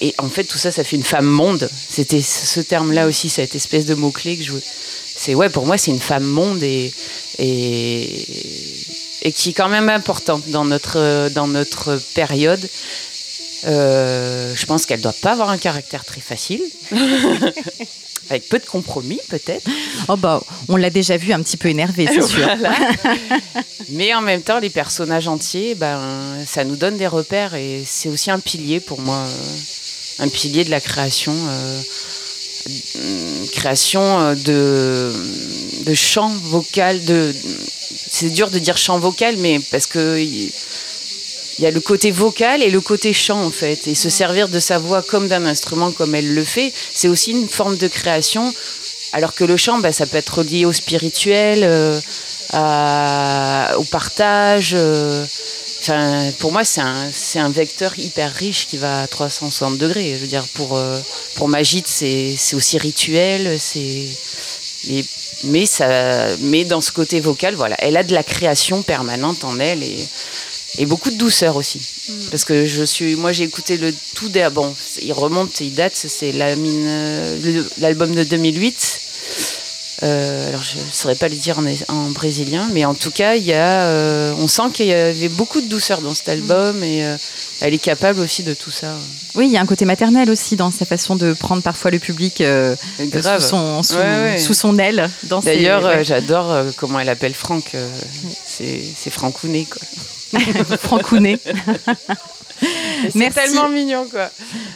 et 0.00 0.14
en 0.18 0.28
fait, 0.28 0.44
tout 0.44 0.58
ça, 0.58 0.70
ça 0.70 0.84
fait 0.84 0.96
une 0.96 1.02
femme 1.02 1.26
monde. 1.26 1.68
C'était 1.88 2.20
ce 2.20 2.60
terme-là 2.60 3.06
aussi, 3.06 3.28
cette 3.28 3.54
espèce 3.54 3.86
de 3.86 3.94
mot-clé 3.94 4.36
que 4.36 4.44
je. 4.44 4.52
C'est 5.18 5.34
ouais, 5.34 5.48
pour 5.48 5.64
moi, 5.64 5.78
c'est 5.78 5.90
une 5.90 6.00
femme 6.00 6.26
monde 6.26 6.62
et, 6.62 6.92
et, 7.38 8.26
et 9.22 9.32
qui 9.32 9.50
est 9.50 9.54
quand 9.54 9.70
même 9.70 9.88
importante 9.88 10.42
dans 10.48 10.66
notre, 10.66 11.30
dans 11.30 11.48
notre 11.48 11.98
période. 12.14 12.68
Euh, 13.66 14.54
je 14.54 14.66
pense 14.66 14.86
qu'elle 14.86 15.00
doit 15.00 15.14
pas 15.14 15.32
avoir 15.32 15.50
un 15.50 15.58
caractère 15.58 16.04
très 16.04 16.20
facile. 16.20 16.62
Avec 18.30 18.48
peu 18.48 18.58
de 18.58 18.66
compromis, 18.66 19.20
peut-être. 19.28 19.68
Oh 20.08 20.16
bah, 20.16 20.40
on 20.68 20.76
l'a 20.76 20.90
déjà 20.90 21.16
vu 21.16 21.32
un 21.32 21.42
petit 21.42 21.56
peu 21.56 21.68
énervé, 21.68 22.06
c'est 22.06 22.22
sûr. 22.22 22.44
Voilà. 22.44 22.76
Mais 23.88 24.14
en 24.14 24.20
même 24.20 24.40
temps, 24.40 24.60
les 24.60 24.70
personnages 24.70 25.26
entiers, 25.26 25.74
ben, 25.74 26.00
ça 26.46 26.62
nous 26.62 26.76
donne 26.76 26.96
des 26.96 27.08
repères 27.08 27.54
et 27.56 27.82
c'est 27.84 28.08
aussi 28.08 28.30
un 28.30 28.38
pilier 28.38 28.78
pour 28.78 29.00
moi, 29.00 29.16
euh, 29.16 30.24
un 30.24 30.28
pilier 30.28 30.64
de 30.64 30.70
la 30.70 30.80
création, 30.80 31.32
euh, 31.34 31.80
euh, 32.68 33.46
création 33.52 34.20
euh, 34.20 34.34
de, 34.34 35.12
de 35.86 35.94
chant 35.94 36.28
vocal. 36.28 37.04
De, 37.04 37.34
c'est 38.08 38.30
dur 38.30 38.50
de 38.50 38.58
dire 38.60 38.76
chant 38.76 39.00
vocal, 39.00 39.36
mais 39.38 39.58
parce 39.70 39.86
que 39.86 40.18
il 41.58 41.64
y 41.64 41.66
a 41.66 41.70
le 41.70 41.80
côté 41.80 42.10
vocal 42.10 42.62
et 42.62 42.70
le 42.70 42.80
côté 42.80 43.12
chant 43.12 43.42
en 43.44 43.50
fait. 43.50 43.86
Et 43.88 43.94
se 43.94 44.10
servir 44.10 44.48
de 44.48 44.58
sa 44.60 44.78
voix 44.78 45.02
comme 45.02 45.28
d'un 45.28 45.44
instrument 45.46 45.90
comme 45.92 46.14
elle 46.14 46.34
le 46.34 46.44
fait, 46.44 46.72
c'est 46.94 47.08
aussi 47.08 47.30
une 47.32 47.48
forme 47.48 47.76
de 47.76 47.88
création. 47.88 48.52
Alors 49.12 49.34
que 49.34 49.44
le 49.44 49.56
chant, 49.56 49.78
bah, 49.78 49.92
ça 49.92 50.06
peut 50.06 50.18
être 50.18 50.42
lié 50.42 50.66
au 50.66 50.72
spirituel, 50.72 51.60
euh, 51.64 51.98
à- 52.52 53.74
au 53.78 53.84
partage. 53.84 54.72
euh. 54.74 55.24
Enfin, 55.80 56.30
pour 56.40 56.50
moi, 56.52 56.64
c'est 56.64 56.80
un, 56.80 57.10
un 57.36 57.50
vecteur 57.50 57.96
hyper 57.98 58.32
riche 58.34 58.66
qui 58.66 58.76
va 58.76 59.02
à 59.02 59.06
360 59.06 59.78
degrés. 59.78 60.14
Je 60.16 60.20
veux 60.22 60.26
dire, 60.26 60.44
pour, 60.54 60.76
euh, 60.76 60.98
pour 61.36 61.48
Magite, 61.48 61.86
c'est 61.86 62.34
c'est 62.36 62.56
aussi 62.56 62.76
rituel. 62.78 63.58
c'est 63.60 64.08
mais, 64.88 65.04
mais, 65.44 65.66
ça, 65.66 65.86
mais 66.40 66.64
dans 66.64 66.80
ce 66.80 66.90
côté 66.92 67.20
vocal, 67.20 67.54
voilà, 67.54 67.76
elle 67.78 67.96
a 67.96 68.02
de 68.02 68.14
la 68.14 68.22
création 68.22 68.82
permanente 68.82 69.44
en 69.44 69.58
elle 69.60 69.82
et, 69.82 69.98
et 70.78 70.86
beaucoup 70.86 71.10
de 71.10 71.16
douceur 71.16 71.56
aussi. 71.56 71.80
Parce 72.30 72.44
que 72.44 72.66
je 72.66 72.82
suis, 72.84 73.14
moi 73.16 73.32
j'ai 73.32 73.44
écouté 73.44 73.76
le 73.76 73.94
tout 74.14 74.28
des, 74.28 74.48
bon, 74.52 74.74
il 75.02 75.12
remonte, 75.12 75.60
il 75.60 75.74
date, 75.74 75.94
c'est 75.96 76.32
l'album 76.32 78.14
de 78.14 78.24
2008. 78.24 79.00
Euh, 80.02 80.48
alors 80.50 80.62
je 80.62 80.76
ne 80.76 80.92
saurais 80.92 81.14
pas 81.14 81.28
le 81.28 81.36
dire 81.36 81.58
en, 81.58 81.64
en 81.94 82.10
brésilien, 82.10 82.68
mais 82.74 82.84
en 82.84 82.94
tout 82.94 83.10
cas, 83.10 83.34
il 83.34 83.44
y 83.44 83.54
a, 83.54 83.84
euh, 83.86 84.34
on 84.36 84.46
sent 84.46 84.64
qu'il 84.74 84.86
y 84.88 84.92
avait 84.92 85.30
beaucoup 85.30 85.62
de 85.62 85.68
douceur 85.68 86.02
dans 86.02 86.12
cet 86.14 86.28
album 86.28 86.84
et 86.84 87.02
euh, 87.06 87.16
elle 87.62 87.72
est 87.72 87.78
capable 87.78 88.20
aussi 88.20 88.42
de 88.42 88.52
tout 88.52 88.70
ça. 88.70 88.94
Oui, 89.36 89.46
il 89.46 89.52
y 89.52 89.56
a 89.56 89.60
un 89.62 89.66
côté 89.66 89.86
maternel 89.86 90.28
aussi 90.30 90.54
dans 90.54 90.70
sa 90.70 90.84
façon 90.84 91.16
de 91.16 91.32
prendre 91.32 91.62
parfois 91.62 91.90
le 91.90 91.98
public 91.98 92.42
Grave. 93.00 93.40
sous, 93.40 93.48
son, 93.48 93.82
sous, 93.82 93.94
Ouais, 93.94 94.02
ouais. 94.32 94.38
sous 94.38 94.52
son 94.52 94.78
aile. 94.78 95.10
ses- 95.22 95.46
D'ailleurs, 95.46 95.82
ouais. 95.84 96.04
j'adore 96.04 96.54
comment 96.76 97.00
elle 97.00 97.08
appelle 97.08 97.32
Franck. 97.34 97.72
c'est 98.46 98.82
c'est 98.98 99.10
Francounet, 99.10 99.64
quoi. 99.64 99.80
Francounet. 100.80 101.38
C'est 101.42 103.14
Merci. 103.14 103.34
tellement 103.34 103.68
mignon, 103.68 104.06
quoi. 104.10 104.30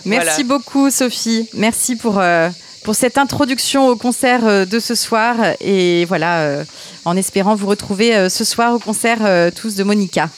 Merci 0.04 0.42
Voilà. 0.44 0.58
beaucoup, 0.58 0.90
Sophie. 0.90 1.48
Merci 1.54 1.96
pour, 1.96 2.18
euh, 2.18 2.50
pour 2.84 2.94
cette 2.94 3.16
introduction 3.18 3.88
au 3.88 3.96
concert 3.96 4.46
euh, 4.46 4.64
de 4.66 4.78
ce 4.78 4.94
soir. 4.94 5.36
Et 5.60 6.04
voilà, 6.06 6.40
euh, 6.40 6.64
en 7.04 7.16
espérant 7.16 7.54
vous 7.54 7.66
retrouver 7.66 8.14
euh, 8.14 8.28
ce 8.28 8.44
soir 8.44 8.74
au 8.74 8.78
concert 8.78 9.18
euh, 9.22 9.50
tous 9.50 9.74
de 9.76 9.82
Monica. 9.84 10.28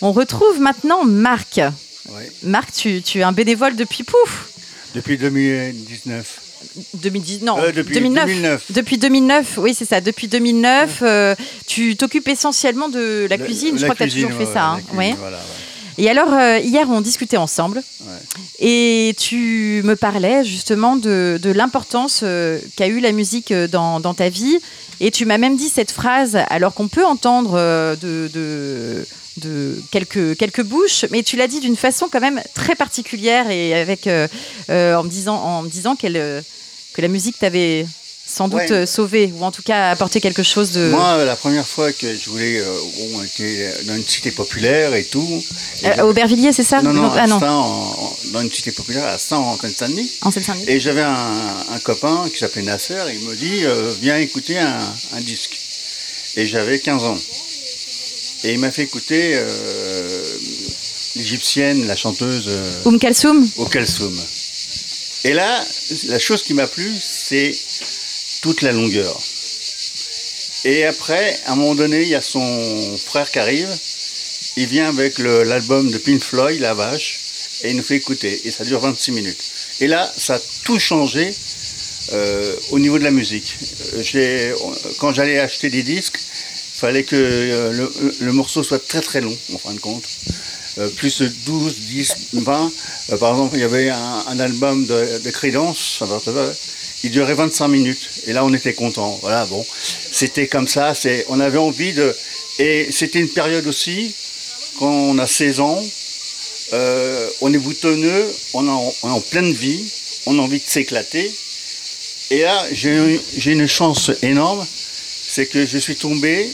On 0.00 0.12
retrouve 0.12 0.60
maintenant 0.60 1.04
Marc. 1.04 1.56
Ouais. 2.10 2.30
Marc, 2.44 2.72
tu, 2.72 3.02
tu 3.02 3.18
es 3.18 3.22
un 3.22 3.32
bénévole 3.32 3.76
depuis 3.76 4.04
pouf 4.04 4.48
Depuis 4.94 5.18
2019. 5.18 6.40
2010, 6.94 7.42
non, 7.42 7.58
Euh, 7.58 7.72
depuis 7.72 7.94
2009. 7.94 8.26
2009. 8.26 8.64
Depuis 8.70 8.98
2009, 8.98 9.58
oui, 9.58 9.74
c'est 9.76 9.84
ça. 9.84 10.00
Depuis 10.00 10.28
2009, 10.28 10.98
euh, 11.02 11.34
tu 11.66 11.96
t'occupes 11.96 12.28
essentiellement 12.28 12.88
de 12.88 13.26
la 13.28 13.36
Le- 13.36 13.44
cuisine. 13.44 13.76
Je 13.76 13.86
la 13.86 13.94
crois 13.94 14.06
que 14.06 14.10
tu 14.10 14.18
as 14.18 14.22
toujours 14.22 14.38
fait 14.38 14.46
ouais, 14.46 14.52
ça. 14.54 14.72
ouais, 14.72 14.80
hein. 14.80 14.80
cuisine, 14.96 15.16
voilà, 15.18 15.36
ouais. 15.36 15.42
Et 15.98 16.08
alors, 16.08 16.32
euh, 16.32 16.58
hier, 16.58 16.88
on 16.88 17.00
discutait 17.02 17.36
ensemble. 17.36 17.82
Et 18.58 19.14
tu 19.18 19.82
me 19.84 19.94
parlais 19.96 20.44
justement 20.44 20.96
de, 20.96 21.38
de 21.42 21.50
l'importance 21.50 22.24
qu'a 22.76 22.86
eu 22.86 23.00
la 23.00 23.12
musique 23.12 23.52
dans, 23.52 24.00
dans 24.00 24.14
ta 24.14 24.28
vie. 24.30 24.58
Et 25.00 25.10
tu 25.10 25.24
m'as 25.26 25.38
même 25.38 25.56
dit 25.56 25.68
cette 25.68 25.90
phrase, 25.90 26.38
alors 26.48 26.72
qu'on 26.74 26.88
peut 26.88 27.04
entendre 27.04 27.52
de, 28.00 28.30
de, 28.32 29.06
de 29.40 29.82
quelques, 29.90 30.36
quelques 30.36 30.62
bouches, 30.62 31.04
mais 31.10 31.22
tu 31.22 31.36
l'as 31.36 31.48
dit 31.48 31.60
d'une 31.60 31.76
façon 31.76 32.08
quand 32.10 32.20
même 32.20 32.40
très 32.54 32.74
particulière 32.74 33.50
et 33.50 33.74
avec, 33.74 34.06
euh, 34.06 34.28
euh, 34.70 34.94
en 34.96 35.02
me 35.04 35.08
disant, 35.10 35.36
en 35.36 35.62
me 35.62 35.68
disant 35.68 35.96
euh, 36.04 36.40
que 36.94 37.02
la 37.02 37.08
musique 37.08 37.38
t'avait 37.38 37.86
sans 38.26 38.46
doute 38.46 38.60
Ouais. 38.70 38.86
sauvé, 38.86 39.32
ou 39.36 39.44
en 39.44 39.50
tout 39.50 39.62
cas 39.62 39.90
apporté 39.90 40.20
quelque 40.20 40.44
chose 40.44 40.70
de... 40.70 40.88
Moi, 40.90 41.24
la 41.24 41.34
première 41.34 41.66
fois 41.66 41.92
que 41.92 42.14
je 42.14 42.30
voulais, 42.30 42.60
euh, 42.60 42.78
on 43.16 43.24
était 43.24 43.72
dans 43.86 43.96
une 43.96 44.04
cité 44.06 44.30
populaire 44.30 44.94
et 44.94 45.02
tout. 45.02 45.42
Et 45.82 46.00
Aubervilliers, 46.00 46.52
c'est 46.52 46.62
ça 46.62 46.80
Non, 46.80 46.92
non, 46.92 47.10
ah 47.16 47.26
non, 47.26 47.40
en- 47.44 48.16
dans 48.32 48.40
une 48.42 48.52
cité 48.52 48.70
populaire, 48.70 49.04
à 49.08 49.18
Stains, 49.18 49.38
en 49.38 49.56
Seine-Saint-Denis. 49.58 50.12
en 50.22 50.30
Seine-Saint-Denis. 50.30 50.64
Et 50.68 50.78
j'avais 50.78 51.02
un, 51.02 51.66
un 51.72 51.78
copain 51.80 52.28
qui 52.32 52.38
s'appelait 52.38 52.62
Nasser, 52.62 53.02
et 53.10 53.14
il 53.20 53.26
me 53.26 53.34
dit 53.34 53.64
Viens 54.00 54.18
écouter 54.18 54.58
un, 54.60 54.78
un 55.16 55.20
disque. 55.20 55.58
Et 56.36 56.46
j'avais 56.46 56.78
15 56.78 57.02
ans. 57.02 57.18
Et 58.44 58.52
il 58.52 58.58
m'a 58.58 58.70
fait 58.70 58.82
écouter 58.82 59.32
euh, 59.34 60.38
l'égyptienne, 61.16 61.86
la 61.86 61.96
chanteuse 61.96 62.46
euh, 62.48 62.82
Oum 62.84 62.98
Kalsoum 62.98 63.46
au 63.56 63.66
Kalsoum. 63.66 64.18
Et 65.24 65.34
là, 65.34 65.64
la 66.06 66.18
chose 66.18 66.42
qui 66.42 66.54
m'a 66.54 66.66
plu, 66.66 66.90
c'est 66.98 67.52
toute 68.40 68.62
la 68.62 68.72
longueur. 68.72 69.20
Et 70.64 70.84
après, 70.84 71.38
à 71.46 71.52
un 71.52 71.56
moment 71.56 71.74
donné, 71.74 72.02
il 72.02 72.08
y 72.08 72.14
a 72.14 72.22
son 72.22 72.98
frère 72.98 73.30
qui 73.30 73.38
arrive. 73.38 73.68
Il 74.56 74.66
vient 74.66 74.88
avec 74.88 75.18
l'album 75.18 75.90
de 75.90 75.98
Pink 75.98 76.22
Floyd, 76.22 76.60
La 76.60 76.74
Vache, 76.74 77.20
et 77.62 77.70
il 77.70 77.76
nous 77.76 77.82
fait 77.82 77.96
écouter. 77.96 78.40
Et 78.44 78.50
ça 78.50 78.64
dure 78.64 78.80
26 78.80 79.12
minutes. 79.12 79.42
Et 79.80 79.86
là, 79.86 80.10
ça 80.16 80.34
a 80.34 80.40
tout 80.64 80.78
changé 80.78 81.34
euh, 82.12 82.56
au 82.70 82.78
niveau 82.78 82.98
de 82.98 83.04
la 83.04 83.10
musique. 83.10 83.56
Euh, 84.14 84.54
quand 84.98 85.14
j'allais 85.14 85.38
acheter 85.38 85.70
des 85.70 85.82
disques, 85.82 86.18
fallait 86.80 87.04
que 87.04 87.16
euh, 87.16 87.88
le, 88.20 88.32
morceau 88.32 88.62
soit 88.62 88.84
très 88.86 89.00
très 89.00 89.20
long, 89.20 89.36
en 89.52 89.58
fin 89.58 89.74
de 89.74 89.80
compte. 89.80 90.04
Euh, 90.78 90.88
plus 90.88 91.20
de 91.20 91.26
12, 91.46 91.74
10, 91.74 92.14
20. 92.32 92.72
Euh, 93.10 93.16
par 93.18 93.32
exemple, 93.32 93.56
il 93.56 93.60
y 93.60 93.64
avait 93.64 93.90
un, 93.90 94.38
album 94.38 94.86
de, 94.86 95.18
de 95.18 96.30
va, 96.30 96.52
il 97.02 97.10
durait 97.10 97.34
25 97.34 97.68
minutes. 97.68 98.08
Et 98.26 98.32
là, 98.32 98.44
on 98.44 98.54
était 98.54 98.72
content. 98.72 99.18
Voilà, 99.20 99.44
bon. 99.46 99.64
C'était 100.10 100.46
comme 100.46 100.68
ça. 100.68 100.94
On 101.28 101.40
avait 101.40 101.58
envie 101.58 101.92
de. 101.92 102.14
Et 102.58 102.88
c'était 102.90 103.20
une 103.20 103.28
période 103.28 103.66
aussi, 103.66 104.14
quand 104.78 104.90
on 104.90 105.18
a 105.18 105.26
16 105.26 105.60
ans, 105.60 105.82
euh, 106.72 107.28
on 107.40 107.52
est 107.52 107.58
boutonneux, 107.58 108.26
on 108.54 108.66
est, 108.66 109.02
en, 109.02 109.20
pleine 109.20 109.52
vie, 109.52 109.84
on 110.26 110.38
a 110.38 110.42
envie 110.42 110.60
de 110.60 110.64
s'éclater. 110.66 111.30
Et 112.30 112.42
là, 112.42 112.66
j'ai 112.72 113.52
une 113.52 113.66
chance 113.66 114.10
énorme, 114.22 114.64
c'est 115.26 115.46
que 115.46 115.66
je 115.66 115.78
suis 115.78 115.96
tombé, 115.96 116.48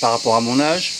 par 0.00 0.12
rapport 0.12 0.36
à 0.36 0.40
mon 0.40 0.58
âge, 0.60 0.92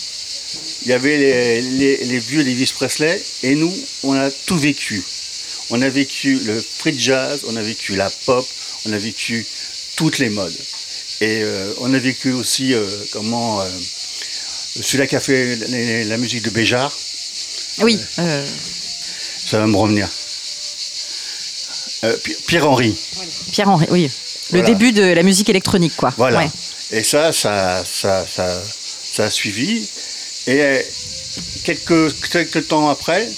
il 0.83 0.89
y 0.89 0.93
avait 0.93 1.17
les, 1.17 1.61
les- 1.61 1.97
les 2.05 2.19
vieux 2.19 2.41
Elvis 2.41 2.71
Presley, 2.75 3.21
et 3.43 3.55
nous, 3.55 3.73
on 4.03 4.13
a 4.13 4.29
tout 4.31 4.57
vécu. 4.57 5.03
On 5.71 5.81
a 5.81 5.89
vécu 5.89 6.39
le 6.45 6.59
free 6.79 6.97
jazz, 6.97 7.41
on 7.47 7.55
a 7.55 7.61
vécu 7.61 7.95
la 7.95 8.09
pop, 8.25 8.45
on 8.85 8.93
a 8.93 8.97
vécu 8.97 9.45
toutes 9.95 10.17
les 10.17 10.29
modes. 10.29 10.55
Et 11.21 11.41
euh, 11.43 11.73
on 11.81 11.93
a 11.93 11.99
vécu 11.99 12.31
aussi 12.31 12.73
euh, 12.73 12.85
comment 13.11 13.61
euh, 13.61 13.69
celui-là 14.81 15.05
qui 15.07 15.15
a 15.15 15.19
fait 15.19 15.55
la 16.05 16.17
musique 16.17 16.43
de 16.43 16.49
Béjart, 16.49 16.91
Oui, 17.79 17.99
euh, 18.19 18.45
ça 19.45 19.59
va 19.59 19.67
me 19.67 19.75
revenir. 19.75 20.07
Euh, 22.05 22.15
Pi- 22.23 22.35
Pierre-Henri. 22.47 22.95
Pierre-Henri, 23.51 23.85
oui. 23.91 24.09
Le 24.51 24.59
Voilà. 24.59 24.65
début 24.73 24.91
de 24.93 25.03
la 25.03 25.21
musique 25.23 25.49
électronique, 25.49 25.95
quoi. 25.97 26.13
Voilà. 26.17 26.39
Ouais. 26.39 26.49
Et 26.91 27.03
ça, 27.03 27.31
ça, 27.33 27.83
ça, 27.85 28.25
ça, 28.25 28.63
ça 29.19 29.25
a 29.25 29.29
suivi. 29.29 29.85
Et 30.47 30.61
euh, 30.61 30.81
quelques, 31.65 32.29
quelques 32.31 32.67
temps 32.69 32.89
après, 32.89 33.29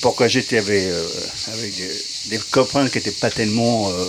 pourquoi 0.00 0.28
j'étais 0.28 0.58
avec, 0.58 0.84
euh, 0.84 1.08
avec 1.48 1.74
des, 1.74 1.90
des 2.26 2.38
copains 2.50 2.88
qui 2.88 2.98
n'étaient 2.98 3.10
pas 3.10 3.30
tellement 3.30 3.90
euh, 3.90 4.06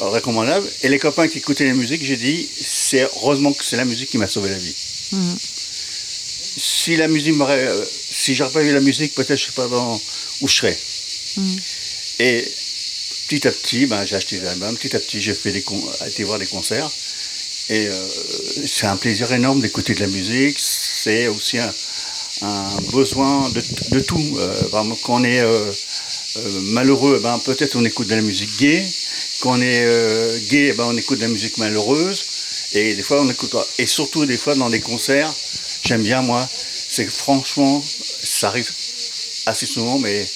recommandables, 0.00 0.68
et 0.82 0.88
les 0.88 1.00
copains 1.00 1.26
qui 1.26 1.38
écoutaient 1.38 1.66
la 1.66 1.74
musique, 1.74 2.04
j'ai 2.04 2.16
dit, 2.16 2.48
c'est 2.60 3.02
heureusement 3.02 3.52
que 3.52 3.64
c'est 3.64 3.76
la 3.76 3.84
musique 3.84 4.10
qui 4.10 4.18
m'a 4.18 4.28
sauvé 4.28 4.50
la 4.50 4.58
vie. 4.58 4.74
Mhm. 5.12 5.36
Si 6.56 6.96
la 6.96 7.08
musique 7.08 7.34
m'aurait, 7.34 7.68
si 8.12 8.36
j'aurais 8.36 8.52
pas 8.52 8.62
eu 8.62 8.72
la 8.72 8.80
musique, 8.80 9.12
peut-être 9.14 9.36
je 9.36 9.46
sais 9.46 9.52
pas 9.56 9.66
dans, 9.66 10.00
où 10.40 10.46
je 10.46 10.54
serais. 10.54 10.78
Mhm. 11.36 11.60
Et 12.20 12.52
petit 13.26 13.48
à 13.48 13.50
petit, 13.50 13.86
ben, 13.86 14.06
j'ai 14.06 14.14
acheté 14.14 14.38
des 14.38 14.46
albums, 14.46 14.76
petit 14.76 14.94
à 14.94 15.00
petit, 15.00 15.20
j'ai 15.20 15.34
fait 15.34 15.50
des 15.50 15.62
con- 15.62 15.82
été 16.06 16.22
voir 16.22 16.38
des 16.38 16.46
concerts. 16.46 16.88
Et 17.70 17.86
euh, 17.88 18.08
c'est 18.66 18.86
un 18.86 18.96
plaisir 18.96 19.32
énorme 19.32 19.60
d'écouter 19.60 19.94
de 19.94 20.00
la 20.00 20.06
musique. 20.06 20.58
C'est 20.58 21.28
aussi 21.28 21.58
un, 21.58 21.72
un 22.42 22.80
besoin 22.92 23.48
de, 23.50 23.62
de 23.90 24.00
tout. 24.00 24.36
Euh, 24.38 24.62
quand 25.02 25.20
on 25.20 25.24
est 25.24 25.40
euh, 25.40 25.72
euh, 26.36 26.60
malheureux, 26.60 27.20
ben, 27.22 27.38
peut-être 27.38 27.76
on 27.76 27.84
écoute 27.84 28.08
de 28.08 28.14
la 28.14 28.22
musique 28.22 28.58
gay. 28.58 28.84
Quand 29.40 29.58
on 29.58 29.62
est 29.62 29.84
euh, 29.84 30.38
gay, 30.50 30.72
ben, 30.72 30.84
on 30.84 30.96
écoute 30.96 31.18
de 31.18 31.24
la 31.24 31.28
musique 31.28 31.56
malheureuse. 31.58 32.24
Et 32.74 32.94
des 32.94 33.02
fois, 33.02 33.22
on 33.22 33.30
écoute. 33.30 33.54
Et 33.78 33.86
surtout, 33.86 34.26
des 34.26 34.36
fois, 34.36 34.54
dans 34.56 34.68
des 34.68 34.80
concerts, 34.80 35.32
j'aime 35.84 36.02
bien, 36.02 36.22
moi, 36.22 36.46
c'est 36.88 37.06
franchement, 37.06 37.82
ça 38.22 38.48
arrive 38.48 38.70
assez 39.46 39.66
souvent, 39.66 39.98
mais 39.98 40.26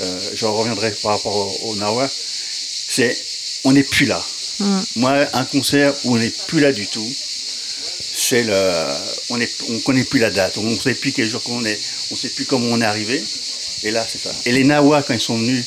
euh, 0.00 0.20
j'en 0.34 0.54
reviendrai 0.54 0.90
par 1.02 1.12
rapport 1.12 1.34
au, 1.36 1.70
au 1.70 1.76
Nawa. 1.76 2.08
C'est, 2.08 3.16
on 3.64 3.72
n'est 3.72 3.82
plus 3.82 4.06
là. 4.06 4.24
Moi, 4.96 5.26
un 5.32 5.44
concert 5.44 5.94
où 6.04 6.14
on 6.14 6.18
n'est 6.18 6.32
plus 6.48 6.60
là 6.60 6.72
du 6.72 6.86
tout, 6.86 7.12
c'est 8.14 8.42
le, 8.42 8.84
on 9.30 9.36
ne 9.38 9.46
on 9.70 9.78
connaît 9.80 10.04
plus 10.04 10.18
la 10.20 10.30
date, 10.30 10.58
on 10.58 10.62
ne 10.62 10.78
sait 10.78 10.94
plus 10.94 11.12
quel 11.12 11.28
jour 11.28 11.42
qu'on 11.42 11.64
est, 11.64 11.78
on 12.10 12.14
ne 12.14 12.18
sait 12.20 12.28
plus 12.28 12.44
comment 12.44 12.66
on 12.66 12.80
est 12.80 12.84
arrivé. 12.84 13.22
Et 13.84 13.90
là, 13.90 14.06
c'est 14.06 14.18
ça. 14.22 14.30
Et 14.44 14.52
les 14.52 14.64
Nawa, 14.64 15.02
quand 15.02 15.14
ils 15.14 15.20
sont 15.20 15.38
venus 15.38 15.64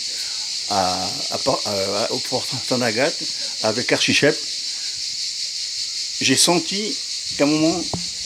à, 0.70 1.10
à 1.32 1.38
Port- 1.40 1.64
euh, 1.68 2.06
au 2.12 2.18
Port 2.20 2.46
Saint-Agathe 2.68 3.18
avec 3.64 3.92
Archichep, 3.92 4.38
j'ai 6.22 6.38
senti 6.38 6.96
qu'à 7.38 7.46
un 7.46 7.48
moment, 7.48 7.84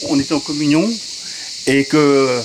on 0.08 0.20
était 0.20 0.34
en 0.34 0.40
communion 0.40 0.88
et 1.66 1.84
que 1.84 2.40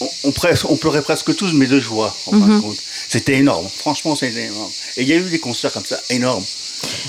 on, 0.00 0.08
on, 0.24 0.30
pres- 0.30 0.66
on 0.68 0.76
pleurait 0.76 1.02
presque 1.02 1.34
tous, 1.36 1.52
mais 1.52 1.66
de 1.66 1.80
joie, 1.80 2.16
en 2.26 2.30
fin 2.32 2.38
de 2.46 2.52
Mhm. 2.52 2.62
compte. 2.62 2.78
C'était 3.08 3.34
énorme. 3.34 3.68
Franchement, 3.78 4.14
c'était 4.16 4.44
énorme. 4.46 4.70
Et 4.96 5.02
il 5.02 5.08
y 5.08 5.12
a 5.12 5.16
eu 5.16 5.22
des 5.30 5.38
concerts 5.40 5.72
comme 5.72 5.84
ça, 5.86 6.00
énormes. 6.10 6.44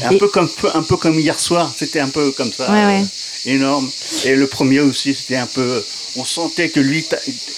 Un, 0.04 0.12
Et- 0.12 0.18
peu 0.18 0.28
comme, 0.28 0.50
un 0.74 0.82
peu 0.84 0.98
comme 0.98 1.20
hier 1.20 1.40
soir, 1.40 1.72
c'était 1.76 2.00
un 2.00 2.10
peu 2.10 2.32
comme 2.32 2.52
ça, 2.52 2.72
Ouais, 2.72 3.02
euh, 3.02 3.52
énorme. 3.52 3.90
Et 4.26 4.36
le 4.36 4.48
premier 4.48 4.80
aussi, 4.80 5.14
c'était 5.14 5.36
un 5.38 5.46
peu. 5.46 5.84
On 6.16 6.26
sentait 6.26 6.70
que 6.70 6.80
lui, 6.80 7.06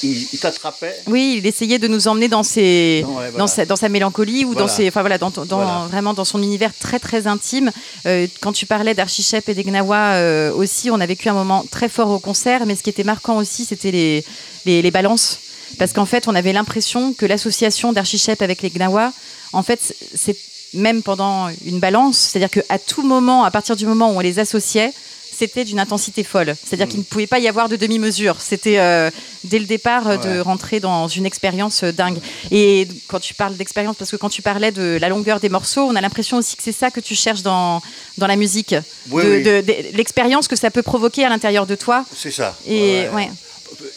il, 0.04 0.40
t'attrapait. 0.40 0.96
Oui, 1.08 1.36
il 1.38 1.48
essayait 1.48 1.80
de 1.80 1.88
nous 1.88 2.08
emmener 2.10 2.28
dans, 2.28 2.44
ses, 2.44 3.02
Non, 3.04 3.10
ouais, 3.10 3.16
voilà. 3.30 3.38
dans, 3.38 3.48
sa, 3.48 3.66
dans 3.66 3.76
sa 3.78 3.88
mélancolie 3.90 4.44
ou 4.44 4.54
dans, 4.56 4.68
ses, 4.68 4.88
enfin, 4.90 5.02
voilà, 5.02 5.18
dans, 5.18 5.30
dans- 5.30 5.46
Voilà. 5.46 5.88
vraiment 5.90 6.14
dans 6.14 6.26
son 6.26 6.44
univers 6.44 6.72
très 6.78 7.00
très 7.00 7.28
intime. 7.28 7.72
Euh, 8.06 8.28
quand 8.42 8.52
tu 8.52 8.66
parlais 8.66 8.94
d'Archichep 8.94 9.48
et 9.48 9.54
des 9.54 9.64
Gnawa 9.64 10.16
euh, 10.16 10.52
aussi, 10.54 10.92
on 10.92 11.00
a 11.00 11.06
vécu 11.06 11.30
un 11.30 11.34
moment 11.34 11.66
très 11.72 11.88
fort 11.88 12.10
au 12.10 12.20
concert, 12.20 12.66
mais 12.66 12.76
ce 12.76 12.84
qui 12.84 12.90
était 12.90 13.06
marquant 13.06 13.38
aussi, 13.38 13.64
c'était 13.66 13.92
les, 13.92 14.26
les, 14.66 14.82
les 14.82 14.92
balances. 14.92 15.40
Parce 15.80 15.94
qu'en 15.94 16.06
fait, 16.06 16.28
on 16.28 16.36
avait 16.36 16.52
l'impression 16.54 17.14
que 17.14 17.26
l'association 17.26 17.94
d'Archichep 17.94 18.42
avec 18.42 18.62
les 18.62 18.70
Gnawa, 18.70 19.14
en 19.54 19.64
fait, 19.64 19.80
c'est 20.14 20.36
même 20.74 21.02
pendant 21.04 21.50
une 21.66 21.80
balance, 21.80 22.18
c'est-à-dire 22.18 22.50
qu'à 22.50 22.80
tout 22.80 23.04
moment, 23.04 23.44
à 23.44 23.52
partir 23.52 23.76
du 23.76 23.86
moment 23.86 24.12
où 24.12 24.16
on 24.18 24.20
les 24.22 24.40
associait, 24.40 24.92
c'était 25.34 25.66
d'une 25.66 25.80
intensité 25.80 26.24
folle. 26.24 26.56
C'est-à-dire 26.64 26.88
qu'il 26.88 27.00
ne 27.00 27.04
pouvait 27.04 27.26
pas 27.26 27.40
y 27.40 27.48
avoir 27.48 27.68
de 27.68 27.76
demi-mesure. 27.76 28.40
C'était 28.40 28.78
euh, 28.78 29.10
dès 29.44 29.58
le 29.58 29.66
départ 29.66 30.08
euh, 30.08 30.18
de 30.18 30.40
rentrer 30.40 30.80
dans 30.80 31.08
une 31.08 31.26
expérience 31.26 31.84
euh, 31.84 31.92
dingue. 31.92 32.20
Et 32.52 32.88
quand 33.08 33.20
tu 33.20 33.34
parles 33.34 33.56
d'expérience, 33.56 33.96
parce 33.98 34.12
que 34.12 34.18
quand 34.18 34.30
tu 34.30 34.44
parlais 34.44 34.72
de 34.72 35.00
la 35.02 35.10
longueur 35.10 35.40
des 35.40 35.50
morceaux, 35.50 35.82
on 35.82 35.96
a 35.96 36.02
l'impression 36.02 36.38
aussi 36.38 36.56
que 36.58 36.62
c'est 36.64 36.72
ça 36.72 36.92
que 36.92 37.00
tu 37.00 37.16
cherches 37.16 37.42
dans, 37.42 37.82
dans 38.20 38.28
la 38.28 38.36
musique. 38.36 38.76
Oui, 39.10 39.24
De- 39.24 39.30
oui. 39.30 39.44
de- 39.44 39.62
de- 39.62 39.98
L'expérience 39.98 40.48
que 40.48 40.56
ça 40.56 40.70
peut 40.70 40.84
provoquer 40.84 41.26
à 41.26 41.30
l'intérieur 41.30 41.66
de 41.66 41.76
toi. 41.76 42.06
C'est 42.16 42.30
ça. 42.32 42.56
Et 42.68 43.06
ouais. 43.14 43.30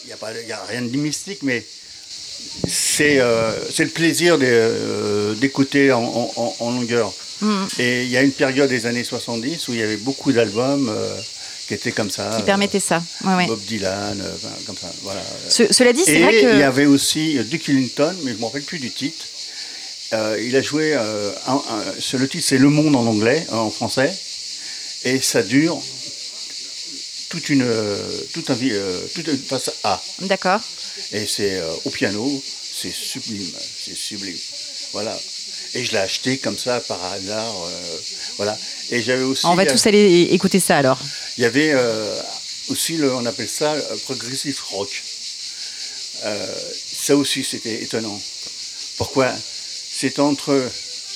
Il 0.03 0.07
n'y 0.47 0.51
a, 0.53 0.57
a 0.57 0.65
rien 0.65 0.81
de 0.81 0.97
mystique, 0.97 1.43
mais 1.43 1.63
c'est 2.67 3.19
euh, 3.19 3.51
c'est 3.73 3.83
le 3.83 3.89
plaisir 3.89 4.37
euh, 4.41 5.33
d'écouter 5.35 5.91
en, 5.91 6.03
en- 6.03 6.31
en- 6.35 6.55
en 6.59 6.71
longueur. 6.71 7.13
Mm. 7.41 7.65
Et 7.79 8.03
il 8.03 8.09
y 8.09 8.17
a 8.17 8.21
une 8.21 8.31
période 8.31 8.69
des 8.69 8.85
années 8.85 9.03
70 9.03 9.67
où 9.67 9.73
il 9.73 9.79
y 9.79 9.83
avait 9.83 9.97
beaucoup 9.97 10.31
d'albums 10.31 10.89
euh, 10.89 11.15
qui 11.67 11.73
étaient 11.73 11.91
comme 11.91 12.09
ça. 12.09 12.31
Qui 12.35 12.41
euh, 12.43 12.45
permettait 12.45 12.79
ça. 12.79 13.03
Ouais, 13.23 13.35
ouais. 13.35 13.47
Bob 13.47 13.59
Dylan, 13.67 14.19
euh, 14.21 14.47
comme 14.65 14.77
ça. 14.77 14.87
Voilà. 15.03 15.21
Ce- 15.49 15.71
cela 15.71 15.91
dit, 15.93 16.03
c'est 16.05 16.19
vrai 16.21 16.31
que. 16.41 16.53
il 16.53 16.59
y 16.59 16.63
avait 16.63 16.85
aussi 16.85 17.37
euh, 17.37 17.43
Duke 17.43 17.67
Ellington, 17.69 18.15
mais 18.23 18.31
je 18.31 18.35
ne 18.35 18.39
me 18.41 18.45
rappelle 18.45 18.61
plus 18.63 18.79
du 18.79 18.89
titre. 18.91 19.25
Euh, 20.13 20.39
il 20.41 20.55
a 20.55 20.61
joué, 20.61 20.93
euh, 20.95 21.31
un- 21.47 21.61
le 22.17 22.27
titre 22.27 22.43
c'est 22.47 22.57
Le 22.57 22.69
Monde 22.69 22.95
en 22.95 23.05
anglais, 23.05 23.45
euh, 23.51 23.55
en 23.55 23.69
français, 23.71 24.13
et 25.03 25.19
ça 25.19 25.41
dure 25.43 25.81
toute 27.29 27.49
une, 27.49 27.65
toute 28.33 28.49
un, 28.49 28.57
euh, 28.61 29.01
toute 29.13 29.27
une 29.27 29.37
face 29.37 29.71
A. 29.83 30.01
D'accord. 30.21 30.59
Et 31.11 31.25
c'est 31.25 31.55
euh, 31.59 31.73
au 31.85 31.89
piano, 31.89 32.43
c'est 32.81 32.91
sublime, 32.93 33.51
c'est 33.85 33.95
sublime. 33.95 34.37
Voilà. 34.93 35.19
Et 35.73 35.83
je 35.83 35.91
l'ai 35.91 35.97
acheté 35.97 36.37
comme 36.37 36.57
ça 36.57 36.79
par 36.79 37.03
hasard. 37.03 37.53
euh, 37.67 37.97
voilà. 38.37 38.57
Et 38.91 39.01
j'avais 39.01 39.23
aussi. 39.23 39.45
On 39.45 39.55
va 39.55 39.65
tous 39.65 39.85
aller 39.87 40.29
écouter 40.31 40.59
ça 40.59 40.77
alors. 40.77 40.99
il 41.37 41.41
y 41.41 41.45
avait 41.45 41.73
aussi, 42.69 42.97
le, 42.97 43.13
on 43.13 43.25
appelle 43.25 43.49
ça 43.49 43.75
progressive 44.05 44.59
rock. 44.71 45.03
Euh, 46.23 46.47
ça 47.05 47.15
aussi, 47.15 47.43
c'était 47.43 47.83
étonnant. 47.83 48.19
Pourquoi? 48.97 49.33
C'est 49.91 50.19
entre, 50.19 50.69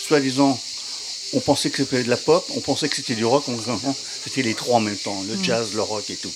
soi-disant, 0.07 0.59
on 1.33 1.39
pensait 1.39 1.69
que 1.69 1.77
c'était 1.83 2.03
de 2.03 2.09
la 2.09 2.17
pop, 2.17 2.45
on 2.55 2.59
pensait 2.59 2.89
que 2.89 2.95
c'était 2.95 3.15
du 3.15 3.25
rock, 3.25 3.45
on- 3.47 3.55
c'était 4.23 4.41
les 4.41 4.53
trois 4.53 4.77
en 4.77 4.81
même 4.81 4.97
temps, 4.97 5.21
le 5.27 5.35
Mm. 5.35 5.43
jazz, 5.43 5.73
le 5.75 5.81
rock 5.81 6.09
et 6.09 6.15
tout. 6.15 6.31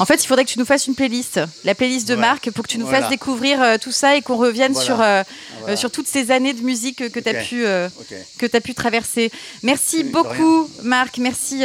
En 0.00 0.04
fait, 0.06 0.22
il 0.22 0.26
faudrait 0.26 0.44
que 0.44 0.50
tu 0.50 0.58
nous 0.58 0.64
fasses 0.64 0.88
une 0.88 0.96
playlist, 0.96 1.38
la 1.64 1.72
playlist 1.72 2.08
de 2.08 2.14
Ouais. 2.14 2.20
Marc, 2.20 2.50
pour 2.50 2.64
que 2.64 2.68
tu 2.68 2.78
nous 2.78 2.86
Voilà. 2.86 3.02
fasses 3.02 3.10
découvrir 3.10 3.62
euh, 3.62 3.76
tout 3.80 3.92
ça 3.92 4.16
et 4.16 4.22
qu'on 4.22 4.36
revienne 4.36 4.72
Voilà. 4.72 4.84
sur, 4.86 5.00
euh, 5.00 5.22
Voilà. 5.60 5.72
euh, 5.72 5.76
sur 5.76 5.90
toutes 5.92 6.08
ces 6.08 6.32
années 6.32 6.52
de 6.52 6.62
musique 6.62 7.10
que 7.12 7.20
tu 7.20 7.28
as, 7.28 8.60
pu, 8.60 8.74
traverser. 8.74 9.30
Merci 9.62 10.02
beaucoup, 10.02 10.68
Marc. 10.82 11.18
Merci 11.18 11.58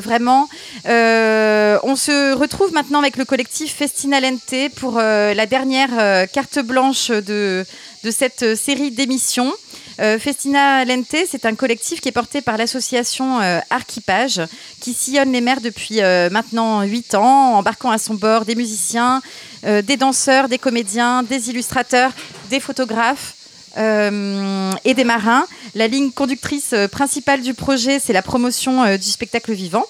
vraiment. 0.00 0.48
On 0.84 1.96
se 1.96 2.34
retrouve 2.34 2.72
maintenant 2.72 3.00
avec 3.00 3.16
le 3.16 3.24
collectif 3.24 3.74
Festina 3.74 4.20
Lente 4.20 4.54
pour 4.76 4.98
la 4.98 5.46
dernière 5.46 6.28
carte 6.30 6.60
blanche 6.60 7.08
de, 7.10 7.64
de 8.04 8.10
cette 8.10 8.56
série 8.56 8.90
d'émissions. 8.92 9.52
Euh, 9.98 10.18
Festina 10.18 10.84
Lente, 10.84 11.16
c'est 11.26 11.46
un 11.46 11.54
collectif 11.54 12.00
qui 12.00 12.08
est 12.08 12.12
porté 12.12 12.42
par 12.42 12.58
l'association 12.58 13.40
euh, 13.40 13.60
Archipage, 13.70 14.42
qui 14.80 14.92
sillonne 14.92 15.32
les 15.32 15.40
mers 15.40 15.60
depuis 15.60 16.02
euh, 16.02 16.28
maintenant 16.28 16.82
8 16.82 17.14
ans, 17.14 17.54
embarquant 17.54 17.90
à 17.90 17.98
son 17.98 18.14
bord 18.14 18.44
des 18.44 18.54
musiciens, 18.54 19.22
euh, 19.64 19.80
des 19.80 19.96
danseurs, 19.96 20.48
des 20.48 20.58
comédiens, 20.58 21.22
des 21.22 21.48
illustrateurs, 21.48 22.12
des 22.50 22.60
photographes, 22.60 23.34
et 23.78 24.94
des 24.94 25.04
marins. 25.04 25.46
La 25.74 25.86
ligne 25.86 26.10
conductrice 26.10 26.74
principale 26.90 27.42
du 27.42 27.52
projet, 27.52 27.98
c'est 27.98 28.14
la 28.14 28.22
promotion 28.22 28.96
du 28.96 29.10
spectacle 29.10 29.52
vivant 29.52 29.84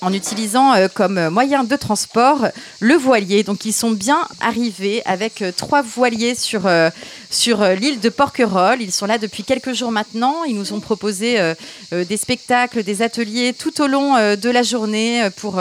en 0.00 0.12
utilisant 0.12 0.74
euh, 0.74 0.88
comme 0.92 1.28
moyen 1.30 1.64
de 1.64 1.76
transport 1.76 2.48
le 2.80 2.94
voilier. 2.94 3.42
Donc 3.42 3.64
ils 3.64 3.72
sont 3.72 3.90
bien 3.90 4.20
arrivés 4.40 5.02
avec 5.04 5.42
euh, 5.42 5.52
trois 5.56 5.82
voiliers 5.82 6.34
sur, 6.34 6.66
euh, 6.66 6.90
l'île 7.74 8.00
de 8.00 8.08
Porquerolles. 8.08 8.82
Ils 8.82 8.92
sont 8.92 9.06
là 9.06 9.18
depuis 9.18 9.42
quelques 9.42 9.72
jours 9.72 9.92
maintenant. 9.92 10.44
Ils 10.44 10.56
nous 10.56 10.72
ont 10.72 10.80
proposé 10.80 11.38
des 11.92 12.16
spectacles, 12.16 12.82
des 12.82 13.02
ateliers 13.02 13.52
tout 13.52 13.80
au 13.80 13.86
long 13.86 14.14
de 14.14 14.50
la 14.50 14.62
journée 14.62 15.28
pour... 15.36 15.60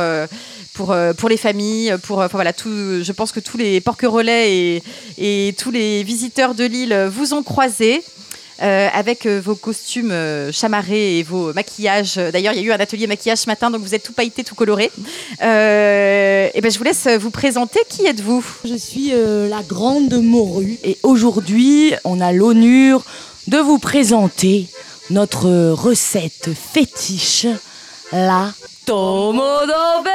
les 1.30 1.38
familles, 1.38 1.96
pour 2.04 2.26
voilà, 2.28 2.52
je 2.58 3.12
pense 3.12 3.32
que 3.32 3.40
tous 3.40 3.58
les 3.58 3.82
porquerolais 3.82 4.54
et, 4.54 4.84
et 5.18 5.54
tous 5.54 5.72
les 5.72 6.04
visiteurs 6.04 6.56
de 6.56 6.64
l'île 6.64 7.10
vous 7.12 7.34
ont 7.34 7.44
croisé. 7.44 8.04
Euh, 8.62 8.88
avec 8.94 9.26
euh, 9.26 9.42
vos 9.44 9.56
costumes 9.56 10.12
euh, 10.12 10.52
chamarrés 10.52 11.20
et 11.20 11.24
vos 11.24 11.54
maquillages. 11.54 12.16
D'ailleurs, 12.16 12.54
il 12.54 12.62
y 12.62 12.64
a 12.64 12.66
eu 12.68 12.72
un 12.72 12.80
atelier 12.80 13.08
maquillage 13.08 13.40
ce 13.40 13.50
matin, 13.50 13.70
donc 13.70 13.82
vous 13.82 13.94
êtes 13.94 14.04
tout 14.04 14.14
pailleté, 14.14 14.44
tout 14.44 14.56
coloré. 14.56 14.92
Euh, 15.42 16.50
et 16.54 16.62
ben, 16.62 16.72
je 16.72 16.78
vous 16.78 16.84
laisse 16.84 17.08
vous 17.08 17.32
présenter. 17.32 17.80
Qui 17.90 18.06
êtes-vous? 18.06 18.46
Je 18.64 18.76
suis 18.76 19.12
euh, 19.14 19.50
la 19.50 19.62
grande 19.62 20.14
morue 20.14 20.78
et 20.84 20.98
aujourd'hui, 21.04 21.94
on 22.04 22.22
a 22.22 22.32
l'honneur 22.32 23.04
de 23.48 23.58
vous 23.58 23.80
présenter 23.80 24.68
notre 25.10 25.72
recette 25.72 26.50
fétiche, 26.54 27.48
la 28.12 28.54
tomodobé. 28.86 30.12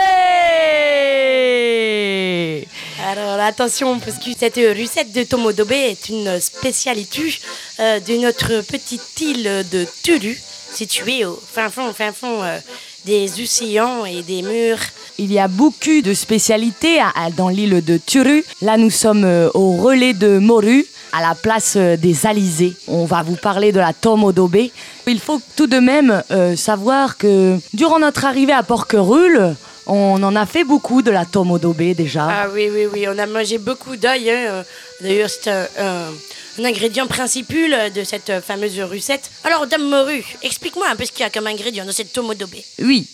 Attention, 3.50 3.98
parce 3.98 4.18
que 4.18 4.30
cette 4.38 4.60
recette 4.78 5.12
de 5.12 5.24
tomodobe 5.24 5.72
est 5.72 6.08
une 6.08 6.38
spécialité 6.38 7.34
euh, 7.80 7.98
de 7.98 8.14
notre 8.18 8.62
petite 8.62 9.20
île 9.20 9.64
de 9.72 9.84
Tulu, 10.04 10.40
située 10.72 11.24
au 11.24 11.36
fin 11.52 11.68
fond, 11.68 11.92
fin 11.92 12.12
fond 12.12 12.44
euh, 12.44 12.60
des 13.06 13.42
océans 13.42 14.04
et 14.04 14.22
des 14.22 14.42
murs. 14.42 14.78
Il 15.18 15.32
y 15.32 15.40
a 15.40 15.48
beaucoup 15.48 16.00
de 16.00 16.14
spécialités 16.14 17.00
dans 17.36 17.48
l'île 17.48 17.84
de 17.84 17.96
Turu. 17.96 18.44
Là, 18.62 18.76
nous 18.76 18.90
sommes 18.90 19.24
euh, 19.24 19.50
au 19.54 19.72
relais 19.72 20.14
de 20.14 20.38
Moru, 20.38 20.86
à 21.12 21.20
la 21.20 21.34
place 21.34 21.76
des 21.76 22.26
Alizés. 22.26 22.74
On 22.86 23.04
va 23.04 23.24
vous 23.24 23.34
parler 23.34 23.72
de 23.72 23.80
la 23.80 23.92
Tomodobe. 23.92 24.68
Il 25.08 25.18
faut 25.18 25.42
tout 25.56 25.66
de 25.66 25.80
même 25.80 26.22
savoir 26.56 27.16
que 27.16 27.58
durant 27.74 27.98
notre 27.98 28.26
arrivée 28.26 28.52
à 28.52 28.62
Porquerolles, 28.62 29.56
on 29.90 30.22
en 30.22 30.36
a 30.36 30.46
fait 30.46 30.64
beaucoup 30.64 31.02
de 31.02 31.10
la 31.10 31.24
Tomodobe 31.24 31.82
déjà. 31.94 32.26
Ah 32.30 32.48
oui, 32.54 32.68
oui, 32.72 32.86
oui, 32.92 33.06
on 33.08 33.18
a 33.18 33.26
mangé 33.26 33.58
beaucoup 33.58 33.96
d'ail. 33.96 34.30
hein, 34.30 34.64
D'ailleurs, 35.00 35.28
c'est 35.30 35.50
un, 35.50 35.66
un- 35.78 36.12
un 36.58 36.64
ingrédient 36.64 37.06
principal 37.06 37.92
de 37.92 38.04
cette 38.04 38.40
fameuse 38.40 38.78
recette. 38.80 39.30
Alors, 39.44 39.66
Dame 39.66 39.88
Morue, 39.88 40.24
explique-moi 40.42 40.86
un 40.90 40.96
peu 40.96 41.04
ce 41.06 41.12
qu'il 41.12 41.20
y 41.20 41.24
a 41.24 41.30
comme 41.30 41.46
ingrédient 41.46 41.84
dans 41.84 41.92
cette 41.92 42.12
tomodobe. 42.12 42.54
Oui. 42.80 43.06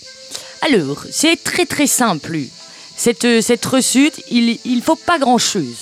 Alors, 0.62 1.04
c'est 1.10 1.42
très 1.42 1.66
très 1.66 1.86
simple. 1.86 2.38
Cette, 2.96 3.40
cette 3.42 3.64
recette, 3.66 4.22
il 4.30 4.58
ne 4.64 4.80
faut 4.80 4.96
pas 4.96 5.18
grand-chose. 5.18 5.76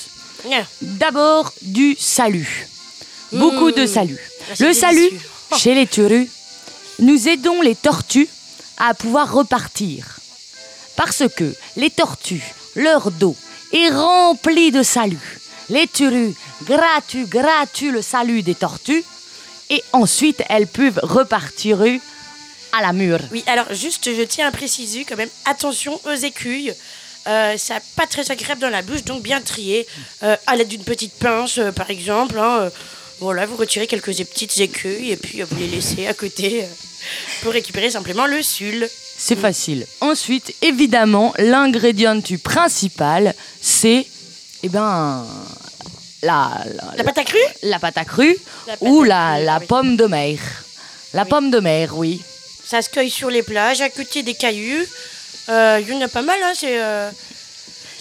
Ah, 0.53 0.63
D'abord, 0.83 1.53
du 1.63 1.97
salut. 1.99 2.69
Beaucoup 3.33 3.71
de 3.73 3.87
salut. 3.87 4.19
Ah, 4.51 4.55
Le 4.61 4.73
salut. 4.73 5.11
Oh. 5.51 5.57
chez 5.57 5.75
les 5.75 5.87
turus, 5.87 6.29
nous 6.99 7.29
aidons 7.29 7.63
les 7.63 7.75
tortues 7.77 8.29
à 8.79 8.95
pouvoir 8.95 9.33
repartir. 9.33 10.07
Parce 10.97 11.25
que 11.37 11.55
les 11.77 11.91
tortues, 11.91 12.55
leur 12.75 13.11
dos 13.11 13.37
est 13.73 13.89
rempli 13.89 14.71
de 14.71 14.83
salut. 14.83 15.41
Les 15.71 15.87
turus 15.87 16.35
grattuent, 16.65 17.27
grattuent 17.27 17.91
le 17.91 18.03
salut 18.03 18.43
des 18.43 18.55
tortues 18.55 19.05
et 19.71 19.83
ensuite 19.93 20.43
elles 20.49 20.67
peuvent 20.67 21.01
repartir 21.03 21.83
à 22.73 22.83
la 22.83 22.93
mur. 22.93 23.19
Oui, 23.33 23.43
alors 23.47 23.73
juste, 23.73 24.15
je 24.15 24.23
tiens 24.23 24.49
à 24.49 24.51
préciser 24.53 25.05
quand 25.05 25.17
même, 25.17 25.31
attention 25.47 25.99
aux 26.05 26.15
écuilles. 26.15 26.75
Euh, 27.27 27.55
c'est 27.57 27.75
pas 27.97 28.07
très 28.07 28.31
agréable 28.31 28.61
dans 28.61 28.69
la 28.69 28.83
bouche, 28.83 29.03
donc 29.05 29.23
bien 29.23 29.41
trier 29.41 29.87
euh, 30.23 30.37
à 30.47 30.57
l'aide 30.57 30.69
d'une 30.69 30.85
petite 30.85 31.15
pince, 31.15 31.57
euh, 31.57 31.73
par 31.73 31.89
exemple. 31.91 32.39
hein, 32.39 32.59
euh, 32.61 32.71
voilà, 33.21 33.47
vous 33.47 33.57
retirez 33.57 33.87
quelques 33.87 34.15
petites 34.15 34.59
écuilles 34.59 35.13
et 35.13 35.17
puis 35.17 35.41
vous 35.41 35.57
les 35.57 35.69
laissez 35.69 36.07
à 36.07 36.13
côté 36.13 36.67
pour 37.43 37.53
récupérer 37.53 37.91
simplement 37.91 38.27
le 38.27 38.43
sul. 38.43 38.87
C'est 39.27 39.37
facile. 39.37 39.87
Ensuite, 40.03 40.55
évidemment, 40.61 41.33
l'ingrédient 41.39 42.21
principal, 42.43 43.35
c'est 43.61 44.07
eh 44.63 44.69
ben 44.69 45.25
la, 46.23 46.51
la, 46.65 46.97
La 46.97 47.05
pâte 47.05 47.19
à 47.19 47.25
crue 47.25 47.39
la 47.63 47.79
pâte 47.79 47.97
à 47.99 48.05
crue 48.05 48.37
La 48.67 48.75
ou 48.81 49.03
à 49.03 49.07
la, 49.07 49.35
crue, 49.37 49.45
la 49.47 49.59
oui. 49.61 49.67
pomme 49.67 49.97
de 49.97 50.07
mer. 50.07 50.39
La 51.15 51.25
pomme 51.25 51.51
de 51.51 51.61
mer, 51.61 51.97
oui. 51.97 52.23
Ça 52.67 52.83
se 52.83 52.89
cueille 52.91 53.11
sur 53.11 53.31
les 53.31 53.43
plages, 53.43 53.81
à 53.81 53.89
côté 53.89 54.23
des 54.23 54.35
cailloux. 54.35 54.85
Euh, 55.49 55.81
Il 55.81 55.89
y 55.89 55.97
en 55.97 56.01
a 56.03 56.09
pas 56.09 56.23
mal, 56.23 56.39
hein, 56.45 56.53
c'est... 56.55 56.79
euh, 56.83 57.11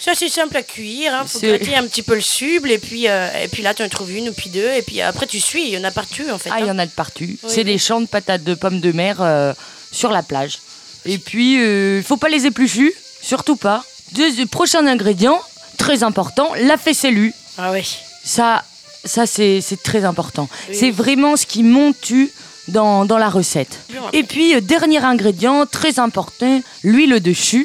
Ça, 0.00 0.12
c'est 0.14 0.28
simple 0.28 0.56
à 0.58 0.62
cuire. 0.62 1.12
Il 1.22 1.28
faut 1.28 1.40
gratter 1.40 1.76
un 1.76 1.86
petit 1.86 2.02
peu 2.02 2.14
le 2.14 2.20
suble. 2.20 2.70
Et 2.70 2.78
puis, 2.78 3.08
euh, 3.08 3.28
et 3.42 3.48
puis 3.48 3.62
là, 3.62 3.72
tu 3.72 3.82
en 3.82 3.88
trouves 3.88 4.12
une 4.12 4.28
ou 4.28 4.32
puis 4.32 4.50
deux. 4.50 4.70
Et 4.72 4.82
puis 4.82 5.00
après, 5.00 5.26
tu 5.26 5.40
suis. 5.40 5.68
Il 5.68 5.72
y 5.74 5.78
en 5.78 5.84
a 5.84 5.90
partout, 5.90 6.28
en 6.30 6.38
fait. 6.38 6.50
Ah, 6.52 6.56
il 6.60 6.66
y 6.66 6.68
hein. 6.68 6.74
en 6.74 6.78
a 6.78 6.86
de 6.86 6.90
partout. 6.90 7.24
Oui, 7.24 7.38
c'est 7.46 7.58
oui. 7.58 7.64
des 7.64 7.78
champs 7.78 8.00
de 8.00 8.06
patates 8.06 8.42
de 8.44 8.54
pommes 8.54 8.80
de 8.80 8.92
mer 8.92 9.16
euh, 9.20 9.52
sur 9.92 10.10
la 10.10 10.22
plage. 10.22 10.58
Et 11.06 11.18
puis, 11.18 11.54
il 11.96 12.02
faut 12.02 12.16
pas 12.16 12.28
les 12.28 12.46
éplucher, 12.46 12.94
surtout 13.22 13.56
pas. 13.56 13.84
Deux, 14.12 14.46
prochain 14.46 14.86
ingrédient, 14.86 15.40
très 15.76 16.02
important, 16.02 16.50
la 16.60 16.76
faissellue. 16.76 17.32
Ah 17.58 17.72
oui. 17.72 17.82
Ça, 18.24 18.64
ça 19.04 19.26
c'est 19.26 19.60
très 19.82 20.04
important. 20.04 20.48
Oui. 20.68 20.76
C'est 20.78 20.90
vraiment 20.90 21.36
ce 21.36 21.46
qui 21.46 21.62
monte 21.62 22.12
dans, 22.68 23.04
dans 23.04 23.18
la 23.18 23.28
recette. 23.28 23.78
Et 24.12 24.22
puis, 24.22 24.54
euh, 24.54 24.60
dernier 24.60 25.02
ingrédient, 25.04 25.66
très 25.66 25.98
important, 25.98 26.60
l'huile 26.82 27.20
de 27.20 27.32
chou. 27.32 27.64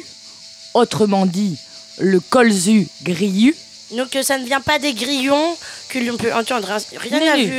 Autrement 0.74 1.26
dit, 1.26 1.56
le 1.98 2.20
colzu 2.20 2.86
grillé. 3.02 3.54
Donc, 3.96 4.14
euh, 4.14 4.22
ça 4.22 4.38
ne 4.38 4.44
vient 4.44 4.60
pas 4.60 4.78
des 4.78 4.92
grillons 4.94 5.56
que 5.88 5.98
l'on 5.98 6.16
peut 6.16 6.32
entendre. 6.32 6.70
hein. 6.70 6.78
Rien 6.96 7.32
à 7.32 7.36
oui. 7.36 7.50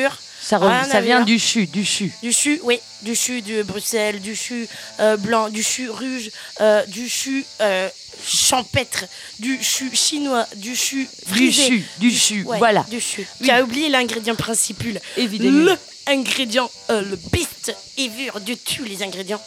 Ça, 0.42 1.02
vient 1.02 1.22
du 1.22 1.38
chou, 1.38 1.66
du 1.66 1.86
chou. 1.86 2.10
Du 2.24 2.34
chou, 2.34 2.58
oui, 2.64 2.80
du 3.04 3.16
chou 3.16 3.40
de 3.42 3.62
Bruxelles, 3.64 4.20
du 4.20 4.36
chou 4.36 4.66
euh, 5.00 5.16
blanc, 5.18 5.50
du 5.50 5.62
chou 5.62 5.84
rouge, 5.92 6.32
euh, 6.60 6.84
du 6.88 7.08
chou 7.08 7.44
euh, 7.62 7.88
champêtre, 8.26 9.06
du 9.40 9.62
chou 9.62 9.86
chinois, 9.94 10.46
du 10.56 10.76
chou 10.76 10.98
Du 10.98 11.52
frisé. 11.52 11.84
du 12.00 12.12
chou, 12.12 12.42
Ouais, 12.46 12.58
voilà. 12.58 12.84
Du. 12.90 12.98
Oui. 12.98 13.26
Tu 13.44 13.52
as 13.52 13.64
oublié 13.64 13.90
l'ingrédient 13.90 14.36
principal. 14.36 15.00
Évidemment. 15.16 15.66
Le 15.72 15.78
ingrédient, 16.08 16.70
le 16.90 17.16
best 17.32 17.76
ever 17.98 18.32
de 18.44 18.56
tous 18.56 18.84
les 18.84 19.04
ingrédients 19.04 19.42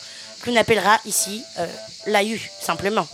qu'on 0.45 0.55
appellera 0.55 1.01
ici 1.05 1.42
l'AU, 2.07 2.38
simplement. 2.62 3.07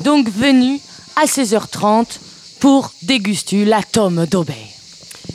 Donc, 0.00 0.30
venu 0.30 0.80
à 1.16 1.26
16h30 1.26 2.18
pour 2.58 2.92
déguster 3.02 3.66
la 3.66 3.82
tome 3.82 4.24
d'Aubert. 4.26 4.56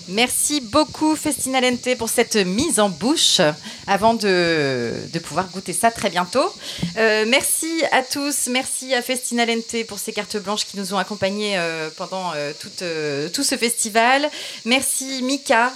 Merci 0.10 0.60
beaucoup 0.60 1.16
Festina 1.16 1.62
Lente 1.62 1.96
pour 1.98 2.10
cette 2.10 2.36
mise 2.36 2.82
en 2.82 2.90
bouche 2.90 3.40
avant 3.88 4.14
de, 4.14 4.94
pouvoir 5.24 5.48
goûter 5.50 5.72
ça 5.72 5.92
très 5.92 6.10
bientôt. 6.10 6.54
Euh, 6.98 7.24
merci 7.26 7.84
à 7.92 8.02
tous, 8.02 8.48
merci 8.48 8.94
à 8.94 9.02
Festina 9.02 9.46
Lente 9.46 9.86
pour 9.88 10.00
ces 10.00 10.12
cartes 10.12 10.36
blanches 10.36 10.66
qui 10.66 10.78
nous 10.78 10.94
ont 10.94 10.98
accompagnés 10.98 11.58
euh, 11.58 11.90
pendant 11.96 12.34
euh, 12.36 12.52
tout 13.30 13.44
ce 13.44 13.56
festival. 13.56 14.30
Merci 14.66 15.22
Mika 15.24 15.72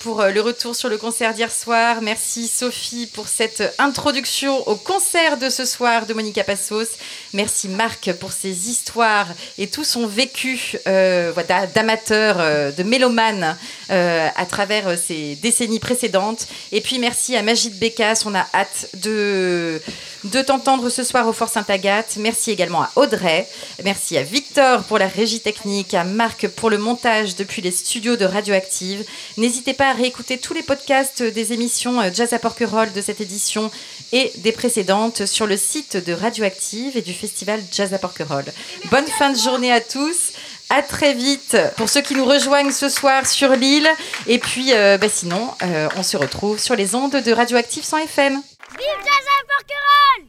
pour 0.00 0.24
le 0.24 0.40
retour 0.42 0.76
sur 0.76 0.90
le 0.90 0.98
concert 0.98 1.32
d'hier 1.32 1.50
soir. 1.50 2.02
Merci 2.02 2.48
Sophie 2.48 3.06
pour 3.06 3.28
cette 3.28 3.62
introduction 3.78 4.68
au 4.68 4.76
concert 4.76 5.38
de 5.38 5.48
ce 5.48 5.64
soir 5.64 6.04
de 6.04 6.12
Monica 6.12 6.44
Passos. 6.44 6.88
Merci 7.32 7.68
Marc 7.68 8.12
pour 8.14 8.32
ses 8.32 8.68
histoires 8.68 9.28
et 9.56 9.68
tout 9.68 9.84
son 9.84 10.06
vécu 10.06 10.76
d'amateur, 10.84 12.72
de 12.74 12.82
mélomane 12.82 13.56
euh, 13.90 14.28
à 14.36 14.46
travers 14.46 14.88
euh, 14.88 14.96
ces 14.96 15.36
décennies 15.36 15.78
précédentes. 15.78 16.46
Et 16.72 16.80
puis 16.80 16.98
merci 16.98 17.36
à 17.36 17.42
Magid 17.42 17.78
Bécasse, 17.78 18.24
on 18.26 18.34
a 18.34 18.46
hâte 18.54 18.88
de, 18.94 19.80
de 20.24 20.42
t'entendre 20.42 20.88
ce 20.90 21.02
soir 21.02 21.26
au 21.26 21.32
Fort 21.32 21.48
Sainte-Agathe. 21.48 22.16
Merci 22.18 22.50
également 22.50 22.82
à 22.82 22.90
Audrey, 22.96 23.48
merci 23.84 24.16
à 24.16 24.22
Victor 24.22 24.84
pour 24.84 24.98
la 24.98 25.08
régie 25.08 25.40
technique, 25.40 25.94
à 25.94 26.04
Marc 26.04 26.48
pour 26.48 26.70
le 26.70 26.78
montage 26.78 27.36
depuis 27.36 27.62
les 27.62 27.70
studios 27.70 28.16
de 28.16 28.24
Radioactive. 28.24 29.04
N'hésitez 29.36 29.74
pas 29.74 29.90
à 29.90 29.92
réécouter 29.92 30.38
tous 30.38 30.54
les 30.54 30.62
podcasts 30.62 31.22
des 31.22 31.52
émissions 31.52 32.00
euh, 32.00 32.10
Jazz 32.14 32.32
à 32.32 32.38
Porquerolles 32.38 32.92
de 32.92 33.00
cette 33.00 33.20
édition 33.20 33.70
et 34.12 34.32
des 34.38 34.52
précédentes 34.52 35.26
sur 35.26 35.46
le 35.46 35.56
site 35.56 35.96
de 35.96 36.12
Radioactive 36.12 36.96
et 36.96 37.02
du 37.02 37.14
festival 37.14 37.60
Jazz 37.72 37.94
à 37.94 37.98
Porquerolles. 37.98 38.52
Bonne 38.90 39.06
fin 39.06 39.32
de 39.32 39.38
journée 39.38 39.72
à 39.72 39.80
tous. 39.80 40.32
À 40.72 40.82
très 40.82 41.14
vite 41.14 41.56
pour 41.76 41.88
ceux 41.88 42.00
qui 42.00 42.14
nous 42.14 42.24
rejoignent 42.24 42.70
ce 42.70 42.88
soir 42.88 43.26
sur 43.26 43.50
l'île. 43.50 43.88
Et 44.28 44.38
puis, 44.38 44.72
euh, 44.72 44.98
bah, 44.98 45.08
sinon, 45.08 45.50
euh, 45.62 45.88
on 45.96 46.04
se 46.04 46.16
retrouve 46.16 46.58
sur 46.60 46.76
les 46.76 46.94
ondes 46.94 47.16
de 47.16 47.32
Radioactive 47.32 47.82
100 47.82 47.98
FM. 47.98 48.34
Vive 48.34 48.98
Jazz 49.04 49.26
à 49.26 49.40